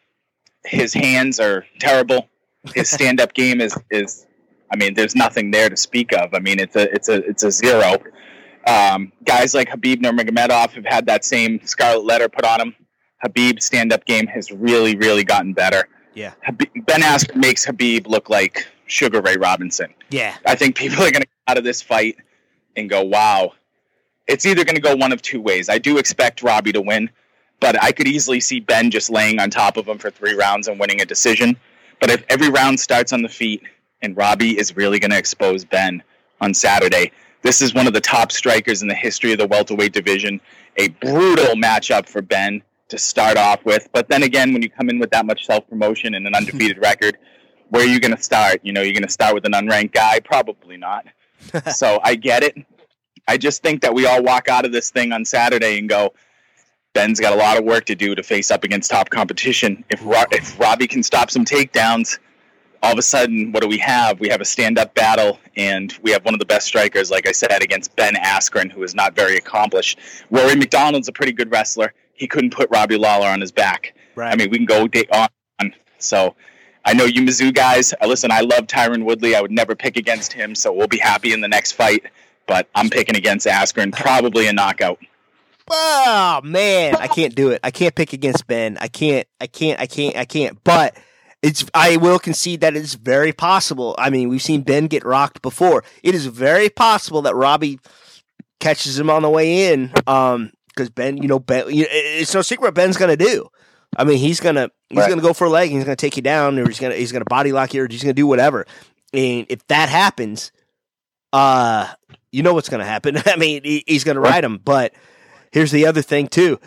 his 0.65 0.95
hands 0.95 1.41
are 1.41 1.67
terrible. 1.81 2.29
His 2.75 2.89
stand-up 2.91 3.33
game 3.35 3.61
is 3.61 3.77
is, 3.91 4.27
I 4.71 4.77
mean, 4.77 4.95
there's 4.95 5.17
nothing 5.17 5.51
there 5.51 5.69
to 5.69 5.77
speak 5.77 6.13
of. 6.13 6.35
I 6.35 6.39
mean, 6.39 6.61
it's 6.61 6.77
a 6.77 6.93
it's 6.95 7.09
a 7.09 7.15
it's 7.29 7.43
a 7.43 7.51
zero. 7.51 7.97
Um, 8.67 9.11
guys 9.25 9.55
like 9.55 9.71
Khabib 9.71 10.03
Nurmagomedov 10.03 10.71
have 10.73 10.85
had 10.85 11.07
that 11.07 11.25
same 11.25 11.61
scarlet 11.65 12.05
letter 12.05 12.29
put 12.29 12.45
on 12.45 12.61
him. 12.61 12.75
Khabib's 13.25 13.65
stand-up 13.65 14.05
game 14.05 14.27
has 14.29 14.53
really 14.53 14.95
really 14.95 15.25
gotten 15.25 15.53
better. 15.55 15.89
yeah, 16.15 16.35
Khabib, 16.47 16.87
ben 16.87 17.01
Askren 17.01 17.37
makes 17.37 17.67
Khabib 17.67 18.07
look 18.07 18.29
like 18.31 18.67
Sugar 18.91 19.21
Ray 19.21 19.37
Robinson. 19.37 19.95
yeah, 20.11 20.37
I 20.47 20.55
think 20.55 20.77
people 20.77 20.97
are 20.99 21.11
going 21.11 21.23
to 21.23 21.27
come 21.27 21.49
out 21.49 21.59
of 21.59 21.65
this 21.65 21.83
fight 21.83 22.17
and 22.77 22.89
go, 22.89 23.03
wow. 23.03 23.53
It's 24.27 24.47
either 24.47 24.65
going 24.65 24.77
to 24.77 24.83
go 24.83 24.95
one 24.95 25.13
of 25.13 25.23
two 25.23 25.41
ways. 25.41 25.69
I 25.69 25.79
do 25.79 25.99
expect 25.99 26.43
Robbie 26.43 26.73
to 26.73 26.81
win, 26.81 27.11
but 27.59 27.83
I 27.83 27.91
could 27.93 28.07
easily 28.07 28.39
see 28.41 28.61
Ben 28.61 28.91
just 28.91 29.11
laying 29.11 29.41
on 29.41 29.51
top 29.51 29.77
of 29.77 29.89
him 29.89 29.99
for 29.99 30.11
three 30.11 30.35
rounds 30.35 30.69
and 30.69 30.79
winning 30.79 31.01
a 31.01 31.05
decision. 31.05 31.57
But 32.01 32.11
if 32.11 32.25
every 32.29 32.49
round 32.49 32.79
starts 32.79 33.13
on 33.13 33.23
the 33.23 33.29
feet 33.29 33.63
and 34.03 34.17
Robbie 34.17 34.59
is 34.59 34.77
really 34.77 34.99
going 34.99 35.11
to 35.11 35.19
expose 35.19 35.65
Ben 35.65 36.03
on 36.41 36.55
Saturday, 36.55 37.11
this 37.43 37.61
is 37.61 37.75
one 37.75 37.87
of 37.87 37.93
the 37.93 38.01
top 38.01 38.33
strikers 38.33 38.83
in 38.83 38.89
the 38.89 38.95
history 38.95 39.33
of 39.33 39.39
the 39.39 39.47
welterweight 39.47 39.93
division. 39.93 40.41
A 40.77 40.89
brutal 40.89 41.57
matchup 41.57 42.09
for 42.09 42.23
Ben 42.23 42.63
to 42.89 42.99
start 42.99 43.37
off 43.37 43.65
with. 43.65 43.89
But 43.93 44.09
then 44.09 44.23
again, 44.23 44.53
when 44.53 44.63
you 44.63 44.71
come 44.71 44.89
in 44.91 44.99
with 44.99 45.11
that 45.11 45.27
much 45.27 45.47
self 45.47 45.69
promotion 45.69 46.15
and 46.15 46.27
an 46.27 46.35
undefeated 46.37 46.79
record, 46.79 47.19
where 47.71 47.85
are 47.85 47.89
you 47.89 48.01
going 48.01 48.15
to 48.15 48.23
start? 48.23 48.61
You 48.63 48.73
know, 48.73 48.83
you're 48.83 48.93
going 48.93 49.03
to 49.03 49.13
start 49.13 49.35
with 49.35 49.47
an 49.47 49.53
unranked 49.53 49.93
guy? 49.93 50.21
Probably 50.21 50.77
not. 50.77 51.07
so 51.73 51.99
I 52.03 52.15
get 52.17 52.43
it. 52.43 52.57
I 53.27 53.37
just 53.37 53.63
think 53.63 53.83
that 53.83 53.95
we 53.95 54.07
all 54.07 54.23
walk 54.23 54.49
out 54.49 54.65
of 54.65 54.73
this 54.73 54.91
thing 54.91 55.13
on 55.13 55.25
Saturday 55.25 55.79
and 55.79 55.89
go, 55.89 56.13
Ben's 56.93 57.21
got 57.21 57.33
a 57.33 57.37
lot 57.37 57.57
of 57.57 57.65
work 57.65 57.85
to 57.87 57.95
do 57.95 58.15
to 58.17 58.23
face 58.23 58.51
up 58.51 58.65
against 58.65 58.91
top 58.91 59.09
competition. 59.11 59.85
If 59.89 60.05
Ro- 60.05 60.25
if 60.33 60.59
Robbie 60.59 60.89
can 60.89 61.05
stop 61.05 61.31
some 61.31 61.45
takedowns, 61.45 62.19
all 62.83 62.93
of 62.93 62.99
a 62.99 63.03
sudden, 63.03 63.53
what 63.53 63.63
do 63.63 63.69
we 63.69 63.79
have? 63.79 64.19
We 64.19 64.29
have 64.31 64.41
a 64.41 64.45
stand-up 64.45 64.95
battle, 64.95 65.39
and 65.57 65.97
we 66.03 66.11
have 66.11 66.25
one 66.25 66.35
of 66.35 66.41
the 66.41 66.47
best 66.47 66.67
strikers, 66.67 67.11
like 67.11 67.29
I 67.29 67.33
said, 67.33 67.63
against 67.63 67.95
Ben 67.95 68.15
Askren, 68.15 68.73
who 68.73 68.83
is 68.83 68.95
not 68.95 69.15
very 69.15 69.37
accomplished. 69.37 69.99
Rory 70.31 70.57
MacDonald's 70.57 71.07
a 71.07 71.13
pretty 71.13 71.33
good 71.33 71.53
wrestler. 71.53 71.93
He 72.15 72.27
couldn't 72.27 72.53
put 72.53 72.69
Robbie 72.71 72.97
Lawler 72.97 73.29
on 73.29 73.41
his 73.41 73.53
back. 73.53 73.95
right. 74.17 74.33
I 74.33 74.37
mean, 74.37 74.51
we 74.51 74.57
can 74.57 74.67
go 74.67 74.89
day 74.89 75.05
on. 75.13 75.29
So 75.99 76.35
I 76.85 76.95
know 76.95 77.05
you 77.05 77.23
Mizzou 77.23 77.55
guys. 77.55 77.93
uh, 78.01 78.07
Listen, 78.07 78.31
I 78.31 78.41
love 78.41 78.67
Tyron 78.67 79.05
Woodley. 79.05 79.35
I 79.35 79.41
would 79.41 79.51
never 79.51 79.75
pick 79.75 79.97
against 79.97 80.33
him, 80.33 80.55
so 80.55 80.73
we'll 80.73 80.89
be 80.89 80.99
happy 80.99 81.33
in 81.33 81.41
the 81.41 81.49
next 81.49 81.73
fight. 81.73 82.05
But 82.47 82.69
I'm 82.75 82.91
picking 82.91 83.17
against 83.17 83.47
Askren, 83.47 83.93
probably 83.93 84.47
a 84.49 84.53
knockout. 84.53 84.99
Oh 85.69 86.41
man, 86.43 86.97
I 86.97 87.07
can't 87.07 87.35
do 87.35 87.51
it. 87.51 87.61
I 87.63 87.71
can't 87.71 87.95
pick 87.95 88.13
against 88.13 88.47
Ben. 88.47 88.77
I 88.81 88.89
can't. 88.89 89.27
I 89.41 89.47
can't. 89.47 89.79
I 89.79 89.87
can't. 89.87 90.17
I 90.17 90.25
can't. 90.25 90.63
But 90.65 90.97
it's. 91.43 91.65
I 91.75 91.97
will 91.97 92.19
concede 92.19 92.63
that 92.63 92.75
it's 92.75 92.95
very 92.95 93.33
possible. 93.33 93.95
I 93.97 94.11
mean, 94.11 94.29
we've 94.29 94.43
seen 94.43 94.63
Ben 94.63 94.89
get 94.89 95.05
rocked 95.05 95.43
before. 95.43 95.85
It 96.03 96.15
is 96.15 96.27
very 96.27 96.71
possible 96.71 97.23
that 97.23 97.37
Robbie 97.37 97.79
catches 98.59 98.99
him 98.99 99.11
on 99.11 99.23
the 99.23 99.31
way 99.31 99.73
in. 99.73 99.93
Um, 100.09 100.51
because 100.69 100.91
Ben, 100.91 101.19
you 101.19 101.29
know, 101.29 101.39
Ben. 101.39 101.65
It's 101.69 102.35
no 102.35 102.43
secret 102.43 102.67
what 102.67 102.75
Ben's 102.75 102.97
gonna 102.97 103.17
do. 103.17 103.49
I 103.97 104.05
mean, 104.05 104.19
he's 104.19 104.41
gonna 104.41 104.71
he's 104.89 104.99
Right. 104.99 105.09
gonna 105.09 105.23
go 105.23 105.33
for 105.33 105.47
a 105.47 105.51
leg. 105.51 105.71
He's 105.71 105.85
gonna 105.85 105.97
take 105.97 106.17
you 106.17 106.23
down, 106.23 106.59
or 106.59 106.67
he's 106.67 106.79
gonna 106.81 106.95
he's 106.95 107.13
gonna 107.13 107.25
body 107.25 107.53
lock 107.53 107.75
you, 107.75 107.83
or 107.83 107.89
he's 107.91 108.03
gonna 108.03 108.13
do 108.15 108.27
whatever. 108.27 108.67
And 109.13 109.47
if 109.49 109.67
that 109.69 109.89
happens, 109.89 110.53
uh, 111.33 111.89
You 112.33 112.43
know 112.45 112.55
what's 112.55 112.69
going 112.69 112.79
to 112.79 112.87
happen. 112.87 113.17
I 113.27 113.35
mean, 113.37 113.63
he, 113.65 113.83
he's 113.87 114.05
going 114.05 114.15
to 114.15 114.21
ride 114.21 114.45
him. 114.45 114.59
But 114.59 114.95
here's 115.51 115.73
the 115.73 115.87
other 115.87 116.01
thing 116.03 116.29
too. 116.29 116.61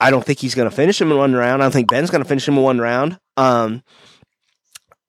I 0.00 0.10
don't 0.10 0.24
think 0.24 0.38
he's 0.38 0.54
going 0.54 0.68
to 0.70 0.74
finish 0.74 0.98
him 1.00 1.10
in 1.12 1.18
one 1.18 1.34
round. 1.34 1.60
I 1.62 1.66
don't 1.66 1.72
think 1.72 1.90
Ben's 1.90 2.08
going 2.10 2.22
to 2.22 2.28
finish 2.28 2.48
him 2.48 2.56
in 2.56 2.62
one 2.62 2.78
round. 2.78 3.18
Um, 3.36 3.82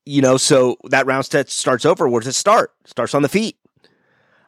you 0.05 0.21
know, 0.21 0.35
so 0.37 0.75
that 0.89 1.05
round 1.05 1.25
set 1.25 1.49
starts 1.49 1.85
over. 1.85 2.07
Where 2.09 2.19
does 2.19 2.27
it 2.27 2.33
start? 2.35 2.71
Starts 2.85 3.13
on 3.15 3.21
the 3.21 3.29
feet. 3.29 3.57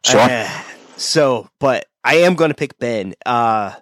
Sure. 0.03 0.19
Uh, 0.19 0.49
so, 0.97 1.49
but 1.59 1.85
I 2.03 2.15
am 2.17 2.35
going 2.35 2.49
to 2.49 2.55
pick 2.55 2.77
Ben. 2.79 3.13
Uh, 3.25 3.73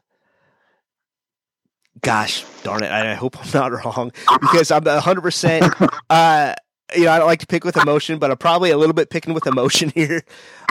gosh 2.01 2.45
darn 2.63 2.83
it. 2.83 2.91
I, 2.91 3.15
hope 3.15 3.37
I'm 3.39 3.51
not 3.53 3.71
wrong 3.85 4.11
because 4.41 4.71
I'm 4.71 4.83
100%. 4.83 5.89
Uh, 6.09 6.53
you 6.95 7.05
know, 7.05 7.11
I 7.11 7.17
don't 7.17 7.27
like 7.27 7.39
to 7.39 7.47
pick 7.47 7.63
with 7.63 7.77
emotion, 7.77 8.19
but 8.19 8.31
I'm 8.31 8.37
probably 8.37 8.71
a 8.71 8.77
little 8.77 8.93
bit 8.93 9.09
picking 9.09 9.33
with 9.33 9.47
emotion 9.47 9.89
here. 9.95 10.23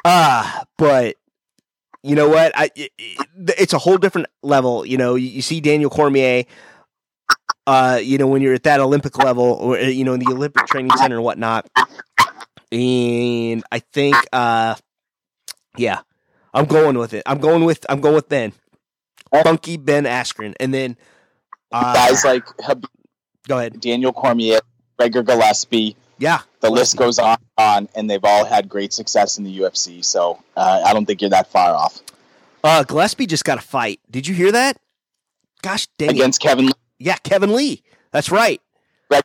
Uh, 0.04 0.64
but 0.78 1.16
you 2.02 2.14
know 2.14 2.28
what? 2.28 2.52
I 2.54 2.70
it, 2.76 2.92
it's 3.58 3.72
a 3.72 3.78
whole 3.78 3.98
different 3.98 4.28
level. 4.42 4.86
You 4.86 4.96
know, 4.96 5.14
you, 5.14 5.28
you, 5.28 5.42
see 5.42 5.60
Daniel 5.60 5.90
Cormier. 5.90 6.44
Uh, 7.66 7.98
you 8.00 8.16
know, 8.16 8.28
when 8.28 8.42
you're 8.42 8.54
at 8.54 8.62
that 8.62 8.78
Olympic 8.78 9.18
level, 9.18 9.44
or 9.44 9.78
you 9.78 10.04
know, 10.04 10.14
in 10.14 10.20
the 10.20 10.30
Olympic 10.30 10.66
training 10.66 10.92
center 10.96 11.16
and 11.16 11.24
whatnot, 11.24 11.68
and 12.70 13.64
I 13.72 13.80
think, 13.80 14.14
uh, 14.32 14.76
yeah, 15.76 16.00
I'm 16.54 16.66
going 16.66 16.96
with 16.96 17.12
it. 17.12 17.24
I'm 17.26 17.38
going 17.38 17.64
with 17.64 17.84
I'm 17.88 18.00
going 18.00 18.14
with 18.14 18.28
Ben, 18.28 18.52
Funky 19.42 19.76
Ben 19.76 20.04
Askren, 20.04 20.54
and 20.60 20.72
then 20.72 20.96
uh, 21.72 21.94
guys 21.94 22.24
like 22.24 22.44
go 23.48 23.58
ahead, 23.58 23.80
Daniel 23.80 24.12
Cormier, 24.12 24.60
Gregor 24.98 25.22
Gillespie. 25.22 25.96
Yeah, 26.18 26.40
the 26.60 26.70
list 26.70 26.96
goes 26.96 27.18
on, 27.18 27.36
on, 27.58 27.88
and 27.94 28.08
they've 28.08 28.24
all 28.24 28.44
had 28.44 28.68
great 28.68 28.92
success 28.92 29.36
in 29.38 29.44
the 29.44 29.58
UFC. 29.58 30.04
So 30.04 30.42
uh, 30.56 30.82
I 30.86 30.92
don't 30.92 31.04
think 31.04 31.20
you're 31.20 31.30
that 31.30 31.48
far 31.48 31.74
off. 31.74 32.00
Uh, 32.64 32.82
Gillespie 32.84 33.26
just 33.26 33.44
got 33.44 33.58
a 33.58 33.62
fight. 33.62 34.00
Did 34.10 34.26
you 34.26 34.34
hear 34.34 34.50
that? 34.52 34.78
Gosh 35.62 35.86
dang 35.98 36.10
Against 36.10 36.42
it. 36.42 36.46
Kevin. 36.46 36.66
Lee. 36.66 36.72
Yeah, 36.98 37.16
Kevin 37.16 37.54
Lee. 37.54 37.82
That's 38.12 38.30
right. 38.30 38.60
Greg, 39.10 39.24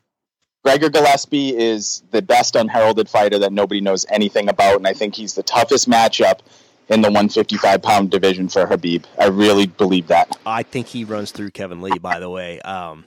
Gregor 0.64 0.90
Gillespie 0.90 1.56
is 1.56 2.02
the 2.10 2.20
best 2.20 2.56
unheralded 2.56 3.08
fighter 3.08 3.38
that 3.38 3.52
nobody 3.52 3.80
knows 3.80 4.04
anything 4.10 4.48
about, 4.48 4.76
and 4.76 4.86
I 4.86 4.92
think 4.92 5.14
he's 5.14 5.34
the 5.34 5.42
toughest 5.42 5.88
matchup 5.88 6.40
in 6.88 7.00
the 7.00 7.08
155 7.08 7.82
pound 7.82 8.10
division 8.10 8.48
for 8.48 8.66
Khabib. 8.66 9.04
I 9.18 9.28
really 9.28 9.66
believe 9.66 10.08
that. 10.08 10.36
I 10.44 10.62
think 10.62 10.88
he 10.88 11.04
runs 11.04 11.30
through 11.32 11.50
Kevin 11.50 11.80
Lee. 11.80 11.98
By 11.98 12.18
the 12.20 12.30
way, 12.30 12.60
um, 12.60 13.04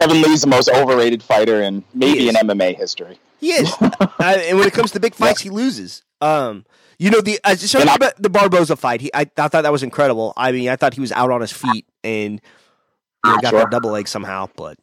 Kevin 0.00 0.22
Lee's 0.22 0.42
the 0.42 0.46
most 0.46 0.68
overrated 0.68 1.22
fighter 1.22 1.62
in 1.62 1.84
maybe 1.94 2.28
in 2.28 2.34
MMA 2.34 2.76
history. 2.76 3.18
He 3.38 3.52
is, 3.52 3.74
and 3.80 4.58
when 4.58 4.66
it 4.66 4.72
comes 4.72 4.90
to 4.92 5.00
big 5.00 5.14
fights, 5.14 5.44
yeah. 5.44 5.50
he 5.50 5.56
loses. 5.56 6.02
Um, 6.20 6.66
you 6.98 7.10
know 7.10 7.22
the 7.22 7.40
uh, 7.44 7.54
so 7.54 7.80
I, 7.80 8.12
the 8.18 8.28
Barboza 8.28 8.76
fight. 8.76 9.00
He, 9.00 9.10
I, 9.14 9.20
I, 9.20 9.48
thought 9.48 9.62
that 9.62 9.72
was 9.72 9.82
incredible. 9.82 10.34
I 10.36 10.52
mean, 10.52 10.68
I 10.68 10.76
thought 10.76 10.92
he 10.92 11.00
was 11.00 11.12
out 11.12 11.30
on 11.30 11.40
his 11.40 11.50
feet 11.50 11.86
and 12.04 12.42
you 13.24 13.30
know, 13.30 13.38
got 13.40 13.50
sure. 13.50 13.60
that 13.60 13.70
double 13.70 13.90
leg 13.90 14.06
somehow. 14.06 14.50
But 14.54 14.78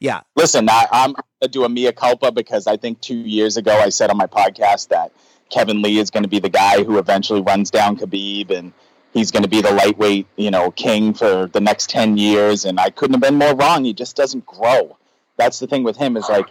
yeah, 0.00 0.22
listen, 0.34 0.68
I, 0.68 0.88
I'm 0.90 1.12
gonna 1.12 1.48
do 1.48 1.64
a 1.64 1.68
mea 1.68 1.92
culpa 1.92 2.32
because 2.32 2.66
I 2.66 2.76
think 2.76 3.00
two 3.00 3.14
years 3.14 3.56
ago 3.56 3.72
I 3.72 3.90
said 3.90 4.10
on 4.10 4.16
my 4.16 4.26
podcast 4.26 4.88
that 4.88 5.12
Kevin 5.52 5.82
Lee 5.82 5.98
is 5.98 6.10
going 6.10 6.22
to 6.22 6.28
be 6.28 6.38
the 6.38 6.48
guy 6.48 6.82
who 6.82 6.98
eventually 6.98 7.42
runs 7.42 7.70
down 7.70 7.96
Khabib 7.96 8.50
and 8.50 8.72
he's 9.12 9.30
going 9.30 9.42
to 9.42 9.48
be 9.48 9.60
the 9.60 9.72
lightweight, 9.72 10.26
you 10.36 10.50
know, 10.50 10.70
king 10.70 11.14
for 11.14 11.46
the 11.52 11.60
next 11.60 11.90
10 11.90 12.16
years. 12.16 12.64
And 12.64 12.80
I 12.80 12.90
couldn't 12.90 13.14
have 13.14 13.22
been 13.22 13.36
more 13.36 13.54
wrong. 13.54 13.84
He 13.84 13.92
just 13.92 14.16
doesn't 14.16 14.46
grow. 14.46 14.96
That's 15.36 15.58
the 15.58 15.66
thing 15.66 15.84
with 15.84 15.96
him 15.96 16.16
is 16.16 16.28
like, 16.28 16.46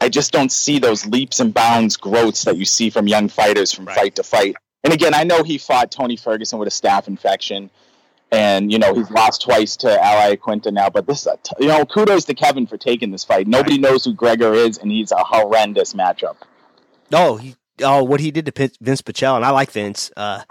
I 0.00 0.08
just 0.08 0.32
don't 0.32 0.52
see 0.52 0.78
those 0.78 1.06
leaps 1.06 1.40
and 1.40 1.52
bounds 1.52 1.96
growths 1.96 2.44
that 2.44 2.56
you 2.56 2.64
see 2.64 2.90
from 2.90 3.08
young 3.08 3.28
fighters 3.28 3.72
from 3.72 3.86
right. 3.86 3.96
fight 3.96 4.16
to 4.16 4.22
fight. 4.22 4.56
And 4.84 4.92
again, 4.92 5.12
I 5.12 5.24
know 5.24 5.42
he 5.42 5.58
fought 5.58 5.90
Tony 5.90 6.16
Ferguson 6.16 6.58
with 6.58 6.68
a 6.68 6.70
staph 6.70 7.08
infection, 7.08 7.68
and 8.30 8.70
you 8.70 8.78
know 8.78 8.94
he's 8.94 9.06
mm-hmm. 9.06 9.16
lost 9.16 9.42
twice 9.42 9.76
to 9.78 9.90
Al 9.90 10.36
Iaquinta 10.36 10.72
now. 10.72 10.88
But 10.88 11.06
this, 11.06 11.26
you 11.58 11.66
know, 11.66 11.84
kudos 11.84 12.26
to 12.26 12.34
Kevin 12.34 12.68
for 12.68 12.76
taking 12.76 13.10
this 13.10 13.24
fight. 13.24 13.48
Nobody 13.48 13.74
right. 13.74 13.80
knows 13.80 14.04
who 14.04 14.14
Gregor 14.14 14.54
is, 14.54 14.78
and 14.78 14.90
he's 14.90 15.10
a 15.10 15.18
horrendous 15.18 15.94
matchup. 15.94 16.36
No, 17.10 17.36
he 17.36 17.56
oh 17.82 18.02
what 18.04 18.20
he 18.20 18.30
did 18.30 18.46
to 18.46 18.70
Vince 18.80 19.02
Pichel, 19.02 19.36
and 19.36 19.44
I 19.44 19.50
like 19.50 19.70
Vince. 19.70 20.10
Uh, 20.16 20.42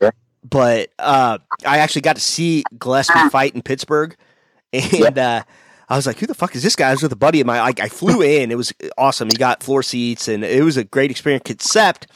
sure 0.00 0.12
but 0.48 0.90
uh, 0.98 1.38
I 1.66 1.78
actually 1.78 2.02
got 2.02 2.16
to 2.16 2.22
see 2.22 2.64
Gillespie 2.78 3.28
fight 3.30 3.54
in 3.54 3.62
Pittsburgh, 3.62 4.16
and 4.72 5.18
uh, 5.18 5.44
I 5.88 5.96
was 5.96 6.06
like, 6.06 6.18
"Who 6.18 6.26
the 6.26 6.34
fuck 6.34 6.54
is 6.54 6.62
this 6.62 6.76
guy?" 6.76 6.88
I 6.88 6.92
was 6.92 7.02
with 7.02 7.12
a 7.12 7.16
buddy 7.16 7.40
of 7.40 7.46
mine. 7.46 7.60
Like, 7.60 7.80
I 7.80 7.88
flew 7.88 8.22
in; 8.22 8.50
it 8.50 8.56
was 8.56 8.72
awesome. 8.98 9.28
He 9.28 9.36
got 9.36 9.62
floor 9.62 9.82
seats, 9.82 10.28
and 10.28 10.44
it 10.44 10.64
was 10.64 10.76
a 10.76 10.84
great 10.84 11.10
experience. 11.10 11.48
Except, 11.48 12.06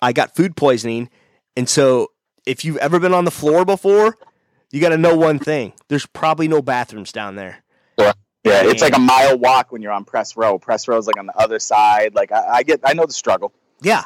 I 0.00 0.12
got 0.12 0.34
food 0.34 0.56
poisoning, 0.56 1.10
and 1.56 1.68
so 1.68 2.08
if 2.46 2.64
you've 2.64 2.78
ever 2.78 2.98
been 2.98 3.14
on 3.14 3.24
the 3.24 3.30
floor 3.30 3.64
before, 3.64 4.16
you 4.72 4.80
got 4.80 4.90
to 4.90 4.98
know 4.98 5.16
one 5.16 5.38
thing: 5.38 5.72
there's 5.88 6.06
probably 6.06 6.48
no 6.48 6.62
bathrooms 6.62 7.12
down 7.12 7.36
there. 7.36 7.62
Yeah, 8.46 8.62
it's 8.64 8.82
like 8.82 8.96
a 8.96 9.00
mile 9.00 9.38
walk 9.38 9.72
when 9.72 9.82
you're 9.82 9.92
on 9.92 10.04
press 10.04 10.36
row. 10.36 10.58
Press 10.58 10.88
row 10.88 10.98
is 10.98 11.06
like 11.06 11.18
on 11.18 11.26
the 11.26 11.36
other 11.36 11.58
side. 11.58 12.14
Like 12.14 12.32
I, 12.32 12.56
I 12.56 12.62
get, 12.62 12.80
I 12.84 12.94
know 12.94 13.06
the 13.06 13.12
struggle. 13.12 13.52
Yeah. 13.82 14.04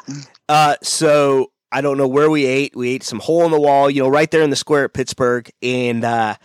Uh, 0.49 0.75
so 0.81 1.51
I 1.71 1.81
don't 1.81 1.97
know 1.97 2.07
where 2.07 2.29
we 2.29 2.45
ate. 2.45 2.75
We 2.75 2.89
ate 2.89 3.03
some 3.03 3.19
hole 3.19 3.45
in 3.45 3.51
the 3.51 3.59
wall, 3.59 3.89
you 3.89 4.01
know, 4.03 4.09
right 4.09 4.29
there 4.29 4.41
in 4.41 4.49
the 4.49 4.55
square 4.55 4.85
at 4.85 4.93
Pittsburgh. 4.93 5.49
And 5.61 6.03
uh, 6.03 6.35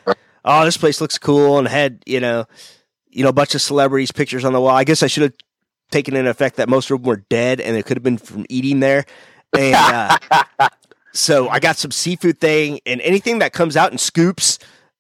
oh, 0.44 0.64
this 0.64 0.76
place 0.76 1.00
looks 1.00 1.18
cool 1.18 1.58
and 1.58 1.66
had 1.66 2.02
you 2.06 2.20
know, 2.20 2.44
you 3.08 3.22
know, 3.22 3.30
a 3.30 3.34
bunch 3.34 3.54
of 3.54 3.62
celebrities 3.62 4.12
pictures 4.12 4.44
on 4.44 4.52
the 4.52 4.60
wall. 4.60 4.76
I 4.76 4.84
guess 4.84 5.02
I 5.02 5.08
should 5.08 5.24
have 5.24 5.34
taken 5.90 6.14
into 6.16 6.30
effect 6.30 6.56
that 6.56 6.68
most 6.68 6.90
of 6.90 7.00
them 7.00 7.08
were 7.08 7.24
dead 7.28 7.60
and 7.60 7.76
it 7.76 7.86
could 7.86 7.96
have 7.96 8.04
been 8.04 8.18
from 8.18 8.46
eating 8.48 8.80
there. 8.80 9.04
And 9.56 9.74
uh, 9.74 10.18
so 11.12 11.48
I 11.48 11.58
got 11.58 11.76
some 11.76 11.90
seafood 11.90 12.40
thing 12.40 12.80
and 12.86 13.00
anything 13.00 13.40
that 13.40 13.52
comes 13.52 13.76
out 13.76 13.92
in 13.92 13.98
scoops. 13.98 14.58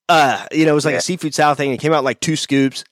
Uh, 0.08 0.46
you 0.52 0.64
know, 0.64 0.72
it 0.72 0.74
was 0.74 0.84
like 0.84 0.92
yeah. 0.92 0.98
a 0.98 1.02
seafood 1.02 1.34
salad 1.34 1.58
thing. 1.58 1.72
It 1.72 1.80
came 1.80 1.92
out 1.92 2.04
like 2.04 2.20
two 2.20 2.36
scoops. 2.36 2.84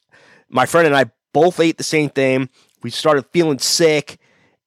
My 0.48 0.66
friend 0.66 0.86
and 0.86 0.96
I 0.96 1.10
both 1.32 1.60
ate 1.60 1.78
the 1.78 1.84
same 1.84 2.10
thing. 2.10 2.48
We 2.82 2.90
started 2.90 3.26
feeling 3.32 3.58
sick 3.58 4.18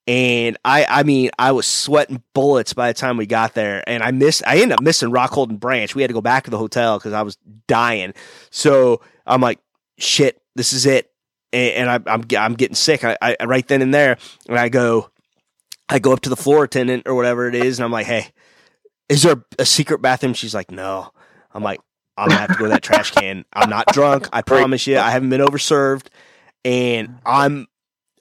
and 0.08 0.58
I, 0.64 0.86
I 0.90 1.04
mean, 1.04 1.32
I 1.38 1.52
was 1.52 1.68
sweating 1.68 2.24
bullets 2.34 2.74
by 2.74 2.88
the 2.88 2.94
time 2.94 3.18
we 3.18 3.26
got 3.26 3.54
there, 3.54 3.84
and 3.88 4.02
I 4.02 4.12
missed. 4.12 4.42
I 4.48 4.60
ended 4.60 4.78
up 4.78 4.82
missing 4.82 5.12
Rockhold 5.12 5.50
and 5.50 5.60
Branch. 5.60 5.94
We 5.94 6.02
had 6.02 6.08
to 6.08 6.14
go 6.14 6.22
back 6.22 6.46
to 6.46 6.50
the 6.50 6.58
hotel 6.58 6.98
because 6.98 7.12
I 7.12 7.24
was 7.24 7.38
dying. 7.68 8.14
So 8.50 9.02
I'm 9.26 9.42
like, 9.42 9.60
shit, 9.98 10.42
this 10.56 10.72
is 10.72 10.86
it, 10.86 11.12
and, 11.52 11.74
and 11.74 11.90
I, 11.90 11.96
am 11.96 12.04
I'm, 12.08 12.38
I'm 12.38 12.54
getting 12.54 12.76
sick. 12.76 13.04
I, 13.04 13.18
I 13.22 13.36
right 13.46 13.68
then 13.68 13.82
and 13.82 13.94
there, 13.94 14.18
and 14.48 14.58
I 14.58 14.70
go, 14.70 15.10
I 15.90 16.00
go 16.00 16.14
up 16.14 16.22
to 16.22 16.30
the 16.30 16.38
floor 16.38 16.64
attendant 16.64 17.04
or 17.06 17.14
whatever 17.14 17.50
it 17.50 17.56
is, 17.56 17.78
and 17.78 17.84
I'm 17.84 17.92
like, 17.92 18.08
hey, 18.08 18.28
is 19.10 19.24
there 19.24 19.44
a 19.60 19.66
secret 19.66 20.02
bathroom? 20.02 20.34
She's 20.34 20.56
like, 20.56 20.72
no. 20.72 21.12
I'm 21.54 21.64
like, 21.64 21.82
I'm 22.18 22.30
gonna 22.30 22.42
have 22.42 22.52
to 22.52 22.58
go 22.58 22.64
to 22.66 22.70
that 22.72 22.84
trash 22.84 23.12
can. 23.12 23.46
I'm 23.54 23.70
not 23.70 23.88
drunk. 23.94 24.28
I 24.34 24.42
promise 24.42 24.88
you. 24.88 24.98
I 24.98 25.12
haven't 25.12 25.30
been 25.30 25.42
overserved, 25.42 26.08
and 26.66 27.20
I'm 27.26 27.68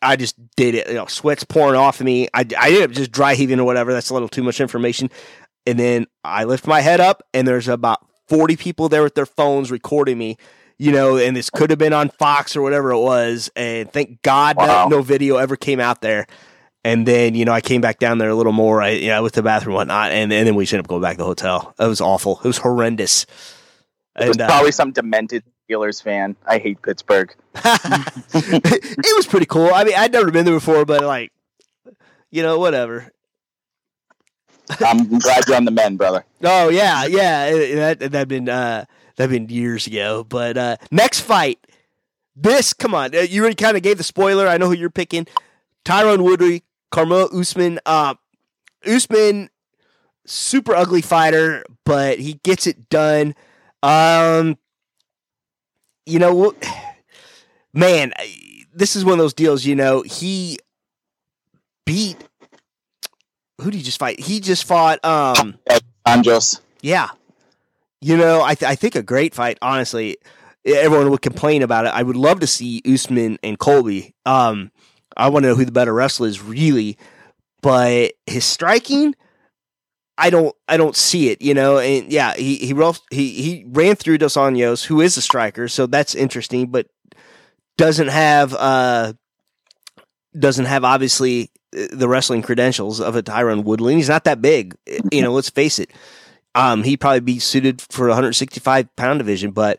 I 0.02 0.16
just 0.16 0.36
did 0.56 0.74
it. 0.74 0.88
You 0.88 0.94
know, 0.94 1.06
sweat's 1.06 1.44
pouring 1.44 1.78
off 1.78 2.00
of 2.00 2.06
me. 2.06 2.28
I, 2.34 2.46
I 2.58 2.68
ended 2.68 2.82
up 2.82 2.90
just 2.90 3.10
dry 3.10 3.34
heaving 3.34 3.58
or 3.58 3.64
whatever. 3.64 3.92
That's 3.92 4.10
a 4.10 4.14
little 4.14 4.28
too 4.28 4.42
much 4.42 4.60
information. 4.60 5.10
And 5.66 5.78
then 5.78 6.06
I 6.22 6.44
lift 6.44 6.66
my 6.66 6.80
head 6.80 7.00
up, 7.00 7.22
and 7.34 7.48
there's 7.48 7.68
about 7.68 8.06
40 8.28 8.56
people 8.56 8.88
there 8.88 9.02
with 9.02 9.14
their 9.14 9.26
phones 9.26 9.70
recording 9.70 10.18
me. 10.18 10.36
You 10.78 10.92
know, 10.92 11.16
and 11.16 11.34
this 11.34 11.48
could 11.48 11.70
have 11.70 11.78
been 11.78 11.94
on 11.94 12.10
Fox 12.10 12.54
or 12.54 12.60
whatever 12.60 12.90
it 12.90 13.00
was. 13.00 13.50
And 13.56 13.90
thank 13.90 14.20
God 14.20 14.58
wow. 14.58 14.88
no, 14.88 14.98
no, 14.98 15.02
video 15.02 15.36
ever 15.36 15.56
came 15.56 15.80
out 15.80 16.02
there. 16.02 16.26
And 16.84 17.08
then, 17.08 17.34
you 17.34 17.46
know, 17.46 17.52
I 17.52 17.62
came 17.62 17.80
back 17.80 17.98
down 17.98 18.18
there 18.18 18.28
a 18.28 18.34
little 18.34 18.52
more, 18.52 18.82
I, 18.82 18.90
you 18.90 19.08
know, 19.08 19.22
with 19.22 19.32
the 19.32 19.42
bathroom 19.42 19.72
and 19.72 19.76
whatnot. 19.78 20.12
And, 20.12 20.30
and 20.30 20.46
then 20.46 20.54
we 20.54 20.64
ended 20.64 20.80
up 20.80 20.86
going 20.86 21.00
back 21.00 21.14
to 21.14 21.18
the 21.18 21.24
hotel. 21.24 21.74
It 21.80 21.86
was 21.86 22.02
awful. 22.02 22.40
It 22.44 22.46
was 22.46 22.58
horrendous. 22.58 23.24
It 24.18 24.28
was 24.28 24.36
and, 24.36 24.42
uh, 24.42 24.46
probably 24.46 24.68
uh, 24.68 24.72
some 24.72 24.92
demented 24.92 25.44
Steelers 25.68 26.02
fan. 26.02 26.36
I 26.46 26.58
hate 26.58 26.80
Pittsburgh. 26.82 27.34
it 27.54 29.16
was 29.16 29.26
pretty 29.26 29.46
cool. 29.46 29.70
I 29.72 29.84
mean, 29.84 29.94
I'd 29.96 30.12
never 30.12 30.30
been 30.30 30.44
there 30.44 30.54
before, 30.54 30.84
but 30.84 31.02
like, 31.02 31.32
you 32.30 32.42
know, 32.42 32.58
whatever. 32.58 33.12
I'm 34.84 35.18
glad 35.18 35.46
you're 35.46 35.56
on 35.56 35.64
the 35.64 35.70
men, 35.70 35.96
brother. 35.96 36.24
Oh 36.44 36.68
yeah, 36.68 37.06
yeah. 37.06 37.50
That 37.50 38.12
that 38.12 38.28
been 38.28 38.48
uh, 38.48 38.84
that 39.16 39.30
been 39.30 39.48
years 39.48 39.86
ago. 39.86 40.22
But 40.22 40.58
uh, 40.58 40.76
next 40.90 41.20
fight, 41.20 41.58
this 42.36 42.74
come 42.74 42.94
on, 42.94 43.16
uh, 43.16 43.20
you 43.20 43.40
already 43.40 43.56
kind 43.56 43.76
of 43.76 43.82
gave 43.82 43.96
the 43.96 44.04
spoiler. 44.04 44.46
I 44.46 44.58
know 44.58 44.66
who 44.66 44.74
you're 44.74 44.90
picking. 44.90 45.26
Tyron 45.84 46.22
Woodley, 46.22 46.62
Kamaru 46.92 47.40
Usman. 47.40 47.80
Uh, 47.86 48.14
Usman, 48.86 49.48
super 50.26 50.74
ugly 50.74 51.00
fighter, 51.00 51.64
but 51.84 52.18
he 52.18 52.34
gets 52.44 52.66
it 52.66 52.90
done. 52.90 53.34
Um, 53.86 54.58
you 56.06 56.18
know, 56.18 56.54
man, 57.72 58.12
this 58.74 58.96
is 58.96 59.04
one 59.04 59.14
of 59.14 59.18
those 59.18 59.34
deals. 59.34 59.64
You 59.64 59.74
know, 59.76 60.02
he 60.02 60.58
beat 61.84 62.16
who 63.60 63.70
did 63.70 63.78
he 63.78 63.82
just 63.82 63.98
fight? 63.98 64.20
He 64.20 64.40
just 64.40 64.64
fought 64.64 65.02
um 65.04 65.56
Andros. 66.04 66.60
Yeah, 66.82 67.08
you 68.00 68.16
know, 68.16 68.42
I 68.42 68.54
th- 68.54 68.70
I 68.70 68.74
think 68.74 68.94
a 68.96 69.02
great 69.02 69.34
fight. 69.34 69.58
Honestly, 69.62 70.18
everyone 70.64 71.10
would 71.10 71.22
complain 71.22 71.62
about 71.62 71.86
it. 71.86 71.88
I 71.94 72.02
would 72.02 72.16
love 72.16 72.40
to 72.40 72.46
see 72.46 72.82
Usman 72.86 73.38
and 73.42 73.58
Colby. 73.58 74.14
Um, 74.26 74.70
I 75.16 75.28
want 75.30 75.44
to 75.44 75.48
know 75.50 75.54
who 75.54 75.64
the 75.64 75.72
better 75.72 75.94
wrestler 75.94 76.28
is, 76.28 76.42
really. 76.42 76.98
but 77.62 78.12
his 78.26 78.44
striking, 78.44 79.14
I 80.18 80.30
don't 80.30 80.54
I 80.68 80.76
don't 80.76 80.96
see 80.96 81.28
it, 81.28 81.42
you 81.42 81.54
know. 81.54 81.78
And 81.78 82.10
yeah, 82.10 82.34
he 82.34 82.56
he 82.56 82.74
he 83.10 83.42
he 83.42 83.64
ran 83.68 83.96
through 83.96 84.18
Dos 84.18 84.36
Anjos, 84.36 84.84
who 84.84 85.00
is 85.00 85.16
a 85.16 85.22
striker, 85.22 85.68
so 85.68 85.86
that's 85.86 86.14
interesting, 86.14 86.68
but 86.68 86.88
doesn't 87.76 88.08
have 88.08 88.54
uh 88.54 89.12
doesn't 90.38 90.64
have 90.64 90.84
obviously 90.84 91.50
the 91.72 92.08
wrestling 92.08 92.42
credentials 92.42 93.00
of 93.00 93.16
a 93.16 93.22
Tyron 93.22 93.64
Woodley. 93.64 93.94
He's 93.94 94.08
not 94.08 94.24
that 94.24 94.40
big, 94.40 94.76
you 95.12 95.22
know. 95.22 95.32
Let's 95.32 95.50
face 95.50 95.78
it. 95.78 95.90
Um, 96.54 96.84
he'd 96.84 96.98
probably 96.98 97.20
be 97.20 97.38
suited 97.38 97.82
for 97.82 98.06
165 98.06 98.94
pound 98.96 99.18
division, 99.18 99.50
but 99.50 99.78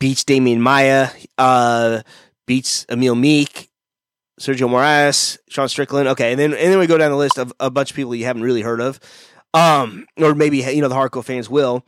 beats 0.00 0.24
Demian 0.24 0.58
Maia, 0.58 1.10
uh, 1.38 2.02
beats 2.46 2.84
Emil 2.90 3.14
Meek, 3.14 3.70
Sergio 4.40 4.68
Moraes, 4.68 5.38
Sean 5.48 5.68
Strickland. 5.68 6.08
Okay, 6.08 6.32
and 6.32 6.40
then 6.40 6.52
and 6.52 6.72
then 6.72 6.78
we 6.80 6.88
go 6.88 6.98
down 6.98 7.10
the 7.12 7.16
list 7.16 7.38
of 7.38 7.52
a 7.60 7.70
bunch 7.70 7.90
of 7.90 7.96
people 7.96 8.14
you 8.14 8.24
haven't 8.24 8.42
really 8.42 8.62
heard 8.62 8.80
of, 8.80 8.98
um, 9.56 10.06
or 10.18 10.34
maybe 10.34 10.58
you 10.58 10.80
know 10.80 10.88
the 10.88 10.94
hardcore 10.94 11.24
fans 11.24 11.48
will. 11.48 11.84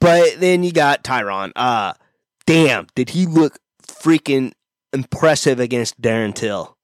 But 0.00 0.40
then 0.40 0.62
you 0.62 0.72
got 0.72 1.04
Tyron. 1.04 1.52
Uh, 1.56 1.94
damn, 2.46 2.86
did 2.94 3.10
he 3.10 3.26
look 3.26 3.58
freaking 3.82 4.52
impressive 4.92 5.60
against 5.60 6.00
Darren 6.00 6.34
Till? 6.34 6.76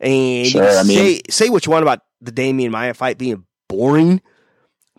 And 0.00 0.46
sure, 0.46 0.68
I 0.68 0.82
mean, 0.82 0.98
say 0.98 1.20
say 1.30 1.48
what 1.48 1.66
you 1.66 1.72
want 1.72 1.82
about 1.82 2.00
the 2.20 2.32
Demian 2.32 2.70
Maia 2.70 2.94
fight 2.94 3.18
being 3.18 3.44
boring, 3.68 4.20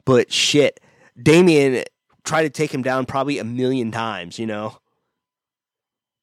but 0.06 0.32
shit, 0.32 0.80
Demian 1.20 1.84
tried 2.24 2.43
to 2.43 2.49
take 2.49 2.74
him 2.74 2.82
down 2.82 3.06
probably 3.06 3.39
a 3.39 3.43
million 3.43 3.91
times. 3.91 4.39
You 4.39 4.47
know. 4.47 4.78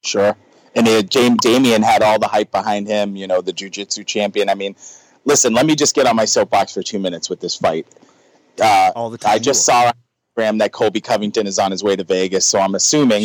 Sure 0.05 0.37
and 0.75 0.89
it, 0.89 1.11
James 1.11 1.39
Damian 1.41 1.83
had 1.83 2.03
all 2.03 2.19
the 2.19 2.29
hype 2.29 2.51
behind 2.51 2.87
him. 2.87 3.17
You 3.17 3.27
know, 3.27 3.41
the 3.41 3.53
jiu-jitsu 3.53 4.05
champion. 4.05 4.49
I 4.49 4.55
mean, 4.55 4.77
listen, 5.25 5.53
let 5.53 5.67
me 5.67 5.75
just 5.75 5.95
get 5.95 6.07
on 6.07 6.17
my 6.17 6.25
soapbox 6.25 6.75
for 6.75 6.83
two 6.83 6.99
minutes 6.99 7.29
with 7.29 7.41
this 7.41 7.57
fight. 7.57 7.87
Uh, 8.61 8.93
all 8.95 9.11
the 9.11 9.19
time. 9.19 9.33
I 9.33 9.39
just 9.39 9.65
saw 9.65 9.87
on 9.87 9.93
Instagram 10.37 10.59
that 10.59 10.73
Colby 10.73 11.01
Covington 11.01 11.47
is 11.47 11.59
on 11.59 11.71
his 11.71 11.83
way 11.83 11.97
to 11.97 12.05
Vegas, 12.05 12.47
so 12.47 12.59
I'm 12.59 12.75
assuming 12.75 13.23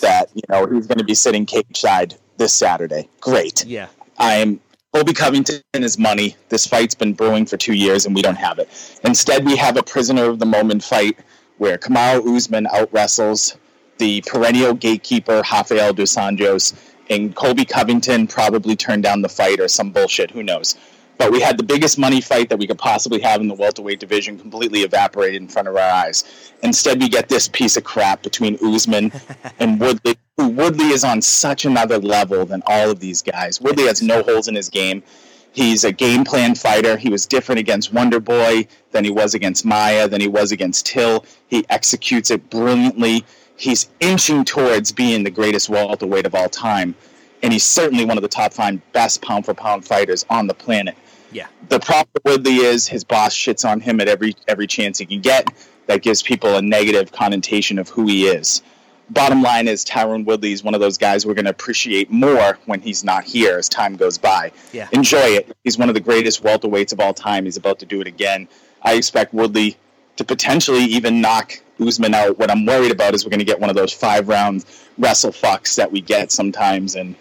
that 0.00 0.26
you 0.34 0.42
know 0.48 0.66
he's 0.66 0.86
going 0.86 0.98
to 0.98 1.04
be 1.04 1.14
sitting 1.14 1.46
cage 1.46 1.76
side 1.76 2.14
this 2.38 2.52
Saturday. 2.52 3.08
Great. 3.20 3.64
Yeah. 3.64 3.88
I'm 4.18 4.60
Colby 4.94 5.14
Covington 5.14 5.62
is 5.74 5.98
money. 5.98 6.36
This 6.50 6.66
fight's 6.66 6.94
been 6.94 7.14
brewing 7.14 7.46
for 7.46 7.56
two 7.56 7.74
years, 7.74 8.04
and 8.04 8.14
we 8.14 8.22
don't 8.22 8.36
have 8.36 8.58
it. 8.58 8.68
Instead, 9.04 9.44
we 9.44 9.56
have 9.56 9.76
a 9.76 9.82
prisoner 9.82 10.24
of 10.24 10.38
the 10.38 10.46
moment 10.46 10.84
fight 10.84 11.18
where 11.58 11.78
Kamaru 11.78 12.36
Usman 12.36 12.66
out 12.66 12.92
wrestles 12.92 13.56
the 13.98 14.20
perennial 14.22 14.74
gatekeeper 14.74 15.42
Rafael 15.50 15.92
dos 15.92 16.16
Anjos, 16.16 16.74
and 17.08 17.34
Colby 17.34 17.64
Covington 17.64 18.26
probably 18.26 18.74
turned 18.74 19.02
down 19.02 19.22
the 19.22 19.28
fight 19.28 19.60
or 19.60 19.68
some 19.68 19.90
bullshit. 19.90 20.30
Who 20.30 20.42
knows? 20.42 20.76
But 21.22 21.30
we 21.30 21.40
had 21.40 21.56
the 21.56 21.62
biggest 21.62 22.00
money 22.00 22.20
fight 22.20 22.48
that 22.48 22.58
we 22.58 22.66
could 22.66 22.78
possibly 22.78 23.20
have 23.20 23.40
in 23.40 23.46
the 23.46 23.54
welterweight 23.54 24.00
division 24.00 24.36
completely 24.36 24.80
evaporated 24.80 25.40
in 25.40 25.46
front 25.46 25.68
of 25.68 25.76
our 25.76 25.88
eyes. 25.88 26.24
Instead, 26.64 27.00
we 27.00 27.08
get 27.08 27.28
this 27.28 27.46
piece 27.46 27.76
of 27.76 27.84
crap 27.84 28.24
between 28.24 28.58
Usman 28.60 29.12
and 29.60 29.78
Woodley. 29.78 30.16
Who 30.36 30.48
Woodley 30.48 30.88
is 30.88 31.04
on 31.04 31.22
such 31.22 31.64
another 31.64 31.98
level 31.98 32.44
than 32.44 32.60
all 32.66 32.90
of 32.90 32.98
these 32.98 33.22
guys. 33.22 33.60
Woodley 33.60 33.86
has 33.86 34.02
no 34.02 34.24
holes 34.24 34.48
in 34.48 34.56
his 34.56 34.68
game. 34.68 35.04
He's 35.52 35.84
a 35.84 35.92
game 35.92 36.24
plan 36.24 36.56
fighter. 36.56 36.96
He 36.96 37.08
was 37.08 37.24
different 37.24 37.60
against 37.60 37.92
Wonder 37.92 38.18
Boy 38.18 38.66
than 38.90 39.04
he 39.04 39.10
was 39.10 39.34
against 39.34 39.64
Maia, 39.64 40.08
than 40.08 40.20
he 40.20 40.26
was 40.26 40.50
against 40.50 40.86
Till. 40.86 41.24
He 41.46 41.64
executes 41.68 42.32
it 42.32 42.50
brilliantly 42.50 43.24
he's 43.62 43.88
inching 44.00 44.44
towards 44.44 44.90
being 44.92 45.22
the 45.22 45.30
greatest 45.30 45.68
welterweight 45.68 46.26
of 46.26 46.34
all 46.34 46.48
time, 46.48 46.94
and 47.42 47.52
he's 47.52 47.64
certainly 47.64 48.04
one 48.04 48.18
of 48.18 48.22
the 48.22 48.28
top 48.28 48.52
five 48.52 48.80
best 48.92 49.22
pound 49.22 49.44
for 49.44 49.54
pound 49.54 49.84
fighters 49.84 50.26
on 50.28 50.46
the 50.46 50.54
planet. 50.54 50.96
Yeah. 51.32 51.46
The 51.68 51.80
problem 51.80 52.08
with 52.14 52.24
Woodley 52.24 52.56
is 52.56 52.86
his 52.86 53.04
boss 53.04 53.34
shits 53.34 53.68
on 53.68 53.80
him 53.80 54.00
at 54.00 54.08
every 54.08 54.34
every 54.46 54.66
chance 54.66 54.98
he 54.98 55.06
can 55.06 55.20
get. 55.20 55.52
That 55.86 56.02
gives 56.02 56.22
people 56.22 56.56
a 56.56 56.62
negative 56.62 57.10
connotation 57.12 57.78
of 57.78 57.88
who 57.88 58.06
he 58.06 58.26
is. 58.26 58.62
Bottom 59.10 59.42
line 59.42 59.68
is 59.68 59.84
Tyron 59.84 60.24
Woodley 60.24 60.52
is 60.52 60.62
one 60.62 60.74
of 60.74 60.80
those 60.80 60.96
guys 60.96 61.26
we're 61.26 61.34
going 61.34 61.44
to 61.44 61.50
appreciate 61.50 62.10
more 62.10 62.58
when 62.66 62.80
he's 62.80 63.04
not 63.04 63.24
here 63.24 63.58
as 63.58 63.68
time 63.68 63.96
goes 63.96 64.16
by. 64.16 64.52
Yeah. 64.72 64.88
Enjoy 64.92 65.18
it. 65.18 65.54
He's 65.64 65.76
one 65.76 65.88
of 65.88 65.94
the 65.94 66.00
greatest 66.00 66.42
welterweights 66.42 66.92
of 66.92 67.00
all 67.00 67.12
time. 67.12 67.44
He's 67.44 67.56
about 67.56 67.80
to 67.80 67.86
do 67.86 68.00
it 68.00 68.06
again. 68.06 68.48
I 68.80 68.94
expect 68.94 69.34
Woodley 69.34 69.76
to 70.16 70.24
potentially 70.24 70.84
even 70.84 71.20
knock 71.20 71.60
Usman 71.80 72.14
out. 72.14 72.38
What 72.38 72.50
I'm 72.50 72.64
worried 72.64 72.92
about 72.92 73.14
is 73.14 73.24
we're 73.24 73.30
going 73.30 73.40
to 73.40 73.44
get 73.44 73.60
one 73.60 73.70
of 73.70 73.76
those 73.76 73.92
five 73.92 74.28
round 74.28 74.64
wrestle 74.98 75.32
fucks 75.32 75.76
that 75.76 75.90
we 75.90 76.00
get 76.00 76.30
sometimes, 76.32 76.94
and 76.94 77.14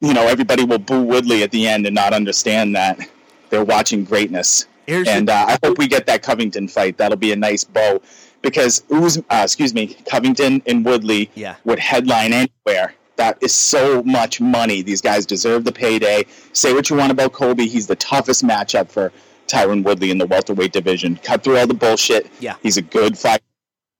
you 0.00 0.14
know 0.14 0.26
everybody 0.26 0.64
will 0.64 0.78
boo 0.78 1.02
Woodley 1.02 1.42
at 1.42 1.50
the 1.50 1.66
end 1.66 1.86
and 1.86 1.94
not 1.94 2.12
understand 2.12 2.76
that 2.76 2.98
they're 3.54 3.64
watching 3.64 4.04
greatness. 4.04 4.66
Here's 4.86 5.06
and 5.06 5.30
uh, 5.30 5.46
I 5.48 5.58
hope 5.64 5.78
we 5.78 5.86
get 5.86 6.06
that 6.06 6.22
Covington 6.22 6.66
fight. 6.66 6.98
That'll 6.98 7.16
be 7.16 7.30
a 7.30 7.36
nice 7.36 7.62
bow 7.62 8.02
because 8.42 8.82
Usman, 8.90 9.24
uh, 9.30 9.42
excuse 9.44 9.72
me, 9.72 9.94
Covington 10.10 10.60
and 10.66 10.84
Woodley 10.84 11.30
yeah. 11.36 11.54
would 11.64 11.78
headline 11.78 12.32
anywhere. 12.32 12.94
That 13.16 13.40
is 13.40 13.54
so 13.54 14.02
much 14.02 14.40
money. 14.40 14.82
These 14.82 15.00
guys 15.00 15.24
deserve 15.24 15.64
the 15.64 15.70
payday. 15.70 16.24
Say 16.52 16.72
what 16.74 16.90
you 16.90 16.96
want 16.96 17.12
about 17.12 17.32
Colby. 17.32 17.68
He's 17.68 17.86
the 17.86 17.94
toughest 17.94 18.44
matchup 18.44 18.90
for 18.90 19.12
Tyron 19.46 19.84
Woodley 19.84 20.10
in 20.10 20.18
the 20.18 20.26
welterweight 20.26 20.72
division. 20.72 21.16
Cut 21.22 21.44
through 21.44 21.58
all 21.58 21.68
the 21.68 21.74
bullshit. 21.74 22.26
Yeah. 22.40 22.56
He's 22.60 22.76
a 22.76 22.82
good 22.82 23.16
fighter. 23.16 23.44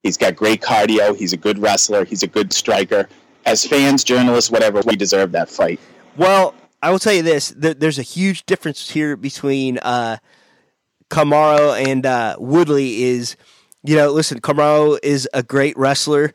He's 0.03 0.17
got 0.17 0.35
great 0.35 0.61
cardio. 0.61 1.15
He's 1.15 1.31
a 1.31 1.37
good 1.37 1.57
wrestler. 1.59 2.03
He's 2.03 2.23
a 2.23 2.27
good 2.27 2.51
striker. 2.51 3.07
As 3.45 3.65
fans, 3.65 4.03
journalists, 4.03 4.51
whatever, 4.51 4.81
we 4.85 4.97
deserve 4.97 5.31
that 5.31 5.49
fight. 5.49 5.79
Well, 6.17 6.53
I 6.81 6.91
will 6.91 6.99
tell 6.99 7.13
you 7.13 7.23
this: 7.23 7.53
there's 7.55 7.99
a 7.99 8.03
huge 8.03 8.45
difference 8.45 8.89
here 8.89 9.15
between 9.15 9.77
uh, 9.79 10.17
Kamaru 11.09 11.87
and 11.87 12.05
uh, 12.05 12.35
Woodley. 12.39 13.03
Is 13.03 13.35
you 13.83 13.95
know, 13.95 14.11
listen, 14.11 14.41
Kamaru 14.41 14.99
is 15.03 15.27
a 15.33 15.43
great 15.43 15.77
wrestler 15.77 16.33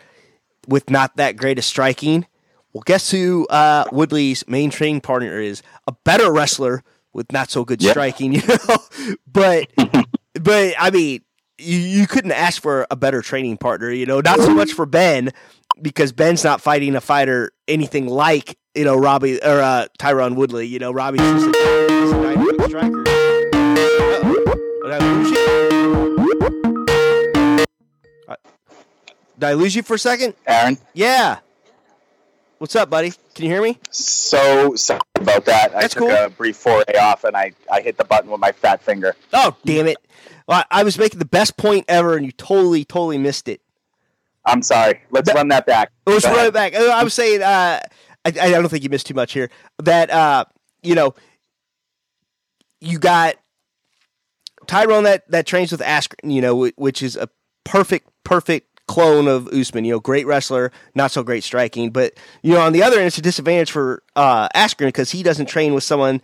with 0.66 0.90
not 0.90 1.16
that 1.16 1.36
great 1.36 1.58
a 1.58 1.62
striking. 1.62 2.26
Well, 2.72 2.82
guess 2.86 3.10
who 3.10 3.46
uh, 3.48 3.84
Woodley's 3.90 4.46
main 4.46 4.70
training 4.70 5.00
partner 5.00 5.40
is? 5.40 5.62
A 5.88 5.92
better 6.04 6.32
wrestler 6.32 6.84
with 7.12 7.32
not 7.32 7.50
so 7.50 7.64
good 7.64 7.82
striking, 7.82 8.32
you 8.34 8.42
know. 8.46 8.76
but 9.26 9.68
but 10.34 10.74
I 10.78 10.90
mean, 10.90 11.22
you, 11.58 11.78
you 11.78 12.06
couldn't 12.06 12.32
ask 12.32 12.62
for 12.62 12.86
a 12.90 12.96
better 12.96 13.22
training 13.22 13.56
partner, 13.58 13.90
you 13.90 14.06
know. 14.06 14.20
Not 14.20 14.38
so 14.38 14.54
much 14.54 14.72
for 14.72 14.86
Ben 14.86 15.30
because 15.82 16.12
Ben's 16.12 16.44
not 16.44 16.60
fighting 16.60 16.94
a 16.94 17.00
fighter 17.00 17.52
anything 17.66 18.06
like 18.06 18.56
you 18.74 18.84
know 18.84 18.96
Robbie 18.96 19.42
or 19.42 19.60
uh, 19.60 19.86
Tyron 19.98 20.36
Woodley. 20.36 20.66
You 20.66 20.78
know, 20.78 20.92
Robbie's 20.92 21.20
just 21.20 21.46
a, 21.46 21.52
just 21.88 22.14
a 22.14 22.22
dynamic 22.22 22.62
striker. 22.62 23.04
Did 24.82 24.92
I 24.92 24.98
lose 24.98 25.30
you? 25.30 25.36
Uh, 28.28 28.36
did 29.38 29.44
I 29.46 29.52
lose 29.54 29.74
you 29.74 29.82
for 29.82 29.94
a 29.94 29.98
second, 29.98 30.34
Aaron? 30.46 30.78
Yeah. 30.94 31.38
What's 32.58 32.76
up, 32.76 32.90
buddy? 32.90 33.12
Can 33.34 33.46
you 33.46 33.50
hear 33.50 33.62
me? 33.62 33.78
So 33.90 34.74
sorry 34.76 35.00
about 35.14 35.46
that. 35.46 35.72
That's 35.72 35.84
I 35.84 35.88
took 35.88 35.98
cool. 35.98 36.10
a 36.10 36.28
brief 36.28 36.58
foray 36.58 36.98
off 37.00 37.24
and 37.24 37.34
I, 37.34 37.52
I 37.72 37.80
hit 37.80 37.96
the 37.96 38.04
button 38.04 38.30
with 38.30 38.38
my 38.38 38.52
fat 38.52 38.82
finger. 38.82 39.16
Oh, 39.32 39.56
damn 39.64 39.86
it. 39.86 39.96
Well, 40.46 40.62
I 40.70 40.82
was 40.82 40.98
making 40.98 41.20
the 41.20 41.24
best 41.24 41.56
point 41.56 41.86
ever 41.88 42.18
and 42.18 42.26
you 42.26 42.32
totally, 42.32 42.84
totally 42.84 43.16
missed 43.16 43.48
it. 43.48 43.62
I'm 44.44 44.60
sorry. 44.62 45.00
Let's 45.10 45.28
that, 45.28 45.36
run 45.36 45.48
that 45.48 45.64
back. 45.64 45.90
Let's 46.06 46.26
run 46.26 46.46
it 46.46 46.52
back. 46.52 46.74
I 46.74 47.02
was 47.02 47.14
saying, 47.14 47.40
uh, 47.42 47.80
I, 48.24 48.28
I 48.28 48.50
don't 48.50 48.68
think 48.68 48.84
you 48.84 48.90
missed 48.90 49.06
too 49.06 49.14
much 49.14 49.32
here. 49.32 49.50
That, 49.78 50.10
uh, 50.10 50.44
you 50.82 50.94
know, 50.94 51.14
you 52.80 52.98
got 52.98 53.36
Tyron 54.66 55.04
that, 55.04 55.30
that 55.30 55.46
trains 55.46 55.72
with 55.72 55.80
Askren, 55.80 56.32
you 56.32 56.40
know, 56.40 56.70
which 56.76 57.02
is 57.02 57.16
a 57.16 57.28
perfect, 57.64 58.08
perfect 58.24 58.80
clone 58.86 59.28
of 59.28 59.48
Usman. 59.48 59.84
You 59.84 59.92
know, 59.92 60.00
great 60.00 60.26
wrestler, 60.26 60.72
not 60.94 61.10
so 61.10 61.22
great 61.22 61.44
striking. 61.44 61.90
But 61.90 62.14
you 62.42 62.52
know, 62.52 62.60
on 62.60 62.72
the 62.72 62.82
other 62.82 62.98
end, 62.98 63.06
it's 63.06 63.18
a 63.18 63.22
disadvantage 63.22 63.70
for 63.70 64.02
uh, 64.16 64.48
Askren 64.54 64.88
because 64.88 65.10
he 65.10 65.22
doesn't 65.22 65.46
train 65.46 65.74
with 65.74 65.84
someone, 65.84 66.20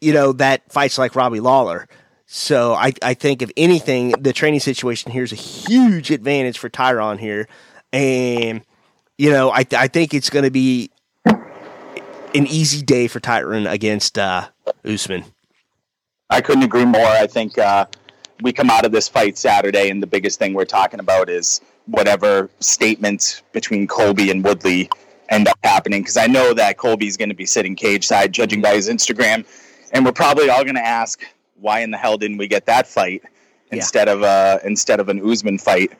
you 0.00 0.12
know, 0.12 0.32
that 0.32 0.70
fights 0.70 0.98
like 0.98 1.16
Robbie 1.16 1.40
Lawler. 1.40 1.88
So 2.26 2.74
I, 2.74 2.92
I 3.02 3.14
think 3.14 3.40
if 3.42 3.50
anything, 3.56 4.10
the 4.10 4.32
training 4.32 4.60
situation 4.60 5.12
here 5.12 5.22
is 5.22 5.32
a 5.32 5.36
huge 5.36 6.10
advantage 6.10 6.58
for 6.58 6.68
Tyron 6.68 7.20
here, 7.20 7.48
and 7.92 8.62
you 9.18 9.30
know, 9.30 9.50
I 9.50 9.66
I 9.76 9.88
think 9.88 10.14
it's 10.14 10.30
going 10.30 10.44
to 10.44 10.50
be 10.50 10.90
an 11.24 12.46
easy 12.46 12.82
day 12.82 13.08
for 13.08 13.20
Tyron 13.20 13.70
against 13.70 14.18
uh, 14.18 14.48
Usman. 14.84 15.24
I 16.28 16.40
couldn't 16.40 16.64
agree 16.64 16.84
more. 16.84 17.06
I 17.06 17.26
think 17.26 17.56
uh, 17.56 17.86
we 18.42 18.52
come 18.52 18.68
out 18.68 18.84
of 18.84 18.92
this 18.92 19.08
fight 19.08 19.38
Saturday, 19.38 19.90
and 19.90 20.02
the 20.02 20.06
biggest 20.06 20.38
thing 20.38 20.54
we're 20.54 20.64
talking 20.64 21.00
about 21.00 21.30
is 21.30 21.60
whatever 21.86 22.50
statements 22.60 23.42
between 23.52 23.86
Colby 23.86 24.30
and 24.30 24.44
Woodley 24.44 24.90
end 25.28 25.48
up 25.48 25.58
happening. 25.62 26.02
Because 26.02 26.16
I 26.16 26.26
know 26.26 26.52
that 26.54 26.76
Colby's 26.76 27.16
going 27.16 27.28
to 27.28 27.34
be 27.34 27.46
sitting 27.46 27.76
cage 27.76 28.06
side, 28.06 28.32
judging 28.32 28.60
by 28.60 28.74
his 28.74 28.88
Instagram, 28.88 29.46
and 29.92 30.04
we're 30.04 30.12
probably 30.12 30.50
all 30.50 30.64
going 30.64 30.74
to 30.74 30.86
ask, 30.86 31.22
why 31.60 31.80
in 31.80 31.90
the 31.90 31.96
hell 31.96 32.18
didn't 32.18 32.36
we 32.38 32.48
get 32.48 32.66
that 32.66 32.86
fight 32.86 33.22
instead 33.70 34.08
yeah. 34.08 34.14
of 34.14 34.22
uh, 34.22 34.58
instead 34.64 35.00
of 35.00 35.08
an 35.08 35.26
Usman 35.26 35.58
fight? 35.58 35.92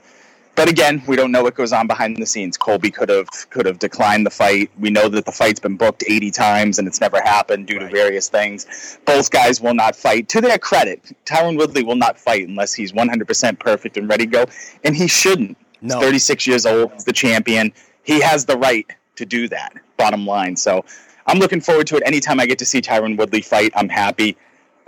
But 0.56 0.68
again, 0.68 1.02
we 1.08 1.16
don't 1.16 1.32
know 1.32 1.42
what 1.44 1.54
goes 1.54 1.72
on 1.72 1.86
behind 1.86 2.16
the 2.18 2.26
scenes. 2.26 2.56
Colby 2.58 2.90
could 2.90 3.10
have 3.10 3.28
could 3.50 3.66
have 3.66 3.78
declined 3.78 4.26
the 4.26 4.30
fight. 4.30 4.70
We 4.80 4.90
know 4.90 5.08
that 5.10 5.26
the 5.26 5.32
fight's 5.32 5.60
been 5.60 5.76
booked 5.76 6.04
80 6.08 6.32
times 6.32 6.78
and 6.80 6.88
it's 6.88 7.00
never 7.00 7.20
happened 7.22 7.68
due 7.68 7.78
Right. 7.78 7.90
to 7.90 7.96
various 7.96 8.28
things. 8.28 8.98
Both 9.06 9.30
guys 9.30 9.60
will 9.60 9.74
not 9.74 9.96
fight. 9.96 10.28
To 10.30 10.40
their 10.42 10.58
credit, 10.58 11.02
Tyron 11.26 11.58
Woodley 11.58 11.84
will 11.84 11.96
not 11.96 12.18
fight 12.18 12.48
unless 12.48 12.74
he's 12.74 12.92
100% 12.92 13.60
perfect 13.60 13.98
and 13.98 14.08
ready 14.08 14.26
to 14.26 14.32
go, 14.32 14.46
and 14.84 14.96
he 14.96 15.08
shouldn't. 15.08 15.56
No. 15.82 15.96
He's 15.96 16.04
36 16.06 16.46
years 16.48 16.66
old. 16.66 16.92
He's 16.94 17.04
the 17.04 17.12
champion. 17.14 17.72
He 18.04 18.20
has 18.20 18.46
the 18.46 18.58
right 18.58 18.86
to 19.16 19.26
do 19.26 19.48
that. 19.48 19.74
Bottom 19.98 20.26
line. 20.26 20.56
So 20.56 20.84
I'm 21.26 21.38
looking 21.38 21.60
forward 21.60 21.86
to 21.88 21.96
it. 21.98 22.02
Anytime 22.06 22.40
I 22.40 22.46
get 22.46 22.58
to 22.60 22.66
see 22.66 22.80
Tyron 22.82 23.18
Woodley 23.18 23.42
fight, 23.42 23.72
I'm 23.76 23.88
happy. 23.90 24.36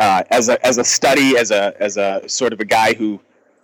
Uh, 0.01 0.25
as 0.31 0.49
a 0.49 0.65
as 0.67 0.79
a 0.79 0.85
study, 0.85 1.37
as 1.39 1.51
a 1.53 1.75
as 1.81 1.97
a 1.99 2.23
sort 2.29 2.53
of 2.55 2.61
a 2.61 2.65
guy 2.65 2.95
who 2.95 3.21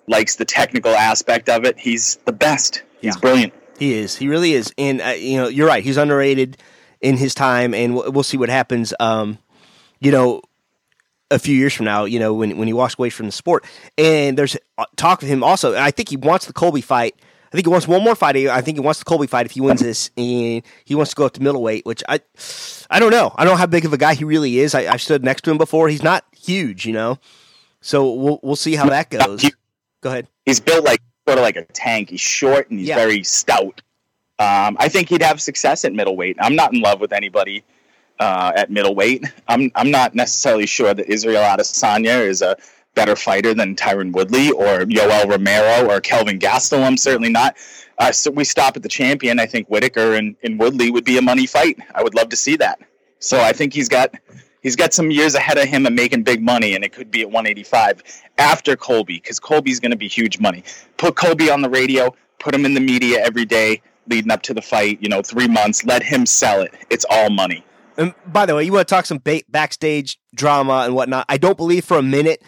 likes 0.06 0.36
the 0.36 0.44
technical 0.44 0.92
aspect 0.94 1.48
of 1.48 1.64
it, 1.64 1.78
he's 1.78 2.16
the 2.24 2.32
best. 2.32 2.82
He's 3.00 3.14
Yeah. 3.14 3.20
brilliant. 3.20 3.52
He 3.78 3.94
is. 3.94 4.16
He 4.16 4.28
really 4.28 4.52
is. 4.52 4.72
And 4.78 5.00
uh, 5.02 5.08
you 5.08 5.36
know, 5.36 5.48
you're 5.48 5.66
right. 5.66 5.82
He's 5.82 5.96
underrated 5.96 6.56
in 7.00 7.16
his 7.16 7.34
time, 7.34 7.74
and 7.74 7.94
we'll, 7.94 8.12
we'll 8.12 8.22
see 8.22 8.36
what 8.36 8.48
happens. 8.48 8.94
Um, 9.00 9.38
you 10.00 10.12
know, 10.12 10.42
a 11.30 11.38
few 11.38 11.56
years 11.56 11.74
from 11.74 11.86
now, 11.86 12.04
you 12.04 12.18
know, 12.20 12.32
when 12.34 12.56
when 12.56 12.68
he 12.68 12.72
walks 12.72 12.94
away 12.98 13.10
from 13.10 13.26
the 13.26 13.32
sport, 13.32 13.64
and 13.98 14.38
there's 14.38 14.56
uh, 14.78 14.84
talk 14.96 15.22
of 15.22 15.28
him 15.28 15.42
also. 15.42 15.74
I 15.76 15.90
think 15.90 16.08
he 16.08 16.16
wants 16.16 16.46
the 16.46 16.52
Colby 16.52 16.80
fight. 16.82 17.14
I 17.48 17.56
think 17.56 17.66
he 17.66 17.70
wants 17.70 17.86
one 17.88 18.02
more 18.02 18.14
fight. 18.16 18.36
I 18.36 18.60
think 18.60 18.76
he 18.76 18.80
wants 18.80 18.98
the 19.00 19.04
Colby 19.04 19.26
fight 19.26 19.46
if 19.46 19.52
he 19.52 19.60
wins 19.60 19.80
this, 19.80 20.10
and 20.16 20.62
he 20.84 20.94
wants 20.94 21.10
to 21.10 21.16
go 21.16 21.26
up 21.26 21.32
to 21.34 21.42
middleweight. 21.42 21.84
Which 21.86 22.02
I, 22.08 22.20
I 22.90 23.00
don't 23.00 23.10
know. 23.10 23.32
I 23.36 23.44
don't 23.44 23.54
know 23.54 23.58
how 23.58 23.66
big 23.66 23.84
of 23.84 23.92
a 23.92 23.98
guy 23.98 24.14
he 24.14 24.24
really 24.24 24.58
is. 24.60 24.74
I, 24.74 24.86
I've 24.92 25.02
stood 25.02 25.24
next 25.24 25.42
to 25.44 25.50
him 25.50 25.58
before. 25.58 25.88
He's 25.88 26.02
not 26.02 26.24
huge, 26.36 26.86
you 26.86 26.92
know. 26.92 27.18
So 27.80 28.12
we'll 28.12 28.40
we'll 28.42 28.56
see 28.56 28.74
how 28.76 28.88
that 28.88 29.10
goes. 29.10 29.44
Go 30.04 30.10
ahead. 30.10 30.28
He's 30.44 30.60
built 30.60 30.84
like 30.84 31.00
sort 31.26 31.38
of 31.38 31.42
like 31.42 31.56
a 31.56 31.64
tank. 31.64 32.10
He's 32.10 32.20
short 32.20 32.68
and 32.68 32.78
he's 32.78 32.88
Yeah. 32.88 32.96
very 32.96 33.24
stout. 33.24 33.80
Um, 34.38 34.76
I 34.78 34.88
think 34.90 35.08
he'd 35.08 35.22
have 35.22 35.40
success 35.40 35.84
at 35.86 35.94
middleweight. 35.94 36.36
I'm 36.40 36.54
not 36.54 36.74
in 36.74 36.80
love 36.80 37.00
with 37.00 37.12
anybody 37.12 37.64
uh, 38.20 38.52
at 38.54 38.70
middleweight. 38.70 39.24
I'm 39.48 39.72
I'm 39.74 39.90
not 39.90 40.14
necessarily 40.14 40.66
sure 40.66 40.92
that 40.92 41.08
Israel 41.08 41.42
Adesanya 41.42 42.20
is 42.26 42.42
a 42.42 42.54
better 42.94 43.16
fighter 43.16 43.54
than 43.54 43.74
Tyron 43.76 44.12
Woodley 44.12 44.50
or 44.50 44.80
Yoel 44.80 45.26
Romero 45.28 45.90
or 45.90 46.00
Kelvin 46.02 46.38
Gastelum. 46.38 46.84
I'm 46.84 46.96
certainly 46.98 47.30
not. 47.30 47.56
Uh, 47.98 48.12
so 48.12 48.30
we 48.30 48.44
stop 48.44 48.76
at 48.76 48.82
the 48.82 48.88
champion. 48.88 49.40
I 49.40 49.46
think 49.46 49.68
Whittaker 49.68 50.14
and, 50.14 50.36
and 50.42 50.60
Woodley 50.60 50.90
would 50.90 51.04
be 51.04 51.16
a 51.16 51.22
money 51.22 51.46
fight. 51.46 51.78
I 51.94 52.02
would 52.02 52.14
love 52.14 52.28
to 52.28 52.36
see 52.36 52.56
that. 52.56 52.78
So 53.20 53.40
I 53.40 53.52
think 53.52 53.72
he's 53.72 53.88
got 53.88 54.14
he's 54.64 54.74
got 54.74 54.92
some 54.92 55.12
years 55.12 55.36
ahead 55.36 55.58
of 55.58 55.68
him 55.68 55.86
and 55.86 55.94
making 55.94 56.24
big 56.24 56.42
money, 56.42 56.74
and 56.74 56.82
it 56.82 56.92
could 56.92 57.12
be 57.12 57.20
at 57.20 57.28
185 57.28 58.02
after 58.38 58.74
Colby 58.74 59.14
because 59.14 59.38
Colby's 59.38 59.78
going 59.78 59.92
to 59.92 59.96
be 59.96 60.08
huge 60.08 60.40
money. 60.40 60.64
Put 60.96 61.14
Colby 61.14 61.48
on 61.48 61.62
the 61.62 61.70
radio, 61.70 62.12
put 62.40 62.52
him 62.52 62.64
in 62.64 62.74
the 62.74 62.80
media 62.80 63.24
every 63.24 63.44
day 63.44 63.80
leading 64.08 64.32
up 64.32 64.42
to 64.42 64.54
the 64.54 64.62
fight. 64.62 64.98
You 65.00 65.08
know, 65.08 65.22
three 65.22 65.46
months. 65.46 65.84
Let 65.84 66.02
him 66.02 66.26
sell 66.26 66.62
it. 66.62 66.74
It's 66.90 67.06
all 67.08 67.30
money. 67.30 67.64
And 67.96 68.12
by 68.26 68.44
the 68.44 68.56
way, 68.56 68.64
you 68.64 68.72
want 68.72 68.88
to 68.88 68.92
talk 68.92 69.06
some 69.06 69.20
ba- 69.22 69.42
backstage 69.48 70.18
drama 70.34 70.82
and 70.84 70.96
whatnot? 70.96 71.26
I 71.28 71.36
don't 71.36 71.56
believe 71.56 71.84
for 71.84 71.96
a 71.96 72.02
minute 72.02 72.42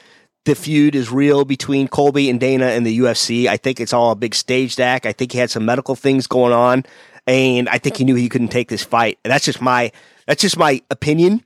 the 0.45 0.55
feud 0.55 0.95
is 0.95 1.11
real 1.11 1.45
between 1.45 1.89
Colby 1.89 2.31
and 2.31 2.41
Dana 2.41 2.67
and 2.67 2.87
the 2.87 2.99
UFC. 3.01 3.47
I 3.47 3.57
think 3.57 3.81
it's 3.81 3.93
all 3.93 4.13
a 4.13 4.17
big 4.17 4.35
staged 4.35 4.81
act. 4.81 5.05
I 5.05 5.13
think 5.13 5.33
he 5.33 5.39
had 5.39 5.51
some 5.51 5.65
medical 5.65 5.97
things 5.97 6.27
going 6.27 6.53
on, 6.53 6.85
and 7.27 7.69
I 7.69 7.79
think 7.79 7.97
he 7.97 8.05
knew 8.05 8.15
he 8.15 8.29
couldn't 8.29 8.49
take 8.49 8.69
this 8.69 8.85
fight. 8.85 9.19
And 9.25 9.33
that's 9.33 9.45
just 9.45 9.61
my 9.61 9.93
that's 10.27 10.41
just 10.41 10.57
my 10.57 10.83
opinion. 10.91 11.45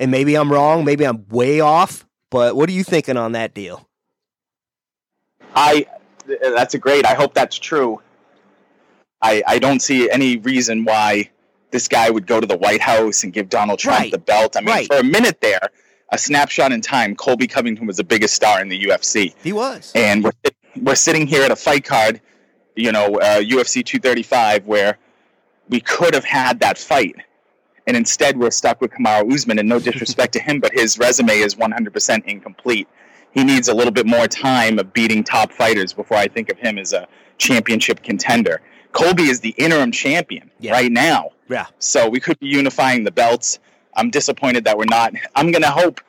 And 0.00 0.10
maybe 0.10 0.34
I'm 0.36 0.50
wrong. 0.50 0.84
Maybe 0.84 1.04
I'm 1.06 1.26
way 1.28 1.60
off. 1.60 2.06
But 2.30 2.56
what 2.56 2.68
are 2.68 2.72
you 2.72 2.82
thinking 2.82 3.16
on 3.16 3.32
that 3.32 3.54
deal? 3.54 3.86
I 5.54 5.86
that's 6.26 6.74
a 6.74 6.78
great. 6.78 7.04
I 7.06 7.14
hope 7.14 7.34
that's 7.34 7.58
true. 7.58 8.00
I 9.22 9.42
I 9.46 9.58
don't 9.58 9.80
see 9.80 10.10
any 10.10 10.36
reason 10.38 10.84
why 10.84 11.30
this 11.70 11.86
guy 11.88 12.10
would 12.10 12.26
go 12.26 12.40
to 12.40 12.46
the 12.46 12.56
White 12.56 12.80
House 12.80 13.22
and 13.24 13.32
give 13.32 13.48
Donald 13.48 13.78
Trump 13.78 13.98
Right. 14.00 14.12
the 14.12 14.18
belt. 14.18 14.56
I 14.56 14.60
mean, 14.60 14.68
Right. 14.68 14.86
for 14.86 14.96
a 14.96 15.04
minute 15.04 15.40
there, 15.40 15.60
a 16.10 16.18
snapshot 16.18 16.72
in 16.72 16.80
time, 16.80 17.14
Colby 17.14 17.46
Covington 17.46 17.86
was 17.86 17.96
the 17.98 18.04
biggest 18.04 18.34
star 18.34 18.60
in 18.60 18.68
the 18.68 18.78
UFC, 18.86 19.34
He 19.42 19.52
was. 19.52 19.92
and 19.94 20.24
we're 20.24 20.32
we're 20.80 20.94
sitting 20.94 21.26
here 21.26 21.42
at 21.42 21.50
a 21.50 21.56
fight 21.56 21.84
card, 21.84 22.20
you 22.76 22.90
know, 22.92 23.16
uh, 23.16 23.40
UFC 23.40 23.82
235, 23.84 24.66
where 24.66 24.98
we 25.68 25.80
could 25.80 26.14
have 26.14 26.24
had 26.24 26.60
that 26.60 26.78
fight. 26.78 27.16
And 27.90 27.96
instead, 27.96 28.38
we're 28.38 28.52
stuck 28.52 28.80
with 28.80 28.92
Kamaru 28.92 29.34
Usman. 29.34 29.58
And 29.58 29.68
no 29.68 29.80
disrespect 29.80 30.32
to 30.34 30.40
him, 30.40 30.60
but 30.60 30.70
his 30.72 30.96
resume 30.96 31.40
is 31.40 31.56
100% 31.56 32.24
incomplete. 32.24 32.86
He 33.32 33.42
needs 33.42 33.66
a 33.66 33.74
little 33.74 33.90
bit 33.90 34.06
more 34.06 34.28
time 34.28 34.78
of 34.78 34.92
beating 34.92 35.24
top 35.24 35.50
fighters 35.50 35.92
before 35.92 36.16
I 36.16 36.28
think 36.28 36.50
of 36.50 36.56
him 36.58 36.78
as 36.78 36.92
a 36.92 37.08
championship 37.36 38.04
contender. 38.04 38.60
Colby 38.92 39.24
is 39.24 39.40
the 39.40 39.50
interim 39.58 39.90
champion 39.90 40.52
Yeah. 40.60 40.70
right 40.70 40.92
now. 40.92 41.30
Yeah. 41.48 41.66
So 41.80 42.08
we 42.08 42.20
could 42.20 42.38
be 42.38 42.46
unifying 42.46 43.02
the 43.02 43.10
belts. 43.10 43.58
I'm 43.96 44.10
disappointed 44.10 44.62
that 44.66 44.78
we're 44.78 44.84
not. 44.84 45.12
I'm 45.34 45.50
going 45.50 45.62
to 45.62 45.70
hope 45.70 46.00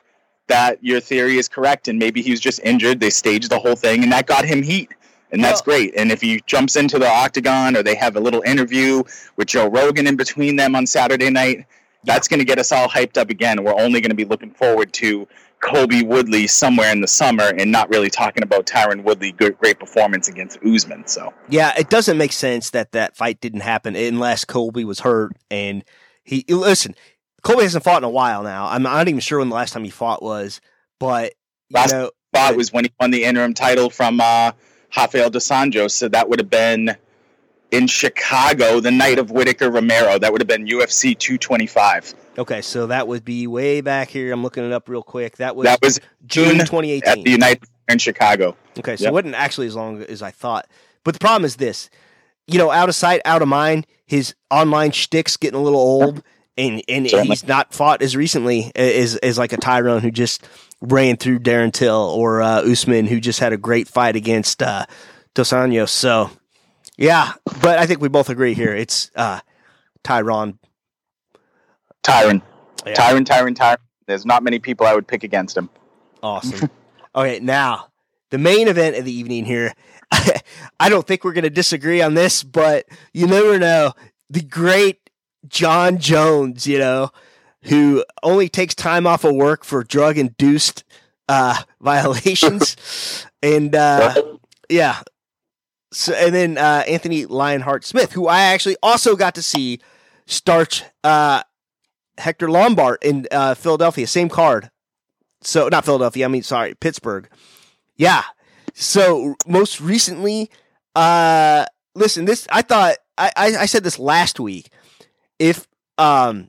that 0.46 0.78
your 0.84 1.00
theory 1.00 1.36
is 1.36 1.48
correct 1.48 1.88
and 1.88 1.98
maybe 1.98 2.22
he 2.22 2.30
was 2.30 2.38
just 2.38 2.60
injured. 2.62 3.00
They 3.00 3.10
staged 3.10 3.50
the 3.50 3.58
whole 3.58 3.74
thing 3.74 4.04
and 4.04 4.12
that 4.12 4.28
got 4.28 4.44
him 4.44 4.62
heat. 4.62 4.88
And 5.32 5.42
that's 5.42 5.64
Well- 5.66 5.76
great. 5.76 5.94
And 5.96 6.12
if 6.12 6.20
he 6.20 6.40
jumps 6.46 6.76
into 6.76 6.98
the 6.98 7.08
octagon 7.08 7.76
or 7.76 7.82
they 7.82 7.94
have 7.94 8.16
a 8.16 8.20
little 8.20 8.42
interview 8.42 9.02
with 9.36 9.48
Joe 9.48 9.66
Rogan 9.68 10.06
in 10.06 10.16
between 10.16 10.56
them 10.56 10.76
on 10.76 10.86
Saturday 10.86 11.30
night, 11.30 11.64
that's 12.04 12.28
going 12.28 12.38
to 12.38 12.44
get 12.44 12.58
us 12.58 12.70
all 12.72 12.88
hyped 12.88 13.16
up 13.16 13.30
again. 13.30 13.62
We're 13.64 13.80
only 13.80 14.00
going 14.00 14.10
to 14.10 14.16
be 14.16 14.24
looking 14.24 14.50
forward 14.50 14.92
to 14.94 15.26
Colby 15.60 16.02
Woodley 16.02 16.48
somewhere 16.48 16.90
in 16.90 17.00
the 17.00 17.06
summer 17.06 17.44
and 17.56 17.70
not 17.70 17.88
really 17.88 18.10
talking 18.10 18.42
about 18.42 18.66
Tyron 18.66 19.04
Woodley 19.04 19.30
good 19.30 19.56
great 19.58 19.78
performance 19.78 20.26
against 20.28 20.58
Usman. 20.64 21.06
So 21.06 21.32
Yeah, 21.48 21.72
it 21.78 21.88
doesn't 21.88 22.18
make 22.18 22.32
sense 22.32 22.70
that 22.70 22.90
that 22.92 23.16
fight 23.16 23.40
didn't 23.40 23.60
happen 23.60 23.94
unless 23.94 24.44
Colby 24.44 24.84
was 24.84 25.00
hurt. 25.00 25.32
And 25.52 25.84
he 26.24 26.44
listen, 26.48 26.96
Colby 27.42 27.62
hasn't 27.62 27.84
fought 27.84 27.98
in 27.98 28.04
a 28.04 28.10
while 28.10 28.42
now. 28.42 28.66
I'm 28.66 28.82
not 28.82 29.06
even 29.08 29.20
sure 29.20 29.38
when 29.38 29.48
the 29.50 29.54
last 29.54 29.72
time 29.72 29.84
he 29.84 29.90
fought 29.90 30.22
was, 30.22 30.60
but 30.98 31.32
you 31.68 31.74
Last 31.76 31.92
know, 31.92 32.10
thought 32.34 32.56
was 32.56 32.72
when 32.72 32.84
he 32.84 32.92
won 33.00 33.12
the 33.12 33.22
interim 33.22 33.54
title 33.54 33.88
from 33.88 34.20
uh, 34.20 34.50
Rafael 34.96 35.30
dos 35.30 35.48
Anjos. 35.48 35.92
So 35.92 36.08
that 36.08 36.28
would 36.28 36.38
have 36.38 36.50
been 36.50 36.96
in 37.70 37.86
Chicago 37.86 38.80
the 38.80 38.90
night 38.90 39.18
of 39.18 39.30
Whittaker 39.30 39.70
Romero. 39.70 40.18
That 40.18 40.32
would 40.32 40.40
have 40.40 40.48
been 40.48 40.66
UFC 40.66 41.16
225. 41.18 42.14
okay, 42.38 42.60
so 42.62 42.86
that 42.86 43.08
would 43.08 43.24
be 43.24 43.46
way 43.46 43.80
back 43.80 44.08
here. 44.08 44.32
I'm 44.32 44.42
looking 44.42 44.64
it 44.64 44.72
up 44.72 44.88
real 44.88 45.02
quick. 45.02 45.36
That 45.38 45.56
was 45.56 45.64
That 45.64 45.80
was 45.82 46.00
June 46.26 46.58
June 46.64 47.02
at 47.06 47.22
the 47.22 47.30
United 47.30 47.64
in 47.88 47.98
Chicago. 47.98 48.56
Okay, 48.78 48.96
so 48.96 49.04
Yep. 49.04 49.10
it 49.10 49.14
wasn't 49.14 49.34
actually 49.34 49.66
as 49.66 49.76
long 49.76 50.02
as 50.02 50.22
I 50.22 50.30
thought. 50.30 50.66
But 51.04 51.14
the 51.14 51.20
problem 51.20 51.44
is 51.44 51.56
this: 51.56 51.90
you 52.46 52.58
know, 52.58 52.70
out 52.70 52.88
of 52.88 52.94
sight, 52.94 53.20
out 53.24 53.42
of 53.42 53.48
mind. 53.48 53.86
His 54.06 54.34
online 54.50 54.90
shtick's 54.90 55.38
getting 55.38 55.58
a 55.58 55.62
little 55.62 55.80
old, 55.80 56.22
and 56.58 56.82
and 56.86 57.08
Certainly. 57.08 57.28
he's 57.28 57.46
not 57.46 57.72
fought 57.72 58.02
as 58.02 58.14
recently 58.14 58.70
as 58.76 59.16
as 59.16 59.38
like 59.38 59.54
a 59.54 59.56
Tyron 59.56 60.00
who 60.02 60.10
just 60.10 60.46
ran 60.82 61.16
through 61.16 61.38
Darren 61.38 61.72
Till 61.72 61.94
or 61.94 62.42
uh, 62.42 62.62
Usman 62.62 63.06
who 63.06 63.20
just 63.20 63.40
had 63.40 63.52
a 63.52 63.56
great 63.56 63.88
fight 63.88 64.16
against 64.16 64.62
uh, 64.62 64.84
Dos 65.34 65.50
Anjos. 65.50 65.88
So 65.88 66.30
yeah, 66.98 67.32
but 67.62 67.78
I 67.78 67.86
think 67.86 68.00
we 68.00 68.08
both 68.08 68.28
agree 68.28 68.54
here. 68.54 68.74
It's 68.74 69.10
uh, 69.16 69.40
Tyron. 70.04 70.58
Tyron. 72.02 72.42
Yeah. 72.84 72.94
Tyron, 72.94 73.24
Tyron, 73.24 73.54
Tyron. 73.54 73.76
There's 74.06 74.26
not 74.26 74.42
many 74.42 74.58
people 74.58 74.86
I 74.86 74.94
would 74.94 75.06
pick 75.06 75.22
against 75.22 75.56
him. 75.56 75.70
Awesome. 76.22 76.68
okay, 77.14 77.38
now 77.40 77.88
the 78.30 78.38
main 78.38 78.68
event 78.68 78.96
of 78.96 79.04
the 79.04 79.12
evening 79.12 79.44
here. 79.44 79.72
I 80.80 80.88
don't 80.88 81.06
think 81.06 81.24
we're 81.24 81.32
going 81.32 81.44
to 81.44 81.50
disagree 81.50 82.02
on 82.02 82.14
this, 82.14 82.42
but 82.42 82.86
you 83.14 83.26
never 83.26 83.58
know. 83.58 83.92
The 84.28 84.42
great 84.42 85.10
Jon 85.48 85.98
Jones, 85.98 86.66
you 86.66 86.78
know, 86.78 87.10
who 87.64 88.04
only 88.22 88.48
takes 88.48 88.74
time 88.74 89.06
off 89.06 89.24
of 89.24 89.34
work 89.34 89.64
for 89.64 89.82
drug 89.84 90.18
induced 90.18 90.84
uh, 91.28 91.62
violations. 91.80 93.26
and 93.42 93.74
uh, 93.74 94.14
yeah. 94.68 95.02
So, 95.92 96.14
and 96.14 96.34
then 96.34 96.58
uh, 96.58 96.84
Anthony 96.88 97.26
Lionheart 97.26 97.84
Smith, 97.84 98.12
who 98.12 98.26
I 98.26 98.42
actually 98.42 98.76
also 98.82 99.14
got 99.14 99.34
to 99.34 99.42
see 99.42 99.80
starch 100.26 100.84
uh, 101.04 101.42
Hector 102.18 102.50
Lombard 102.50 102.98
in 103.02 103.26
uh, 103.30 103.54
Philadelphia, 103.54 104.06
same 104.06 104.28
card. 104.28 104.70
So 105.42 105.68
not 105.68 105.84
Philadelphia, 105.84 106.24
I 106.24 106.28
mean 106.28 106.42
sorry, 106.42 106.74
Pittsburgh. 106.74 107.28
Yeah. 107.96 108.22
So 108.74 109.34
most 109.46 109.80
recently, 109.80 110.50
uh 110.94 111.66
listen, 111.94 112.24
this 112.24 112.46
I 112.50 112.62
thought 112.62 112.96
I, 113.18 113.32
I, 113.36 113.46
I 113.60 113.66
said 113.66 113.84
this 113.84 113.98
last 113.98 114.38
week. 114.38 114.70
If 115.38 115.66
um 115.98 116.48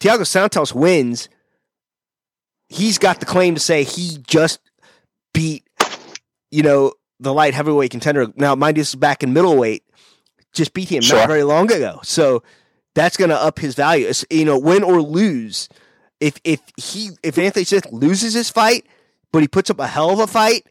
Thiago 0.00 0.26
Santos 0.26 0.74
wins, 0.74 1.28
he's 2.68 2.98
got 2.98 3.20
the 3.20 3.26
claim 3.26 3.54
to 3.54 3.60
say 3.60 3.84
he 3.84 4.18
just 4.26 4.60
beat, 5.34 5.64
you 6.50 6.62
know, 6.62 6.92
the 7.20 7.32
light 7.34 7.54
heavyweight 7.54 7.90
contender. 7.90 8.28
Now, 8.36 8.54
mind 8.54 8.76
you, 8.76 8.82
this 8.82 8.90
is 8.90 8.94
back 8.94 9.22
in 9.22 9.32
middleweight, 9.32 9.82
just 10.52 10.72
beat 10.72 10.88
him 10.90 11.02
Sure. 11.02 11.18
not 11.18 11.28
very 11.28 11.42
long 11.42 11.70
ago. 11.72 12.00
So 12.02 12.42
that's 12.94 13.16
going 13.16 13.30
to 13.30 13.36
up 13.36 13.58
his 13.58 13.74
value. 13.74 14.06
It's, 14.06 14.24
you 14.30 14.44
know, 14.44 14.58
win 14.58 14.82
or 14.82 15.02
lose. 15.02 15.68
If 16.20 16.40
if 16.42 16.60
he 16.76 17.10
if 17.22 17.38
Anthony 17.38 17.64
Smith 17.64 17.86
loses 17.92 18.34
his 18.34 18.50
fight, 18.50 18.86
but 19.32 19.40
he 19.42 19.48
puts 19.48 19.70
up 19.70 19.78
a 19.78 19.86
hell 19.86 20.10
of 20.10 20.18
a 20.18 20.26
fight, 20.26 20.66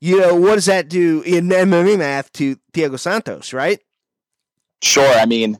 you 0.00 0.20
know, 0.20 0.34
what 0.34 0.56
does 0.56 0.66
that 0.66 0.88
do 0.90 1.22
in 1.22 1.48
MMA 1.48 1.98
math 1.98 2.32
to 2.34 2.56
Thiago 2.74 2.98
Santos, 2.98 3.52
right? 3.54 3.80
Sure. 4.82 5.10
I 5.18 5.24
mean, 5.26 5.58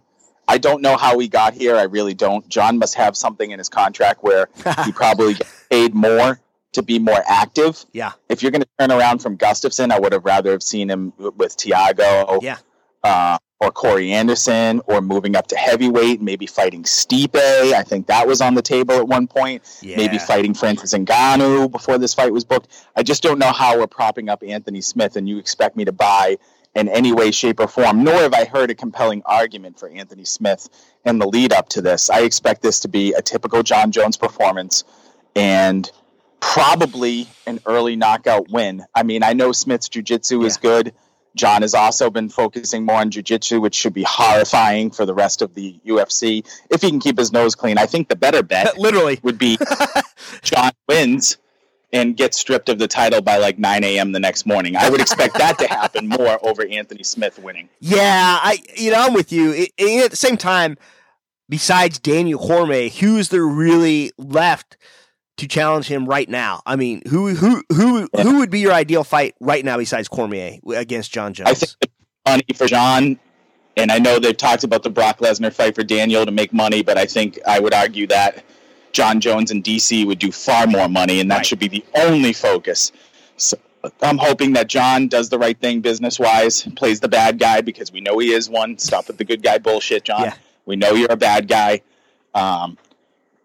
I 0.51 0.59
don't 0.59 0.83
know 0.83 0.97
how 0.97 1.19
he 1.21 1.29
got 1.29 1.55
here. 1.55 1.77
I 1.77 1.85
really 1.85 2.13
don't. 2.13 2.49
Jon 2.49 2.79
must 2.79 2.97
have 2.97 3.17
something 3.17 3.53
in 3.53 3.59
his 3.59 3.69
contract 3.69 4.25
where 4.25 4.49
he 4.85 4.91
probably 4.91 5.37
paid 5.71 5.95
more 5.95 6.41
to 6.73 6.83
be 6.83 6.99
more 6.99 7.23
active. 7.27 7.85
Yeah. 7.93 8.13
If 8.29 8.43
you're 8.43 8.51
going 8.51 8.63
to 8.63 8.69
turn 8.79 8.91
around 8.91 9.21
from 9.21 9.39
Gustafsson, 9.39 9.93
I 9.93 10.01
would 10.01 10.13
have 10.13 10.25
rather 10.25 10.51
have 10.51 10.63
seen 10.63 10.91
him 10.91 11.13
with 11.19 11.57
Thiago. 11.57 12.43
Yeah. 12.43 12.59
Uh, 13.05 13.39
or 13.61 13.71
Corey 13.71 14.11
Anderson, 14.13 14.81
or 14.87 15.03
moving 15.03 15.37
up 15.37 15.47
to 15.49 15.57
heavyweight, 15.57 16.23
maybe 16.23 16.47
fighting 16.47 16.83
Stipe. 16.85 17.37
I 17.37 17.83
think 17.83 18.07
that 18.07 18.27
was 18.27 18.41
on 18.41 18.55
the 18.55 18.63
table 18.63 18.95
at 18.95 19.07
one 19.07 19.27
point. 19.27 19.63
Yeah. 19.83 19.99
Maybe 19.99 20.17
fighting 20.17 20.55
Francis 20.55 20.95
Ngannou 20.95 21.71
before 21.71 21.99
this 21.99 22.15
fight 22.15 22.33
was 22.33 22.43
booked. 22.43 22.69
I 22.97 23.03
just 23.03 23.23
don't 23.23 23.39
know 23.39 23.53
how 23.53 23.79
we're 23.79 23.87
propping 23.87 24.31
up 24.31 24.43
Anthony 24.43 24.81
Smith, 24.81 25.17
and 25.17 25.29
you 25.29 25.37
expect 25.37 25.77
me 25.77 25.85
to 25.85 25.93
buy 25.93 26.39
in 26.75 26.89
any 26.89 27.13
way, 27.13 27.31
shape, 27.31 27.61
or 27.61 27.69
form. 27.69 28.05
Nor 28.05 28.21
have 28.21 28.35
I 28.35 28.45
heard 28.45 28.71
a 28.71 28.75
compelling 28.75 29.23
argument 29.27 29.79
for 29.79 29.89
Anthony 29.89 30.25
Smith 30.25 30.69
in 31.05 31.19
the 31.19 31.27
lead 31.27 31.53
up 31.53 31.69
to 31.71 31.83
this. 31.83 32.11
I 32.11 32.21
expect 32.21 32.63
this 32.63 32.81
to 32.81 32.89
be 32.89 33.13
a 33.13 33.23
typical 33.23 33.63
Jon 33.63 33.91
Jones 33.93 34.17
performance, 34.17 34.85
and 35.35 35.91
probably 36.41 37.29
an 37.47 37.61
early 37.67 37.97
knockout 37.97 38.51
win. 38.51 38.85
I 38.95 39.03
mean, 39.03 39.23
I 39.23 39.35
know 39.35 39.53
Smith's 39.53 39.89
jiu-jitsu 39.89 40.43
is 40.43 40.57
good. 40.57 40.95
Jon 41.37 41.63
has 41.63 41.75
also 41.75 42.11
been 42.11 42.29
focusing 42.29 42.85
more 42.85 42.97
on 42.97 43.11
jiu-jitsu, 43.11 43.61
which 43.61 43.75
should 43.75 43.95
be 43.95 44.03
horrifying 44.03 44.91
for 44.91 45.07
the 45.07 45.15
rest 45.15 45.43
of 45.43 45.55
the 45.55 45.79
UFC 45.87 46.45
if 46.71 46.83
he 46.83 46.91
can 46.91 46.99
keep 46.99 47.19
his 47.19 47.33
nose 47.33 47.55
clean. 47.55 47.79
I 47.79 47.87
think 47.87 48.09
the 48.09 48.17
better 48.17 48.43
bet 48.43 48.79
Literally. 48.79 49.21
would 49.23 49.39
be 49.39 49.59
Jon 50.43 50.73
wins 50.89 51.37
and 51.93 52.17
get 52.17 52.35
stripped 52.35 52.69
of 52.69 52.79
the 52.79 52.87
title 52.89 53.21
by 53.21 53.39
like 53.39 53.59
9 53.59 53.83
a.m. 53.85 54.13
the 54.13 54.21
next 54.21 54.47
morning. 54.47 54.77
I 54.77 54.89
would 54.91 55.01
expect 55.01 55.35
that 55.39 55.59
to 55.59 55.67
happen 55.67 56.09
more 56.09 56.39
over 56.47 56.65
Anthony 56.65 57.03
Smith 57.03 57.39
winning. 57.39 57.69
Yeah, 57.81 58.39
I 58.43 58.59
you 58.77 58.91
know 58.93 59.01
I'm 59.07 59.13
with 59.15 59.33
you. 59.33 59.53
It- 59.53 59.73
it- 59.77 60.05
at 60.05 60.11
the 60.11 60.17
same 60.17 60.37
time, 60.37 60.77
besides 61.49 61.99
Daniel 61.99 62.39
Cormier, 62.39 62.89
who's 62.89 63.29
there 63.31 63.45
really 63.47 64.13
left 64.19 64.77
to 65.39 65.49
challenge 65.49 65.87
him 65.89 66.07
right 66.07 66.29
now? 66.29 66.63
I 66.67 66.77
mean, 66.77 67.03
who 67.09 67.35
who 67.35 67.63
who 67.73 68.09
who 68.17 68.39
would 68.39 68.51
be 68.51 68.61
your 68.61 68.73
ideal 68.73 69.05
fight 69.05 69.35
right 69.41 69.65
now 69.65 69.77
besides 69.79 70.07
Cormier 70.09 70.59
against 70.75 71.13
Jon 71.13 71.33
Jones? 71.35 71.49
I 71.51 71.55
think 71.55 71.77
money 72.27 72.45
for 72.55 72.67
Jon, 72.67 73.19
and 73.77 73.91
I 73.91 73.99
know 73.99 74.19
they've 74.19 74.37
talked 74.37 74.63
about 74.65 74.83
the 74.83 74.91
Brock 74.91 75.19
Lesnar 75.19 75.53
fight 75.53 75.75
for 75.75 75.83
Daniel 75.83 76.25
to 76.25 76.31
make 76.33 76.53
money, 76.53 76.83
but 76.83 76.99
I 76.99 77.07
think 77.07 77.39
I 77.47 77.59
would 77.59 77.75
argue 77.75 78.07
that 78.09 78.45
Jon 78.93 79.21
Jones 79.21 79.51
and 79.51 79.63
DC 79.63 80.05
would 80.07 80.19
do 80.19 80.33
far 80.33 80.67
more 80.67 80.89
money, 80.89 81.21
and 81.21 81.31
that 81.31 81.37
Right. 81.39 81.47
should 81.47 81.59
be 81.59 81.69
the 81.69 81.85
only 81.95 82.33
focus. 82.33 82.93
So 83.37 83.57
I'm 84.03 84.19
hoping 84.19 84.53
that 84.55 84.69
Jon 84.69 85.09
does 85.09 85.29
the 85.31 85.39
right 85.39 85.59
thing 85.59 85.81
business 85.81 86.19
wise, 86.19 86.63
plays 86.77 87.01
the 87.01 87.09
bad 87.09 87.39
guy 87.39 87.61
because 87.61 87.91
we 87.93 88.01
know 88.01 88.19
he 88.19 88.33
is 88.33 88.51
one. 88.51 88.77
Stop 88.79 89.07
with 89.09 89.17
the 89.19 89.25
good 89.25 89.43
guy 89.43 89.59
bullshit, 89.59 90.05
Jon. 90.05 90.23
Yeah. 90.23 90.35
We 90.67 90.77
know 90.77 90.93
you're 90.93 91.11
a 91.13 91.17
bad 91.17 91.49
guy. 91.49 91.81
Um, 92.35 92.77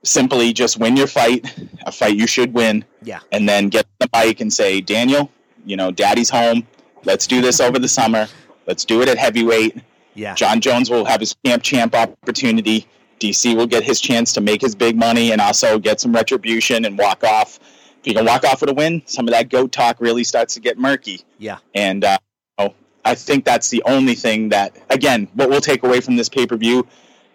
simply 0.04 0.54
just 0.54 0.78
win 0.78 0.96
your 0.98 1.08
fight, 1.08 1.52
a 1.86 1.92
fight 1.92 2.16
you 2.16 2.28
should 2.28 2.54
win, 2.54 2.86
Yeah. 3.04 3.20
and 3.32 3.48
then 3.50 3.70
get 3.70 3.86
the 4.00 4.10
mic 4.16 4.40
and 4.42 4.54
say, 4.54 4.82
Daniel, 4.82 5.32
you 5.66 5.76
know, 5.78 5.92
daddy's 5.92 6.30
home. 6.30 6.68
Let's 7.06 7.26
do 7.28 7.42
this 7.42 7.60
over 7.60 7.80
the 7.80 7.88
summer. 7.88 8.28
Let's 8.68 8.86
do 8.86 9.02
it 9.02 9.08
at 9.10 9.18
heavyweight. 9.18 9.78
yeah, 10.18 10.34
Jon 10.36 10.62
Jones 10.62 10.90
will 10.90 11.06
have 11.06 11.20
his 11.20 11.36
camp 11.44 11.62
champ 11.64 11.94
opportunity. 11.96 12.88
DC 13.20 13.56
will 13.56 13.68
get 13.68 13.84
his 13.84 14.00
chance 14.00 14.34
to 14.34 14.42
make 14.42 14.62
his 14.62 14.76
big 14.76 14.98
money 14.98 15.32
and 15.32 15.42
also 15.42 15.80
get 15.80 16.00
some 16.00 16.14
retribution 16.14 16.86
and 16.86 16.98
walk 16.98 17.24
off. 17.24 17.60
If 18.00 18.08
you 18.08 18.14
can 18.14 18.26
walk 18.26 18.44
off 18.44 18.62
with 18.62 18.70
a 18.70 18.74
win, 18.74 19.02
some 19.06 19.28
of 19.28 19.34
that 19.34 19.50
goat 19.50 19.72
talk 19.72 20.00
really 20.00 20.24
starts 20.24 20.54
to 20.56 20.60
get 20.60 20.78
murky. 20.78 21.22
yeah, 21.40 21.58
And 21.74 22.04
uh, 22.04 22.18
oh, 22.58 22.74
I 23.04 23.16
think 23.16 23.46
that's 23.46 23.70
the 23.70 23.82
only 23.86 24.16
thing 24.16 24.50
that, 24.50 24.78
again, 24.90 25.28
what 25.34 25.50
we'll 25.50 25.62
take 25.62 25.84
away 25.84 26.02
from 26.02 26.16
this 26.16 26.30
pay 26.30 26.46
per 26.46 26.56
view 26.56 26.88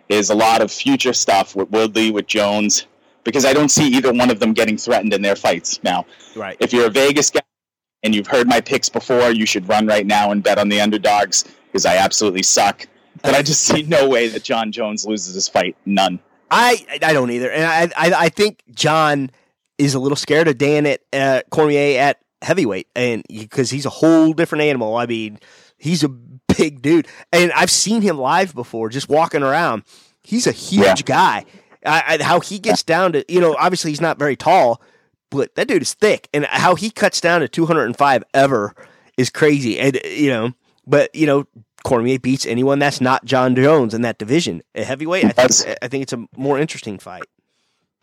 is 0.09 0.31
a 0.31 0.35
lot 0.35 0.61
of 0.61 0.70
future 0.70 1.12
stuff 1.12 1.57
with 1.57 1.70
Woodley, 1.70 2.11
with 2.11 2.26
Jones, 2.26 2.87
because 3.24 3.45
I 3.45 3.53
don't 3.53 3.68
see 3.70 3.87
either 3.89 4.12
one 4.12 4.31
of 4.31 4.41
them 4.41 4.53
getting 4.53 4.76
threatened 4.76 5.12
in 5.12 5.22
their 5.22 5.37
fights. 5.37 5.83
Now, 5.83 6.07
right. 6.37 6.57
if 6.61 6.72
you're 6.72 6.87
a 6.87 6.91
Vegas 6.91 7.31
guy 7.31 7.41
and 8.03 8.14
you've 8.14 8.26
heard 8.26 8.49
my 8.49 8.61
picks 8.61 8.89
before, 8.89 9.31
you 9.31 9.47
should 9.47 9.68
run 9.68 9.87
right 9.87 10.07
now 10.07 10.31
and 10.31 10.43
bet 10.43 10.59
on 10.59 10.68
the 10.68 10.81
underdogs 10.81 11.45
because 11.66 11.87
I 11.87 11.97
absolutely 11.97 12.43
suck. 12.43 12.87
But 13.23 13.35
I 13.35 13.43
just 13.43 13.63
see 13.67 13.83
no 13.83 14.09
way 14.09 14.29
that 14.29 14.43
Jon 14.45 14.73
Jones 14.73 15.07
loses 15.07 15.35
this 15.35 15.49
fight. 15.49 15.77
None. 15.87 16.19
I 16.51 16.85
I 17.03 17.13
don't 17.13 17.31
either, 17.31 17.51
and 17.51 17.65
I 17.65 18.09
I, 18.09 18.13
I 18.25 18.29
think 18.29 18.63
Jon 18.75 19.31
is 19.79 19.95
a 19.95 19.99
little 20.01 20.17
scared 20.17 20.49
of 20.49 20.59
Dan 20.59 20.85
at 20.87 21.01
uh, 21.13 21.43
Cormier 21.51 21.99
at 22.01 22.19
heavyweight, 22.43 22.89
and 22.97 23.23
because 23.29 23.71
he's 23.71 23.87
a 23.87 23.91
whole 23.91 24.33
different 24.33 24.63
animal. 24.63 24.97
I 24.97 25.07
mean, 25.07 25.39
he's 25.79 26.03
a 26.03 26.09
big 26.09 26.83
dude, 26.83 27.07
and 27.33 27.53
I've 27.53 27.71
seen 27.71 28.03
him 28.03 28.19
live 28.19 28.55
before, 28.55 28.89
just 28.89 29.09
walking 29.09 29.43
around. 29.43 29.85
He's 30.23 30.47
a 30.47 30.53
huge 30.53 30.85
Yeah. 30.85 30.95
guy. 31.05 31.45
I, 31.87 32.19
I, 32.21 32.23
how 32.23 32.41
he 32.41 32.59
gets 32.59 32.83
down 32.83 33.13
to 33.13 33.25
you 33.33 33.41
know, 33.41 33.55
obviously 33.59 33.91
he's 33.93 34.01
not 34.03 34.19
very 34.19 34.37
tall, 34.37 34.83
but 35.31 35.55
that 35.55 35.69
dude 35.69 35.83
is 35.83 35.95
thick, 35.95 36.29
and 36.35 36.45
how 36.47 36.75
he 36.75 36.91
cuts 36.91 37.21
down 37.21 37.41
to 37.43 37.49
two 37.49 37.67
hundred 37.67 37.85
and 37.85 37.97
five 37.97 38.25
ever 38.35 38.75
is 39.17 39.31
crazy, 39.31 39.79
and 39.79 39.99
you 40.05 40.31
know, 40.31 40.53
but 40.87 41.15
you 41.15 41.27
know. 41.27 41.47
Cormier 41.85 42.18
beats 42.18 42.47
anyone 42.47 42.78
that's 42.78 43.01
not 43.01 43.24
Jon 43.24 43.55
Jones 43.57 43.95
in 43.95 44.03
that 44.03 44.18
division. 44.18 44.62
A 44.74 44.85
heavyweight, 44.85 45.24
I 45.24 45.47
think 45.47 45.78
I 45.83 45.89
think 45.89 46.03
it's 46.03 46.12
a 46.12 46.26
more 46.37 46.59
interesting 46.59 46.99
fight. 46.99 47.24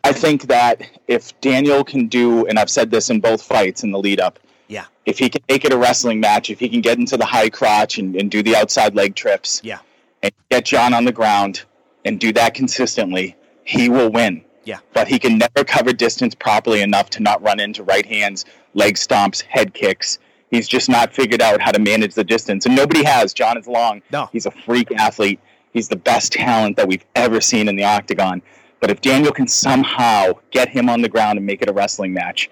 I 0.04 0.12
think 0.12 0.48
that 0.48 0.82
if 1.06 1.38
Daniel 1.40 1.84
can 1.84 2.06
do, 2.06 2.46
and 2.46 2.58
I've 2.58 2.70
said 2.70 2.90
this 2.90 3.10
in 3.10 3.20
both 3.20 3.42
fights 3.42 3.82
in 3.82 3.90
the 3.90 3.98
lead 3.98 4.20
up, 4.20 4.38
Yeah. 4.68 4.84
if 5.06 5.18
he 5.18 5.28
can 5.28 5.42
make 5.48 5.64
it 5.64 5.72
a 5.72 5.76
wrestling 5.76 6.20
match, 6.20 6.50
if 6.50 6.60
he 6.60 6.68
can 6.68 6.80
get 6.80 6.98
into 6.98 7.16
the 7.16 7.24
high 7.26 7.50
crotch 7.50 7.98
and, 7.98 8.14
and 8.16 8.30
do 8.30 8.42
the 8.42 8.56
outside 8.56 8.94
leg 8.94 9.14
trips, 9.16 9.60
Yeah. 9.64 9.78
and 10.22 10.32
get 10.50 10.64
Jon 10.66 10.94
on 10.94 11.04
the 11.04 11.12
ground 11.12 11.62
and 12.04 12.18
do 12.18 12.32
that 12.32 12.54
consistently, 12.54 13.36
he 13.64 13.88
will 13.88 14.08
win. 14.10 14.42
Yeah. 14.64 14.78
But 14.94 15.08
he 15.08 15.18
can 15.18 15.38
never 15.38 15.64
cover 15.64 15.92
distance 15.92 16.34
properly 16.34 16.80
enough 16.80 17.10
to 17.10 17.20
not 17.22 17.42
run 17.42 17.58
into 17.60 17.82
right 17.82 18.06
hands, 18.06 18.44
leg 18.74 18.94
stomps, 18.94 19.42
head 19.42 19.74
kicks. 19.74 20.18
He's 20.50 20.68
just 20.68 20.88
not 20.88 21.12
figured 21.12 21.42
out 21.42 21.60
how 21.60 21.72
to 21.72 21.78
manage 21.78 22.14
the 22.14 22.24
distance. 22.24 22.66
And 22.66 22.74
nobody 22.74 23.04
has. 23.04 23.34
Jon 23.34 23.58
is 23.58 23.66
long. 23.66 24.02
No. 24.12 24.28
He's 24.32 24.46
a 24.46 24.50
freak 24.50 24.90
athlete. 24.92 25.40
He's 25.72 25.88
the 25.88 25.96
best 25.96 26.32
talent 26.32 26.76
that 26.76 26.88
we've 26.88 27.04
ever 27.14 27.40
seen 27.40 27.68
in 27.68 27.76
the 27.76 27.84
octagon. 27.84 28.42
But 28.80 28.90
if 28.90 29.00
Daniel 29.00 29.32
can 29.32 29.48
somehow 29.48 30.32
get 30.50 30.68
him 30.68 30.88
on 30.88 31.02
the 31.02 31.08
ground 31.08 31.36
and 31.36 31.46
make 31.46 31.62
it 31.62 31.68
a 31.68 31.72
wrestling 31.72 32.12
match, 32.12 32.48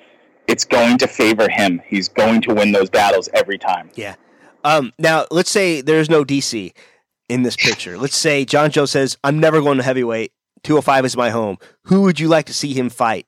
it's 0.47 0.64
going 0.64 0.99
to 0.99 1.09
favor 1.09 1.49
him. 1.49 1.80
He's 1.86 2.09
going 2.09 2.42
to 2.42 2.55
win 2.55 2.72
those 2.72 2.90
battles 2.90 3.28
every 3.32 3.59
time. 3.59 3.90
Yeah. 3.94 4.16
Um, 4.64 4.92
now, 4.99 5.26
let's 5.30 5.51
say 5.51 5.80
there's 5.80 6.11
no 6.11 6.24
DC 6.24 6.72
in 7.28 7.42
this 7.42 7.57
picture. 7.57 7.97
Let's 7.97 8.16
say 8.16 8.44
Jon 8.44 8.70
Joe 8.70 8.86
says, 8.86 9.16
I'm 9.24 9.38
never 9.38 9.61
going 9.61 9.78
to 9.78 9.82
heavyweight. 9.82 10.32
205 10.64 11.05
is 11.05 11.16
my 11.16 11.30
home. 11.30 11.59
Who 11.84 12.03
would 12.03 12.18
you 12.18 12.28
like 12.28 12.47
to 12.47 12.55
see 12.55 12.72
him 12.74 12.90
fight? 12.90 13.26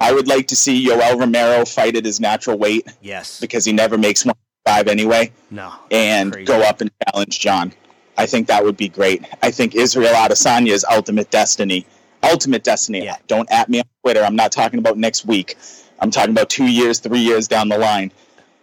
I 0.00 0.12
would 0.12 0.28
like 0.28 0.46
to 0.48 0.56
see 0.56 0.86
Yoel 0.86 1.18
Romero 1.18 1.64
fight 1.64 1.96
at 1.96 2.04
his 2.04 2.20
natural 2.20 2.58
weight 2.58 2.86
Yes. 3.02 3.38
because 3.40 3.64
he 3.64 3.72
never 3.72 3.98
makes 3.98 4.24
one 4.24 4.34
five 4.66 4.88
anyway, 4.88 5.32
No. 5.50 5.72
and 5.90 6.32
Crazy. 6.32 6.46
go 6.46 6.60
up 6.62 6.80
and 6.80 6.90
challenge 7.08 7.38
Jon. 7.40 7.72
I 8.18 8.26
think 8.26 8.46
that 8.48 8.62
would 8.64 8.76
be 8.76 8.88
great. 8.88 9.24
I 9.42 9.50
think 9.50 9.74
Israel 9.74 10.12
Adesanya's 10.14 10.84
ultimate 10.90 11.30
destiny. 11.30 11.86
Ultimate 12.22 12.62
destiny. 12.62 13.04
Yeah. 13.04 13.16
Don't 13.26 13.50
at 13.50 13.68
me 13.70 13.78
on 13.80 13.84
Twitter. 14.04 14.22
I'm 14.22 14.36
not 14.36 14.52
talking 14.52 14.78
about 14.78 14.98
next 14.98 15.24
week. 15.24 15.56
I'm 16.00 16.10
talking 16.10 16.30
about 16.30 16.50
two 16.50 16.66
years, 16.66 16.98
three 16.98 17.20
years 17.20 17.48
down 17.48 17.68
the 17.70 17.78
line. 17.78 18.12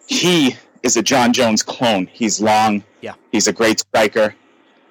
He 0.08 0.56
is 0.84 0.96
a 0.98 1.02
Jon 1.02 1.34
Jones 1.34 1.64
clone. 1.64 2.08
He's 2.14 2.40
long. 2.40 2.84
Yeah. 3.02 3.14
He's 3.32 3.48
a 3.48 3.54
great 3.54 3.80
striker. 3.80 4.36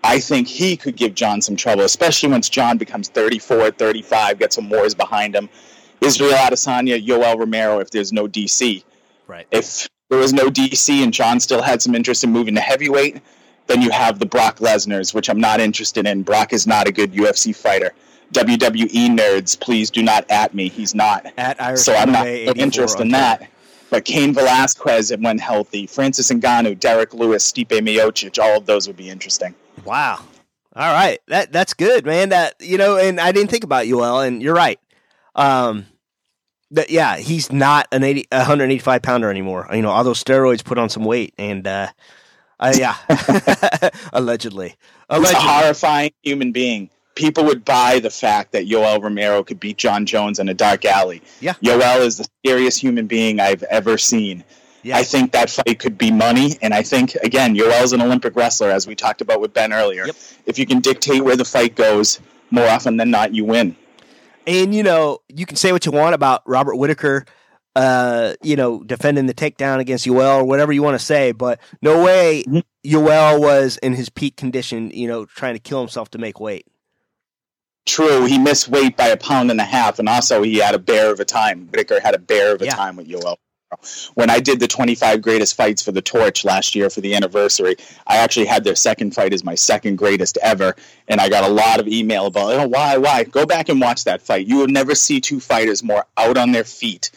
I 0.02 0.18
think 0.20 0.46
he 0.48 0.76
could 0.76 0.96
give 0.96 1.14
Jon 1.14 1.40
some 1.42 1.56
trouble, 1.56 1.82
especially 1.84 2.28
once 2.30 2.48
Jon 2.48 2.76
becomes 2.78 3.08
34, 3.08 3.70
35, 3.72 4.38
gets 4.38 4.54
some 4.56 4.68
wars 4.68 4.94
behind 4.94 5.34
him. 5.34 5.48
Israel 6.00 6.32
Adesanya, 6.32 7.04
Yoel 7.04 7.38
Romero, 7.38 7.80
if 7.80 7.90
there's 7.90 8.12
no 8.12 8.26
DC. 8.26 8.84
Right. 9.26 9.46
If 9.50 9.88
there 10.08 10.18
was 10.18 10.32
no 10.32 10.48
DC 10.48 11.02
and 11.02 11.12
Jon 11.12 11.40
still 11.40 11.62
had 11.62 11.82
some 11.82 11.94
interest 11.94 12.22
in 12.24 12.30
moving 12.30 12.54
to 12.54 12.60
heavyweight, 12.60 13.20
then 13.66 13.82
you 13.82 13.90
have 13.90 14.18
the 14.18 14.26
Brock 14.26 14.58
Lesnar's, 14.58 15.12
which 15.12 15.28
I'm 15.28 15.40
not 15.40 15.60
interested 15.60 16.06
in. 16.06 16.22
Brock 16.22 16.52
is 16.52 16.66
not 16.66 16.86
a 16.86 16.92
good 16.92 17.12
UFC 17.12 17.54
fighter. 17.54 17.92
WWE 18.32 19.16
nerds, 19.16 19.58
please 19.58 19.90
do 19.90 20.02
not 20.02 20.28
at 20.30 20.54
me. 20.54 20.68
He's 20.68 20.94
not. 20.94 21.26
At 21.36 21.60
Irish 21.60 21.80
So 21.80 21.94
I'm 21.94 22.12
not 22.12 22.26
MMA 22.26 22.46
no 22.46 22.50
84 22.50 22.62
interested 22.62 23.02
in 23.02 23.08
that. 23.10 23.48
But 23.88 24.04
Cain 24.04 24.34
Velasquez, 24.34 25.12
it 25.12 25.20
went 25.20 25.40
healthy. 25.40 25.86
Francis 25.86 26.30
Ngannou, 26.30 26.78
Derrick 26.78 27.14
Lewis, 27.14 27.50
Stipe 27.50 27.68
Miocic, 27.68 28.42
all 28.42 28.58
of 28.58 28.66
those 28.66 28.88
would 28.88 28.96
be 28.96 29.08
interesting. 29.08 29.54
Wow. 29.84 30.20
All 30.74 30.92
right. 30.92 31.20
That 31.28 31.52
that's 31.52 31.72
good, 31.72 32.04
man. 32.04 32.30
That 32.30 32.54
you 32.60 32.78
know, 32.78 32.98
and 32.98 33.20
I 33.20 33.30
didn't 33.30 33.50
think 33.50 33.64
about 33.64 33.86
you 33.86 33.98
Yoel, 33.98 34.26
and 34.26 34.42
you're 34.42 34.54
right. 34.54 34.80
Um 35.36 35.86
that 36.72 36.90
yeah, 36.90 37.16
he's 37.18 37.52
not 37.52 37.86
an 37.92 38.02
80, 38.02 38.26
185 38.32 39.02
pounder 39.02 39.30
anymore. 39.30 39.68
You 39.72 39.82
know, 39.82 39.90
all 39.90 40.02
those 40.02 40.22
steroids 40.22 40.64
put 40.64 40.78
on 40.78 40.88
some 40.88 41.04
weight, 41.04 41.32
and 41.38 41.64
uh, 41.64 41.88
uh 42.58 42.74
yeah, 42.76 42.96
allegedly, 44.12 44.70
He's 44.70 44.76
a 45.10 45.16
allegedly, 45.16 45.40
horrifying 45.42 46.10
human 46.22 46.50
being. 46.50 46.90
people 47.14 47.44
would 47.44 47.64
buy 47.64 48.00
the 48.00 48.10
fact 48.10 48.50
that 48.52 48.66
Yoel 48.66 49.00
Romero 49.00 49.44
could 49.44 49.60
beat 49.60 49.76
Jon 49.78 50.06
Jones 50.06 50.40
in 50.40 50.48
a 50.48 50.54
dark 50.54 50.84
alley. 50.84 51.22
Yeah. 51.40 51.54
Yoel 51.62 52.00
is 52.00 52.18
the 52.18 52.26
scariest 52.44 52.80
human 52.80 53.06
being 53.06 53.38
I've 53.38 53.62
ever 53.64 53.96
seen. 53.96 54.42
Yeah. 54.82 54.96
I 54.96 55.04
think 55.04 55.32
that 55.32 55.50
fight 55.50 55.78
could 55.78 55.96
be 55.96 56.10
money, 56.10 56.56
and 56.62 56.74
I 56.74 56.82
think 56.82 57.14
again, 57.16 57.54
Yoel's 57.54 57.92
an 57.92 58.02
Olympic 58.02 58.34
wrestler, 58.34 58.70
as 58.70 58.86
we 58.88 58.96
talked 58.96 59.20
about 59.20 59.40
with 59.40 59.54
Ben 59.54 59.72
earlier. 59.72 60.06
Yep. 60.06 60.16
If 60.46 60.58
you 60.58 60.66
can 60.66 60.80
dictate 60.80 61.22
where 61.22 61.36
the 61.36 61.44
fight 61.44 61.76
goes, 61.76 62.18
more 62.50 62.66
often 62.66 62.96
than 62.96 63.10
not, 63.10 63.32
you 63.34 63.44
win. 63.44 63.76
And 64.46 64.74
you 64.74 64.82
know, 64.82 65.18
you 65.28 65.46
can 65.46 65.56
say 65.56 65.72
what 65.72 65.84
you 65.86 65.92
want 65.92 66.14
about 66.14 66.42
Robert 66.46 66.76
Whittaker, 66.76 67.24
uh, 67.74 68.34
you 68.42 68.56
know, 68.56 68.82
defending 68.84 69.26
the 69.26 69.34
takedown 69.34 69.80
against 69.80 70.06
Yoel 70.06 70.38
or 70.38 70.44
whatever 70.44 70.72
you 70.72 70.82
want 70.82 70.98
to 70.98 71.04
say, 71.04 71.32
but 71.32 71.60
no 71.82 72.02
way 72.02 72.44
Mhm. 72.46 72.62
Yoel 72.86 73.40
was 73.40 73.76
in 73.78 73.92
his 73.94 74.08
peak 74.08 74.36
condition, 74.36 74.90
you 74.92 75.08
know, 75.08 75.24
trying 75.26 75.54
to 75.54 75.60
kill 75.60 75.80
himself 75.80 76.10
to 76.10 76.18
make 76.18 76.38
weight. 76.40 76.66
True, 77.86 78.24
he 78.24 78.38
missed 78.38 78.68
weight 78.68 78.96
by 78.96 79.08
a 79.08 79.16
pound 79.16 79.50
and 79.50 79.60
a 79.60 79.64
half, 79.64 79.98
and 79.98 80.08
also 80.08 80.42
he 80.42 80.56
had 80.56 80.74
a 80.74 80.78
bear 80.78 81.12
of 81.12 81.20
a 81.20 81.24
time. 81.24 81.68
Whittaker 81.68 82.00
had 82.00 82.14
a 82.14 82.18
bear 82.18 82.54
of 82.54 82.62
a 82.62 82.66
Yeah. 82.66 82.74
time 82.74 82.96
with 82.96 83.08
Yoel. 83.08 83.36
When 84.14 84.30
I 84.30 84.38
did 84.40 84.60
the 84.60 84.68
25 84.68 85.20
greatest 85.22 85.56
fights 85.56 85.82
for 85.82 85.92
the 85.92 86.00
Torch 86.02 86.44
last 86.44 86.74
year 86.74 86.88
for 86.88 87.00
the 87.00 87.14
anniversary, 87.14 87.76
I 88.06 88.16
actually 88.18 88.46
had 88.46 88.64
their 88.64 88.76
second 88.76 89.14
fight 89.14 89.32
as 89.32 89.44
my 89.44 89.54
second 89.54 89.96
greatest 89.96 90.38
ever, 90.42 90.76
and 91.08 91.20
I 91.20 91.28
got 91.28 91.44
a 91.44 91.52
lot 91.52 91.80
of 91.80 91.88
email 91.88 92.26
about, 92.26 92.52
oh, 92.52 92.68
why, 92.68 92.96
why? 92.96 93.24
Go 93.24 93.44
back 93.44 93.68
and 93.68 93.80
watch 93.80 94.04
that 94.04 94.22
fight. 94.22 94.46
You 94.46 94.58
will 94.58 94.68
never 94.68 94.94
see 94.94 95.20
two 95.20 95.40
fighters 95.40 95.82
more 95.82 96.06
out 96.16 96.36
on 96.38 96.52
their 96.52 96.64
feet 96.64 97.10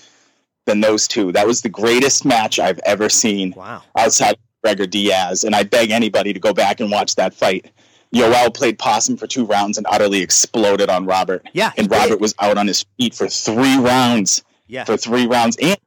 than 0.65 0.81
those 0.81 1.07
two. 1.07 1.31
That 1.31 1.47
was 1.47 1.61
the 1.61 1.69
greatest 1.69 2.25
match 2.25 2.59
I've 2.59 2.79
ever 2.85 3.09
seen 3.09 3.53
Wow. 3.55 3.83
outside 3.95 4.33
of 4.33 4.39
Gregor 4.63 4.87
Diaz, 4.87 5.43
and 5.43 5.55
I 5.55 5.63
beg 5.63 5.91
anybody 5.91 6.33
to 6.33 6.39
go 6.39 6.53
back 6.53 6.79
and 6.79 6.91
watch 6.91 7.15
that 7.15 7.33
fight. 7.33 7.71
Yoel 8.13 8.51
played 8.53 8.79
possum 8.79 9.17
for 9.17 9.27
two 9.27 9.45
rounds 9.45 9.77
and 9.77 9.85
utterly 9.89 10.21
exploded 10.21 10.89
on 10.89 11.05
Robert. 11.05 11.45
Yeah. 11.53 11.71
And 11.77 11.87
did. 11.87 11.95
Robert 11.95 12.19
was 12.19 12.33
out 12.39 12.57
on 12.57 12.65
his 12.65 12.83
feet 12.97 13.13
for 13.13 13.27
three 13.27 13.77
rounds. 13.77 14.43
Yeah. 14.67 14.83
For 14.83 14.97
three 14.97 15.27
rounds. 15.27 15.57
And 15.57 15.77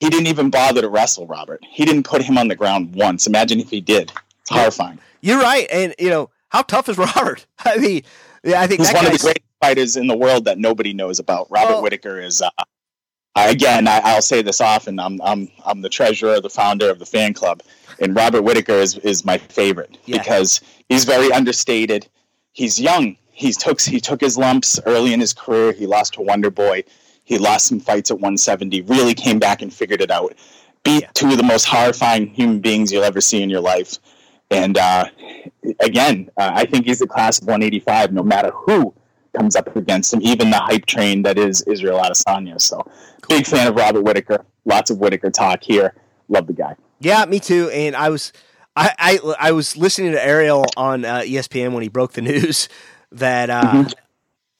he 0.00 0.10
didn't 0.10 0.26
even 0.26 0.50
bother 0.50 0.82
to 0.82 0.88
wrestle 0.88 1.26
Robert. 1.26 1.60
He 1.68 1.84
didn't 1.84 2.04
put 2.04 2.22
him 2.22 2.36
on 2.38 2.48
the 2.48 2.54
ground 2.56 2.94
once. 2.94 3.26
Imagine 3.26 3.60
if 3.60 3.70
he 3.70 3.80
did. 3.80 4.12
It's 4.42 4.50
horrifying. 4.50 4.98
You're 5.20 5.40
right. 5.40 5.66
And 5.72 5.94
you 5.98 6.10
know, 6.10 6.30
how 6.50 6.62
tough 6.62 6.88
is 6.88 6.98
Robert? 7.16 7.46
I 7.64 7.78
mean, 7.78 8.02
yeah, 8.44 8.60
I 8.60 8.66
think 8.66 8.80
He's 8.80 8.92
one 8.92 9.06
of 9.06 9.12
the 9.12 9.18
greatest 9.18 9.44
fighters 9.62 9.96
in 9.96 10.06
the 10.06 10.16
world 10.16 10.44
that 10.44 10.58
nobody 10.58 10.92
knows 10.92 11.18
about. 11.18 11.50
Robert 11.50 11.74
Well- 11.74 11.82
Whittaker 11.82 12.20
is. 12.20 12.42
Uh, 12.42 12.50
again, 13.34 13.86
I, 13.88 14.00
I'll 14.04 14.22
say 14.22 14.42
this 14.42 14.60
often. 14.60 14.98
I'm 15.00 15.20
I'm 15.22 15.48
I'm 15.64 15.80
the 15.80 15.88
treasurer, 15.88 16.40
the 16.40 16.50
founder 16.50 16.90
of 16.90 16.98
the 16.98 17.06
fan 17.06 17.34
club, 17.34 17.62
and 18.00 18.14
Robert 18.14 18.42
Whittaker 18.42 18.74
is 18.74 18.96
is 18.98 19.24
my 19.24 19.38
favorite 19.38 19.98
Yeah. 20.06 20.18
because 20.18 20.60
he's 20.88 21.04
very 21.04 21.32
understated. 21.32 22.06
He's 22.52 22.80
young. 22.80 23.16
He 23.32 23.52
took 23.52 23.80
he 23.80 24.00
took 24.00 24.20
his 24.20 24.38
lumps 24.38 24.78
early 24.86 25.12
in 25.12 25.20
his 25.20 25.32
career. 25.34 25.72
He 25.72 25.86
lost 25.86 26.14
to 26.14 26.22
Wonder 26.22 26.50
Boy. 26.50 26.84
He 27.26 27.36
lost 27.38 27.66
some 27.66 27.80
fights 27.80 28.10
at 28.10 28.16
170. 28.16 28.80
Really 28.82 29.12
came 29.14 29.38
back 29.38 29.60
and 29.60 29.70
figured 29.74 30.00
it 30.00 30.10
out. 30.10 30.34
Beat 30.84 31.02
Yeah. 31.02 31.10
two 31.12 31.28
of 31.28 31.36
the 31.36 31.42
most 31.42 31.64
horrifying 31.66 32.28
human 32.28 32.60
beings 32.60 32.90
you'll 32.92 33.04
ever 33.04 33.20
see 33.20 33.42
in 33.42 33.50
your 33.50 33.60
life. 33.60 33.98
And 34.50 34.78
uh, 34.78 35.06
again, 35.80 36.30
uh, 36.38 36.52
I 36.54 36.64
think 36.66 36.86
he's 36.86 37.00
the 37.00 37.06
class 37.06 37.40
of 37.40 37.46
185, 37.48 38.12
no 38.12 38.22
matter 38.22 38.50
who 38.54 38.94
comes 39.36 39.56
up 39.56 39.74
against 39.76 40.14
him, 40.14 40.22
even 40.22 40.50
the 40.50 40.58
hype 40.58 40.86
train 40.86 41.22
that 41.24 41.36
is 41.38 41.62
Israel 41.62 41.98
Adesanya. 42.00 42.60
So, 42.60 42.88
big 43.28 43.44
fan 43.46 43.66
of 43.66 43.74
Robert 43.74 44.02
Whittaker. 44.02 44.44
Lots 44.64 44.90
of 44.90 44.98
Whittaker 44.98 45.30
talk 45.30 45.62
here. 45.62 45.94
Love 46.28 46.46
the 46.46 46.52
guy. 46.52 46.76
Yeah, 47.00 47.24
me 47.26 47.40
too. 47.40 47.68
And 47.70 47.94
I 47.96 48.08
was, 48.08 48.32
I, 48.76 48.92
I, 48.98 49.34
I 49.38 49.52
was 49.52 49.76
listening 49.76 50.12
to 50.12 50.24
Ariel 50.24 50.64
on 50.76 51.04
uh, 51.04 51.18
ESPN 51.20 51.72
when 51.72 51.82
he 51.82 51.88
broke 51.88 52.12
the 52.12 52.22
news 52.22 52.68
that 53.12 53.50
uh, 53.50 53.72
Mhm. 53.84 53.92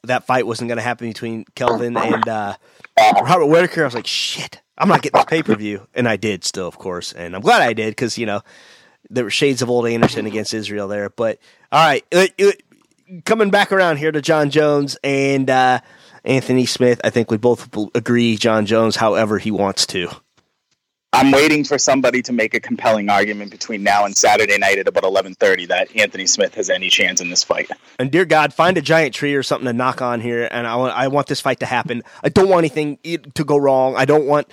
That 0.07 0.26
fight 0.26 0.46
wasn't 0.46 0.68
going 0.68 0.76
to 0.76 0.82
happen 0.82 1.09
between 1.09 1.44
Kelvin 1.54 1.96
and 1.96 2.28
uh, 2.28 2.57
Robert 3.22 3.46
Whittaker. 3.46 3.82
I 3.82 3.84
was 3.84 3.94
like, 3.94 4.07
shit, 4.07 4.61
I'm 4.78 4.88
not 4.88 5.02
getting 5.02 5.18
this 5.18 5.26
pay 5.26 5.42
per 5.42 5.54
view, 5.54 5.86
and 5.94 6.09
I 6.09 6.16
did 6.16 6.44
still, 6.44 6.68
of 6.68 6.78
course, 6.78 7.12
and 7.12 7.34
I'm 7.34 7.42
glad 7.42 7.62
I 7.62 7.72
did 7.72 7.90
because 7.90 8.18
you 8.18 8.26
know 8.26 8.42
there 9.11 9.24
were 9.24 9.30
shades 9.30 9.62
of 9.62 9.70
old 9.70 9.86
Anderson 9.86 10.26
against 10.26 10.54
Israel 10.54 10.88
there. 10.88 11.11
But 11.11 11.38
all 11.72 11.86
right, 11.86 12.04
uh, 12.12 12.26
uh, 12.40 12.52
coming 13.24 13.50
back 13.50 13.72
around 13.72 13.98
here 13.98 14.12
to 14.12 14.20
Jon 14.20 14.50
Jones 14.50 14.96
and 15.02 15.48
uh, 15.48 15.80
Anthony 16.24 16.66
Smith, 16.66 17.00
I 17.04 17.11
think 17.11 17.30
we 17.30 17.36
both 17.36 17.68
agree 17.94 18.36
Jon 18.36 18.66
Jones, 18.66 18.96
however 18.96 19.38
he 19.38 19.50
wants 19.50 19.86
to. 19.88 20.09
I'm 21.16 21.30
waiting 21.30 21.64
for 21.64 21.78
somebody 21.78 22.20
to 22.20 22.32
make 22.34 22.52
a 22.52 22.60
compelling 22.60 23.08
argument 23.08 23.50
between 23.50 23.82
now 23.82 24.04
and 24.04 24.14
Saturday 24.14 24.58
night 24.58 24.78
at 24.78 24.86
about 24.86 25.02
11:30 25.04 25.68
that 25.68 25.88
Anthony 25.96 26.26
Smith 26.26 26.54
has 26.56 26.68
any 26.68 26.90
chance 26.90 27.22
in 27.22 27.30
this 27.30 27.42
fight. 27.42 27.70
And 27.98 28.10
dear 28.10 28.26
God, 28.26 28.52
find 28.52 28.76
a 28.76 28.82
giant 28.82 29.14
tree 29.14 29.34
or 29.34 29.42
something 29.42 29.64
to 29.64 29.72
knock 29.72 30.02
on 30.02 30.20
here, 30.20 30.46
and 30.50 30.66
I 30.66 30.76
want 30.76 30.94
I 30.94 31.08
want 31.08 31.28
this 31.28 31.40
fight 31.40 31.60
to 31.60 31.66
happen. 31.66 32.02
I 32.22 32.28
don't 32.28 32.50
want 32.50 32.58
anything 32.58 32.98
to 33.32 33.44
go 33.44 33.56
wrong. 33.56 33.96
I 33.96 34.04
don't 34.04 34.26
want 34.26 34.48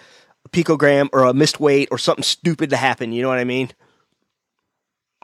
a 0.45 0.49
picogram 0.49 1.09
or 1.11 1.26
a 1.26 1.34
missed 1.34 1.59
weight 1.59 1.89
or 1.91 1.97
something 1.97 2.24
stupid 2.24 2.70
to 2.70 2.78
happen. 2.78 3.11
You 3.11 3.24
know 3.24 3.30
what 3.30 3.39
I 3.39 3.43
mean? 3.43 3.70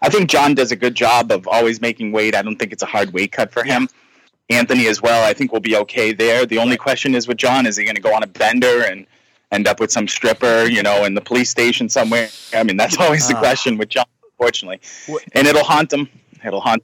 I 0.02 0.10
think 0.10 0.30
Jon 0.30 0.56
does 0.56 0.74
a 0.74 0.76
good 0.76 0.96
job 0.96 1.32
of 1.32 1.48
always 1.48 1.80
making 1.80 2.12
weight. 2.12 2.36
I 2.36 2.42
don't 2.42 2.58
think 2.58 2.74
it's 2.74 2.84
a 2.84 2.88
hard 2.88 3.14
weight 3.14 3.32
cut 3.32 3.54
for 3.54 3.64
him. 3.64 3.88
Anthony 4.50 4.88
as 4.88 5.02
well. 5.02 5.26
I 5.26 5.34
think 5.34 5.54
will 5.54 5.62
be 5.62 5.78
okay 5.78 6.12
there. 6.12 6.46
The 6.46 6.58
only 6.58 6.76
question 6.76 7.16
is 7.16 7.30
with 7.30 7.38
Jon: 7.38 7.66
is 7.66 7.78
he 7.78 7.86
going 7.86 7.96
to 7.96 8.02
go 8.02 8.14
on 8.14 8.24
a 8.24 8.28
bender 8.28 8.82
and 8.84 9.06
end 9.52 9.68
up 9.68 9.80
with 9.80 9.92
some 9.92 10.08
stripper, 10.08 10.66
you 10.66 10.84
know, 10.84 11.06
in 11.06 11.14
the 11.14 11.22
police 11.22 11.50
station 11.50 11.90
somewhere? 11.90 12.30
I 12.54 12.64
mean, 12.64 12.78
that's 12.78 12.98
always 13.00 13.28
the 13.28 13.36
Ah. 13.36 13.40
question 13.40 13.78
with 13.78 13.90
Jon, 13.90 14.06
unfortunately. 14.32 14.80
What- 15.08 15.24
And 15.34 15.48
it'll 15.48 15.64
haunt 15.64 15.92
him. 15.92 16.08
It'll 16.46 16.62
haunt 16.62 16.84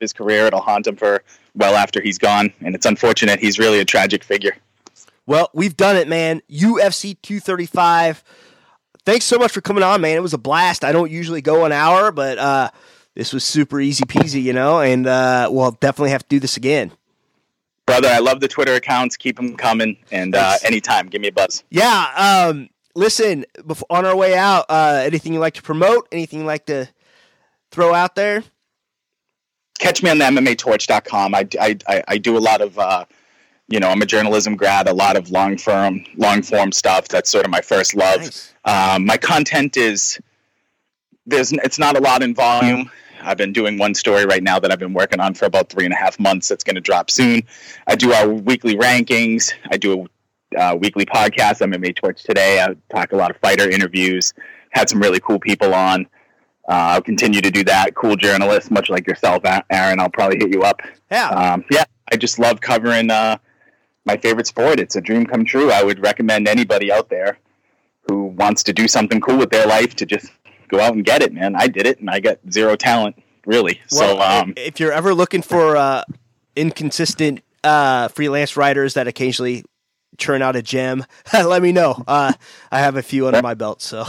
his 0.00 0.12
career. 0.12 0.46
It'll 0.46 0.60
haunt 0.60 0.86
him 0.86 0.96
for 0.96 1.22
well 1.54 1.74
after 1.74 2.00
he's 2.00 2.18
gone. 2.18 2.52
And 2.64 2.74
it's 2.74 2.86
unfortunate. 2.86 3.40
He's 3.40 3.58
really 3.58 3.80
a 3.80 3.84
tragic 3.84 4.22
figure. 4.24 4.56
Well, 5.26 5.50
we've 5.52 5.76
done 5.76 5.96
it, 5.96 6.06
man. 6.06 6.40
UFC 6.48 7.14
235. 7.22 8.22
Thanks 9.04 9.24
so 9.24 9.38
much 9.38 9.52
for 9.52 9.60
coming 9.60 9.82
on, 9.82 10.00
man. 10.00 10.16
It 10.16 10.22
was 10.22 10.34
a 10.34 10.38
blast. 10.38 10.84
I 10.84 10.92
don't 10.92 11.10
usually 11.10 11.40
go 11.40 11.64
an 11.64 11.72
hour, 11.72 12.10
but 12.12 12.38
uh, 12.38 12.70
this 13.14 13.32
was 13.32 13.42
super 13.44 13.80
easy 13.80 14.04
peasy, 14.04 14.42
you 14.42 14.52
know. 14.52 14.80
And 14.80 15.06
uh, 15.06 15.48
we'll 15.50 15.72
definitely 15.72 16.10
have 16.10 16.22
to 16.22 16.28
do 16.28 16.38
this 16.40 16.56
again. 16.56 16.92
Brother, 17.86 18.08
I 18.08 18.18
love 18.18 18.40
the 18.40 18.48
Twitter 18.48 18.74
accounts. 18.74 19.16
Keep 19.16 19.36
them 19.36 19.56
coming. 19.56 19.96
And 20.10 20.34
uh, 20.34 20.56
anytime, 20.64 21.06
give 21.06 21.20
me 21.20 21.28
a 21.28 21.32
buzz. 21.32 21.62
Yeah. 21.70 22.48
Um, 22.50 22.68
listen, 22.94 23.46
before, 23.66 23.86
on 23.90 24.04
our 24.04 24.16
way 24.16 24.36
out, 24.36 24.66
uh, 24.68 25.02
anything 25.04 25.32
you 25.32 25.38
like 25.38 25.54
to 25.54 25.62
promote? 25.62 26.08
Anything 26.10 26.40
you 26.40 26.46
like 26.46 26.66
to 26.66 26.88
throw 27.70 27.94
out 27.94 28.16
there? 28.16 28.42
catch 29.78 30.02
me 30.02 30.10
on 30.10 30.18
the 30.18 30.24
MMAtorch.com. 30.24 31.34
I, 31.34 31.48
I, 31.60 31.78
I, 31.88 32.04
I 32.08 32.18
do 32.18 32.36
a 32.36 32.40
lot 32.40 32.60
of, 32.60 32.78
uh, 32.78 33.04
you 33.68 33.80
know, 33.80 33.88
I'm 33.88 34.02
a 34.02 34.06
journalism 34.06 34.56
grad, 34.56 34.88
a 34.88 34.92
lot 34.92 35.16
of 35.16 35.30
long 35.30 35.58
form, 35.58 36.04
long 36.16 36.42
form 36.42 36.72
stuff. 36.72 37.08
That's 37.08 37.30
sort 37.30 37.44
of 37.44 37.50
my 37.50 37.60
first 37.60 37.94
love. 37.94 38.20
Nice. 38.20 38.54
Um, 38.64 39.06
my 39.06 39.16
content 39.16 39.76
is 39.76 40.20
there's 41.26 41.52
it's 41.52 41.78
not 41.78 41.96
a 41.96 42.00
lot 42.00 42.22
in 42.22 42.34
volume. 42.34 42.90
I've 43.26 43.36
been 43.36 43.52
doing 43.52 43.76
one 43.76 43.94
story 43.94 44.24
right 44.24 44.42
now 44.42 44.60
that 44.60 44.70
I've 44.70 44.78
been 44.78 44.94
working 44.94 45.20
on 45.20 45.34
for 45.34 45.46
about 45.46 45.68
three 45.68 45.84
and 45.84 45.92
a 45.92 45.96
half 45.96 46.18
months. 46.20 46.48
That's 46.48 46.62
going 46.62 46.76
to 46.76 46.80
drop 46.80 47.10
soon. 47.10 47.42
I 47.86 47.96
do 47.96 48.12
our 48.12 48.28
weekly 48.28 48.76
rankings. 48.76 49.52
I 49.70 49.76
do 49.76 50.06
a 50.54 50.58
uh, 50.58 50.74
weekly 50.76 51.04
podcast. 51.04 51.60
I'm 51.60 51.72
MMA 51.72 51.96
Torch 51.96 52.22
today. 52.22 52.62
I 52.62 52.76
talk 52.88 53.12
a 53.12 53.16
lot 53.16 53.30
of 53.32 53.36
fighter 53.38 53.68
interviews. 53.68 54.32
Had 54.70 54.88
some 54.88 55.00
really 55.00 55.20
cool 55.20 55.40
people 55.40 55.74
on. 55.74 56.06
Uh, 56.68 56.94
I'll 56.94 57.02
continue 57.02 57.40
to 57.40 57.50
do 57.50 57.64
that. 57.64 57.94
Cool 57.94 58.16
journalists, 58.16 58.70
much 58.70 58.88
like 58.90 59.06
yourself, 59.06 59.42
Aaron. 59.70 60.00
I'll 60.00 60.10
probably 60.10 60.38
hit 60.38 60.52
you 60.52 60.62
up. 60.62 60.80
Yeah. 61.10 61.28
Um, 61.28 61.64
yeah, 61.70 61.84
I 62.12 62.16
just 62.16 62.38
love 62.38 62.60
covering 62.60 63.10
uh, 63.10 63.38
my 64.04 64.16
favorite 64.16 64.46
sport. 64.46 64.78
It's 64.78 64.96
a 64.96 65.00
dream 65.00 65.26
come 65.26 65.44
true. 65.44 65.70
I 65.70 65.82
would 65.82 66.00
recommend 66.00 66.48
anybody 66.48 66.92
out 66.92 67.08
there 67.08 67.38
who 68.08 68.26
wants 68.26 68.62
to 68.64 68.72
do 68.72 68.86
something 68.86 69.20
cool 69.20 69.36
with 69.36 69.50
their 69.50 69.66
life 69.66 69.94
to 69.96 70.06
just 70.06 70.30
go 70.68 70.80
out 70.80 70.94
and 70.94 71.04
get 71.04 71.22
it, 71.22 71.32
man. 71.32 71.54
I 71.56 71.68
did 71.68 71.86
it, 71.86 72.00
and 72.00 72.10
I 72.10 72.20
got 72.20 72.38
zero 72.50 72.76
talent, 72.76 73.22
really. 73.44 73.80
Well, 73.92 74.16
so, 74.16 74.20
um, 74.20 74.54
if 74.56 74.80
you're 74.80 74.92
ever 74.92 75.14
looking 75.14 75.42
for 75.42 75.76
uh, 75.76 76.02
inconsistent 76.54 77.42
uh, 77.64 78.08
freelance 78.08 78.56
writers 78.56 78.94
that 78.94 79.06
occasionally 79.06 79.64
churn 80.18 80.42
out 80.42 80.56
a 80.56 80.62
gem, 80.62 81.04
let 81.32 81.62
me 81.62 81.72
know. 81.72 82.02
Uh, 82.06 82.32
I 82.70 82.78
have 82.78 82.96
a 82.96 83.02
few 83.02 83.26
under 83.26 83.42
my 83.42 83.54
belt. 83.54 83.82
So 83.82 84.06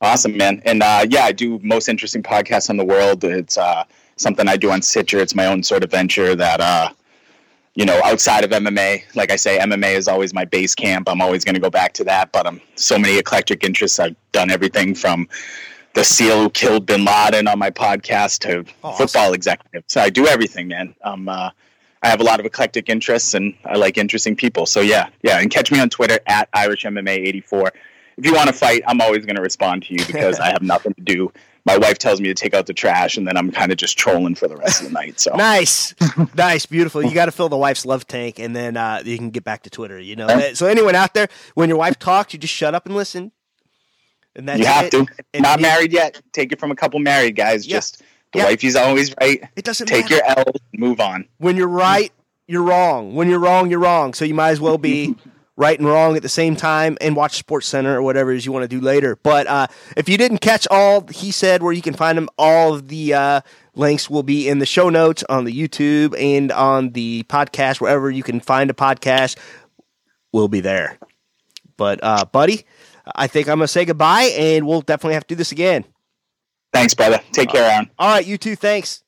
Awesome, 0.00 0.36
man. 0.36 0.62
And 0.64 0.82
uh, 0.82 1.06
yeah, 1.08 1.24
I 1.24 1.32
do 1.32 1.58
most 1.62 1.88
interesting 1.88 2.22
podcasts 2.22 2.70
in 2.70 2.76
the 2.76 2.84
world. 2.84 3.24
It's 3.24 3.58
uh, 3.58 3.84
something 4.16 4.46
I 4.46 4.56
do 4.56 4.70
on 4.70 4.80
Stitcher. 4.80 5.18
It's 5.18 5.34
my 5.34 5.46
own 5.46 5.62
sort 5.62 5.82
of 5.82 5.90
venture 5.90 6.36
that, 6.36 6.60
uh, 6.60 6.90
you 7.78 7.84
know, 7.84 8.00
outside 8.04 8.42
of 8.42 8.50
MMA, 8.50 9.04
like 9.14 9.30
I 9.30 9.36
say, 9.36 9.56
MMA 9.56 9.94
is 9.94 10.08
always 10.08 10.34
my 10.34 10.44
base 10.44 10.74
camp. 10.74 11.08
I'm 11.08 11.20
always 11.20 11.44
going 11.44 11.54
to 11.54 11.60
go 11.60 11.70
back 11.70 11.92
to 11.94 12.04
that. 12.04 12.32
But 12.32 12.44
I'm 12.44 12.60
so 12.74 12.98
many 12.98 13.16
eclectic 13.18 13.62
interests. 13.62 14.00
I've 14.00 14.16
done 14.32 14.50
everything 14.50 14.96
from 14.96 15.28
the 15.94 16.02
SEAL 16.02 16.42
who 16.42 16.50
killed 16.50 16.86
Bin 16.86 17.04
Laden 17.04 17.46
on 17.46 17.56
my 17.56 17.70
podcast 17.70 18.40
to 18.40 18.64
Awesome. 18.82 19.06
football 19.06 19.32
executive. 19.32 19.84
So 19.86 20.00
I 20.00 20.10
do 20.10 20.26
everything, 20.26 20.66
man. 20.66 20.92
Um, 21.04 21.28
uh, 21.28 21.50
I 22.02 22.08
have 22.08 22.20
a 22.20 22.24
lot 22.24 22.40
of 22.40 22.46
eclectic 22.46 22.88
interests, 22.88 23.34
and 23.34 23.54
I 23.64 23.76
like 23.76 23.96
interesting 23.96 24.34
people. 24.34 24.66
So 24.66 24.80
yeah, 24.80 25.10
yeah. 25.22 25.38
And 25.38 25.48
catch 25.48 25.70
me 25.70 25.78
on 25.78 25.88
Twitter 25.88 26.18
at 26.26 26.50
IrishMMA84 26.50 27.70
if 28.18 28.26
you 28.26 28.34
want 28.34 28.48
to 28.48 28.52
fight, 28.52 28.82
I'm 28.86 29.00
always 29.00 29.24
going 29.24 29.36
to 29.36 29.42
respond 29.42 29.84
to 29.84 29.94
you 29.94 30.04
because 30.04 30.40
I 30.40 30.48
have 30.50 30.62
nothing 30.62 30.92
to 30.94 31.00
do 31.00 31.32
my 31.68 31.76
wife 31.76 31.98
tells 31.98 32.18
me 32.18 32.28
to 32.28 32.34
take 32.34 32.54
out 32.54 32.64
the 32.66 32.72
trash, 32.72 33.18
and 33.18 33.28
then 33.28 33.36
I'm 33.36 33.50
kind 33.50 33.70
of 33.70 33.76
just 33.76 33.98
trolling 33.98 34.34
for 34.34 34.48
the 34.48 34.56
rest 34.56 34.80
of 34.80 34.86
the 34.86 34.92
night. 34.92 35.20
So 35.20 35.36
nice, 35.36 35.94
nice, 36.34 36.64
beautiful. 36.64 37.04
You 37.04 37.12
got 37.12 37.26
to 37.26 37.32
fill 37.32 37.50
the 37.50 37.58
wife's 37.58 37.84
love 37.84 38.06
tank, 38.06 38.38
and 38.38 38.56
then 38.56 38.76
uh, 38.76 39.02
you 39.04 39.18
can 39.18 39.28
get 39.30 39.44
back 39.44 39.62
to 39.64 39.70
Twitter. 39.70 40.00
You 40.00 40.16
know. 40.16 40.52
So 40.54 40.66
anyone 40.66 40.94
out 40.94 41.12
there, 41.12 41.28
when 41.54 41.68
your 41.68 41.78
wife 41.78 41.98
talks, 41.98 42.32
you 42.32 42.38
just 42.38 42.54
shut 42.54 42.74
up 42.74 42.86
and 42.86 42.96
listen. 42.96 43.32
And 44.34 44.48
that's 44.48 44.60
you 44.60 44.66
have 44.66 44.86
it. 44.86 44.90
to. 44.92 45.06
And 45.34 45.42
Not 45.42 45.60
married 45.60 45.92
yet. 45.92 46.20
Take 46.32 46.52
it 46.52 46.60
from 46.60 46.70
a 46.70 46.76
couple 46.76 47.00
married 47.00 47.36
guys. 47.36 47.66
Yeah. 47.66 47.76
Just 47.76 47.98
the 48.32 48.38
yeah. 48.38 48.44
wifey's 48.46 48.76
always 48.76 49.14
right. 49.20 49.42
It 49.56 49.64
doesn't 49.64 49.88
take 49.88 50.10
matter. 50.10 50.14
your 50.14 50.38
L. 50.38 50.52
Move 50.74 51.00
on. 51.00 51.26
When 51.38 51.56
you're 51.56 51.68
right, 51.68 52.12
you're 52.46 52.62
wrong. 52.62 53.14
When 53.14 53.28
you're 53.28 53.40
wrong, 53.40 53.70
you're 53.70 53.80
wrong. 53.80 54.14
So 54.14 54.24
you 54.24 54.34
might 54.34 54.50
as 54.50 54.60
well 54.60 54.78
be 54.78 55.16
right 55.58 55.78
and 55.78 55.88
wrong 55.88 56.16
at 56.16 56.22
the 56.22 56.28
same 56.28 56.54
time 56.54 56.96
and 57.00 57.16
watch 57.16 57.36
Sports 57.36 57.66
Center 57.66 57.96
or 57.96 58.00
whatever 58.00 58.32
it 58.32 58.36
is 58.36 58.46
you 58.46 58.52
want 58.52 58.62
to 58.62 58.68
do 58.68 58.80
later. 58.80 59.16
But 59.16 59.48
uh, 59.48 59.66
if 59.96 60.08
you 60.08 60.16
didn't 60.16 60.38
catch 60.38 60.68
all 60.70 61.04
he 61.08 61.32
said, 61.32 61.62
where 61.62 61.72
you 61.72 61.82
can 61.82 61.94
find 61.94 62.16
him, 62.16 62.28
all 62.38 62.74
of 62.74 62.86
the 62.86 63.12
uh, 63.12 63.40
links 63.74 64.08
will 64.08 64.22
be 64.22 64.48
in 64.48 64.60
the 64.60 64.66
show 64.66 64.88
notes 64.88 65.24
on 65.28 65.44
the 65.44 65.52
YouTube 65.52 66.14
and 66.18 66.52
on 66.52 66.90
the 66.90 67.24
podcast, 67.24 67.80
wherever 67.80 68.08
you 68.08 68.22
can 68.22 68.38
find 68.40 68.70
a 68.70 68.74
podcast, 68.74 69.36
will 70.32 70.48
be 70.48 70.60
there. 70.60 70.96
But, 71.76 72.00
uh, 72.02 72.24
buddy, 72.24 72.64
I 73.14 73.26
think 73.26 73.48
I'm 73.48 73.58
going 73.58 73.64
to 73.64 73.68
say 73.68 73.84
goodbye 73.84 74.34
and 74.38 74.64
we'll 74.64 74.82
definitely 74.82 75.14
have 75.14 75.26
to 75.26 75.34
do 75.34 75.38
this 75.38 75.50
again. 75.50 75.84
Thanks, 76.72 76.94
brother. 76.94 77.20
Take 77.32 77.50
care, 77.50 77.68
Aaron. 77.68 77.90
All 77.98 78.08
right, 78.08 78.24
you 78.26 78.38
too. 78.38 78.54
Thanks. 78.54 79.02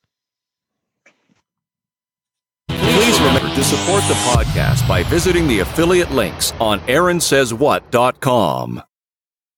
Please 3.01 3.19
remember 3.21 3.49
to 3.55 3.65
support 3.65 4.03
the 4.09 4.15
podcast 4.29 4.87
by 4.87 5.03
visiting 5.05 5.49
the 5.49 5.61
affiliate 5.61 6.11
links 6.11 6.53
on 6.61 6.81
AaronSaysWhat.com. 6.81 8.83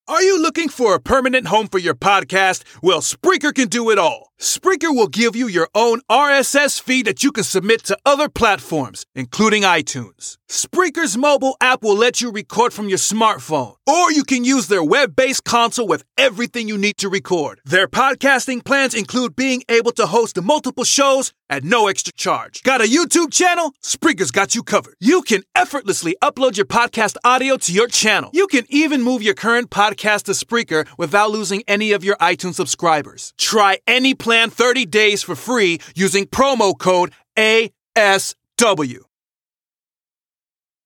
Are 0.06 0.22
you 0.22 0.40
looking 0.40 0.68
for 0.68 0.94
a 0.94 1.00
permanent 1.00 1.48
home 1.48 1.66
for 1.66 1.78
your 1.78 1.96
podcast? 1.96 2.62
Well, 2.84 3.00
Spreaker 3.00 3.52
can 3.52 3.66
do 3.66 3.90
it 3.90 3.98
all. 3.98 4.31
Spreaker 4.42 4.92
will 4.92 5.06
give 5.06 5.36
you 5.36 5.46
your 5.46 5.68
own 5.72 6.00
RSS 6.10 6.80
feed 6.80 7.06
that 7.06 7.22
you 7.22 7.30
can 7.30 7.44
submit 7.44 7.84
to 7.84 7.96
other 8.04 8.28
platforms, 8.28 9.06
including 9.14 9.62
iTunes. 9.62 10.36
Spreaker's 10.48 11.16
mobile 11.16 11.56
app 11.60 11.80
will 11.84 11.94
let 11.94 12.20
you 12.20 12.32
record 12.32 12.72
from 12.72 12.88
your 12.88 12.98
smartphone, 12.98 13.76
or 13.86 14.10
you 14.10 14.24
can 14.24 14.42
use 14.42 14.66
their 14.66 14.82
web 14.82 15.14
based 15.14 15.44
console 15.44 15.86
with 15.86 16.02
everything 16.18 16.66
you 16.66 16.76
need 16.76 16.96
to 16.98 17.08
record. 17.08 17.60
Their 17.64 17.86
podcasting 17.86 18.64
plans 18.64 18.94
include 18.94 19.36
being 19.36 19.62
able 19.68 19.92
to 19.92 20.06
host 20.06 20.42
multiple 20.42 20.84
shows 20.84 21.32
at 21.48 21.62
no 21.62 21.86
extra 21.86 22.12
charge. 22.14 22.62
Got 22.64 22.80
a 22.80 22.84
YouTube 22.84 23.32
channel? 23.32 23.74
Spreaker's 23.80 24.30
got 24.32 24.54
you 24.56 24.62
covered. 24.64 24.94
You 24.98 25.22
can 25.22 25.42
effortlessly 25.54 26.16
upload 26.20 26.56
your 26.56 26.66
podcast 26.66 27.16
audio 27.24 27.56
to 27.58 27.72
your 27.72 27.86
channel. 27.86 28.30
You 28.32 28.46
can 28.48 28.64
even 28.68 29.02
move 29.02 29.22
your 29.22 29.34
current 29.34 29.70
podcast 29.70 30.24
to 30.24 30.32
Spreaker 30.32 30.88
without 30.98 31.30
losing 31.30 31.62
any 31.68 31.92
of 31.92 32.02
your 32.02 32.16
iTunes 32.16 32.54
subscribers. 32.54 33.34
Try 33.38 33.78
any 33.86 34.14
plan 34.14 34.31
plan 34.32 34.48
30 34.48 34.86
days 34.86 35.22
for 35.22 35.34
free 35.36 35.78
using 35.94 36.24
promo 36.24 36.72
code 36.76 37.12
ASW. 37.36 39.11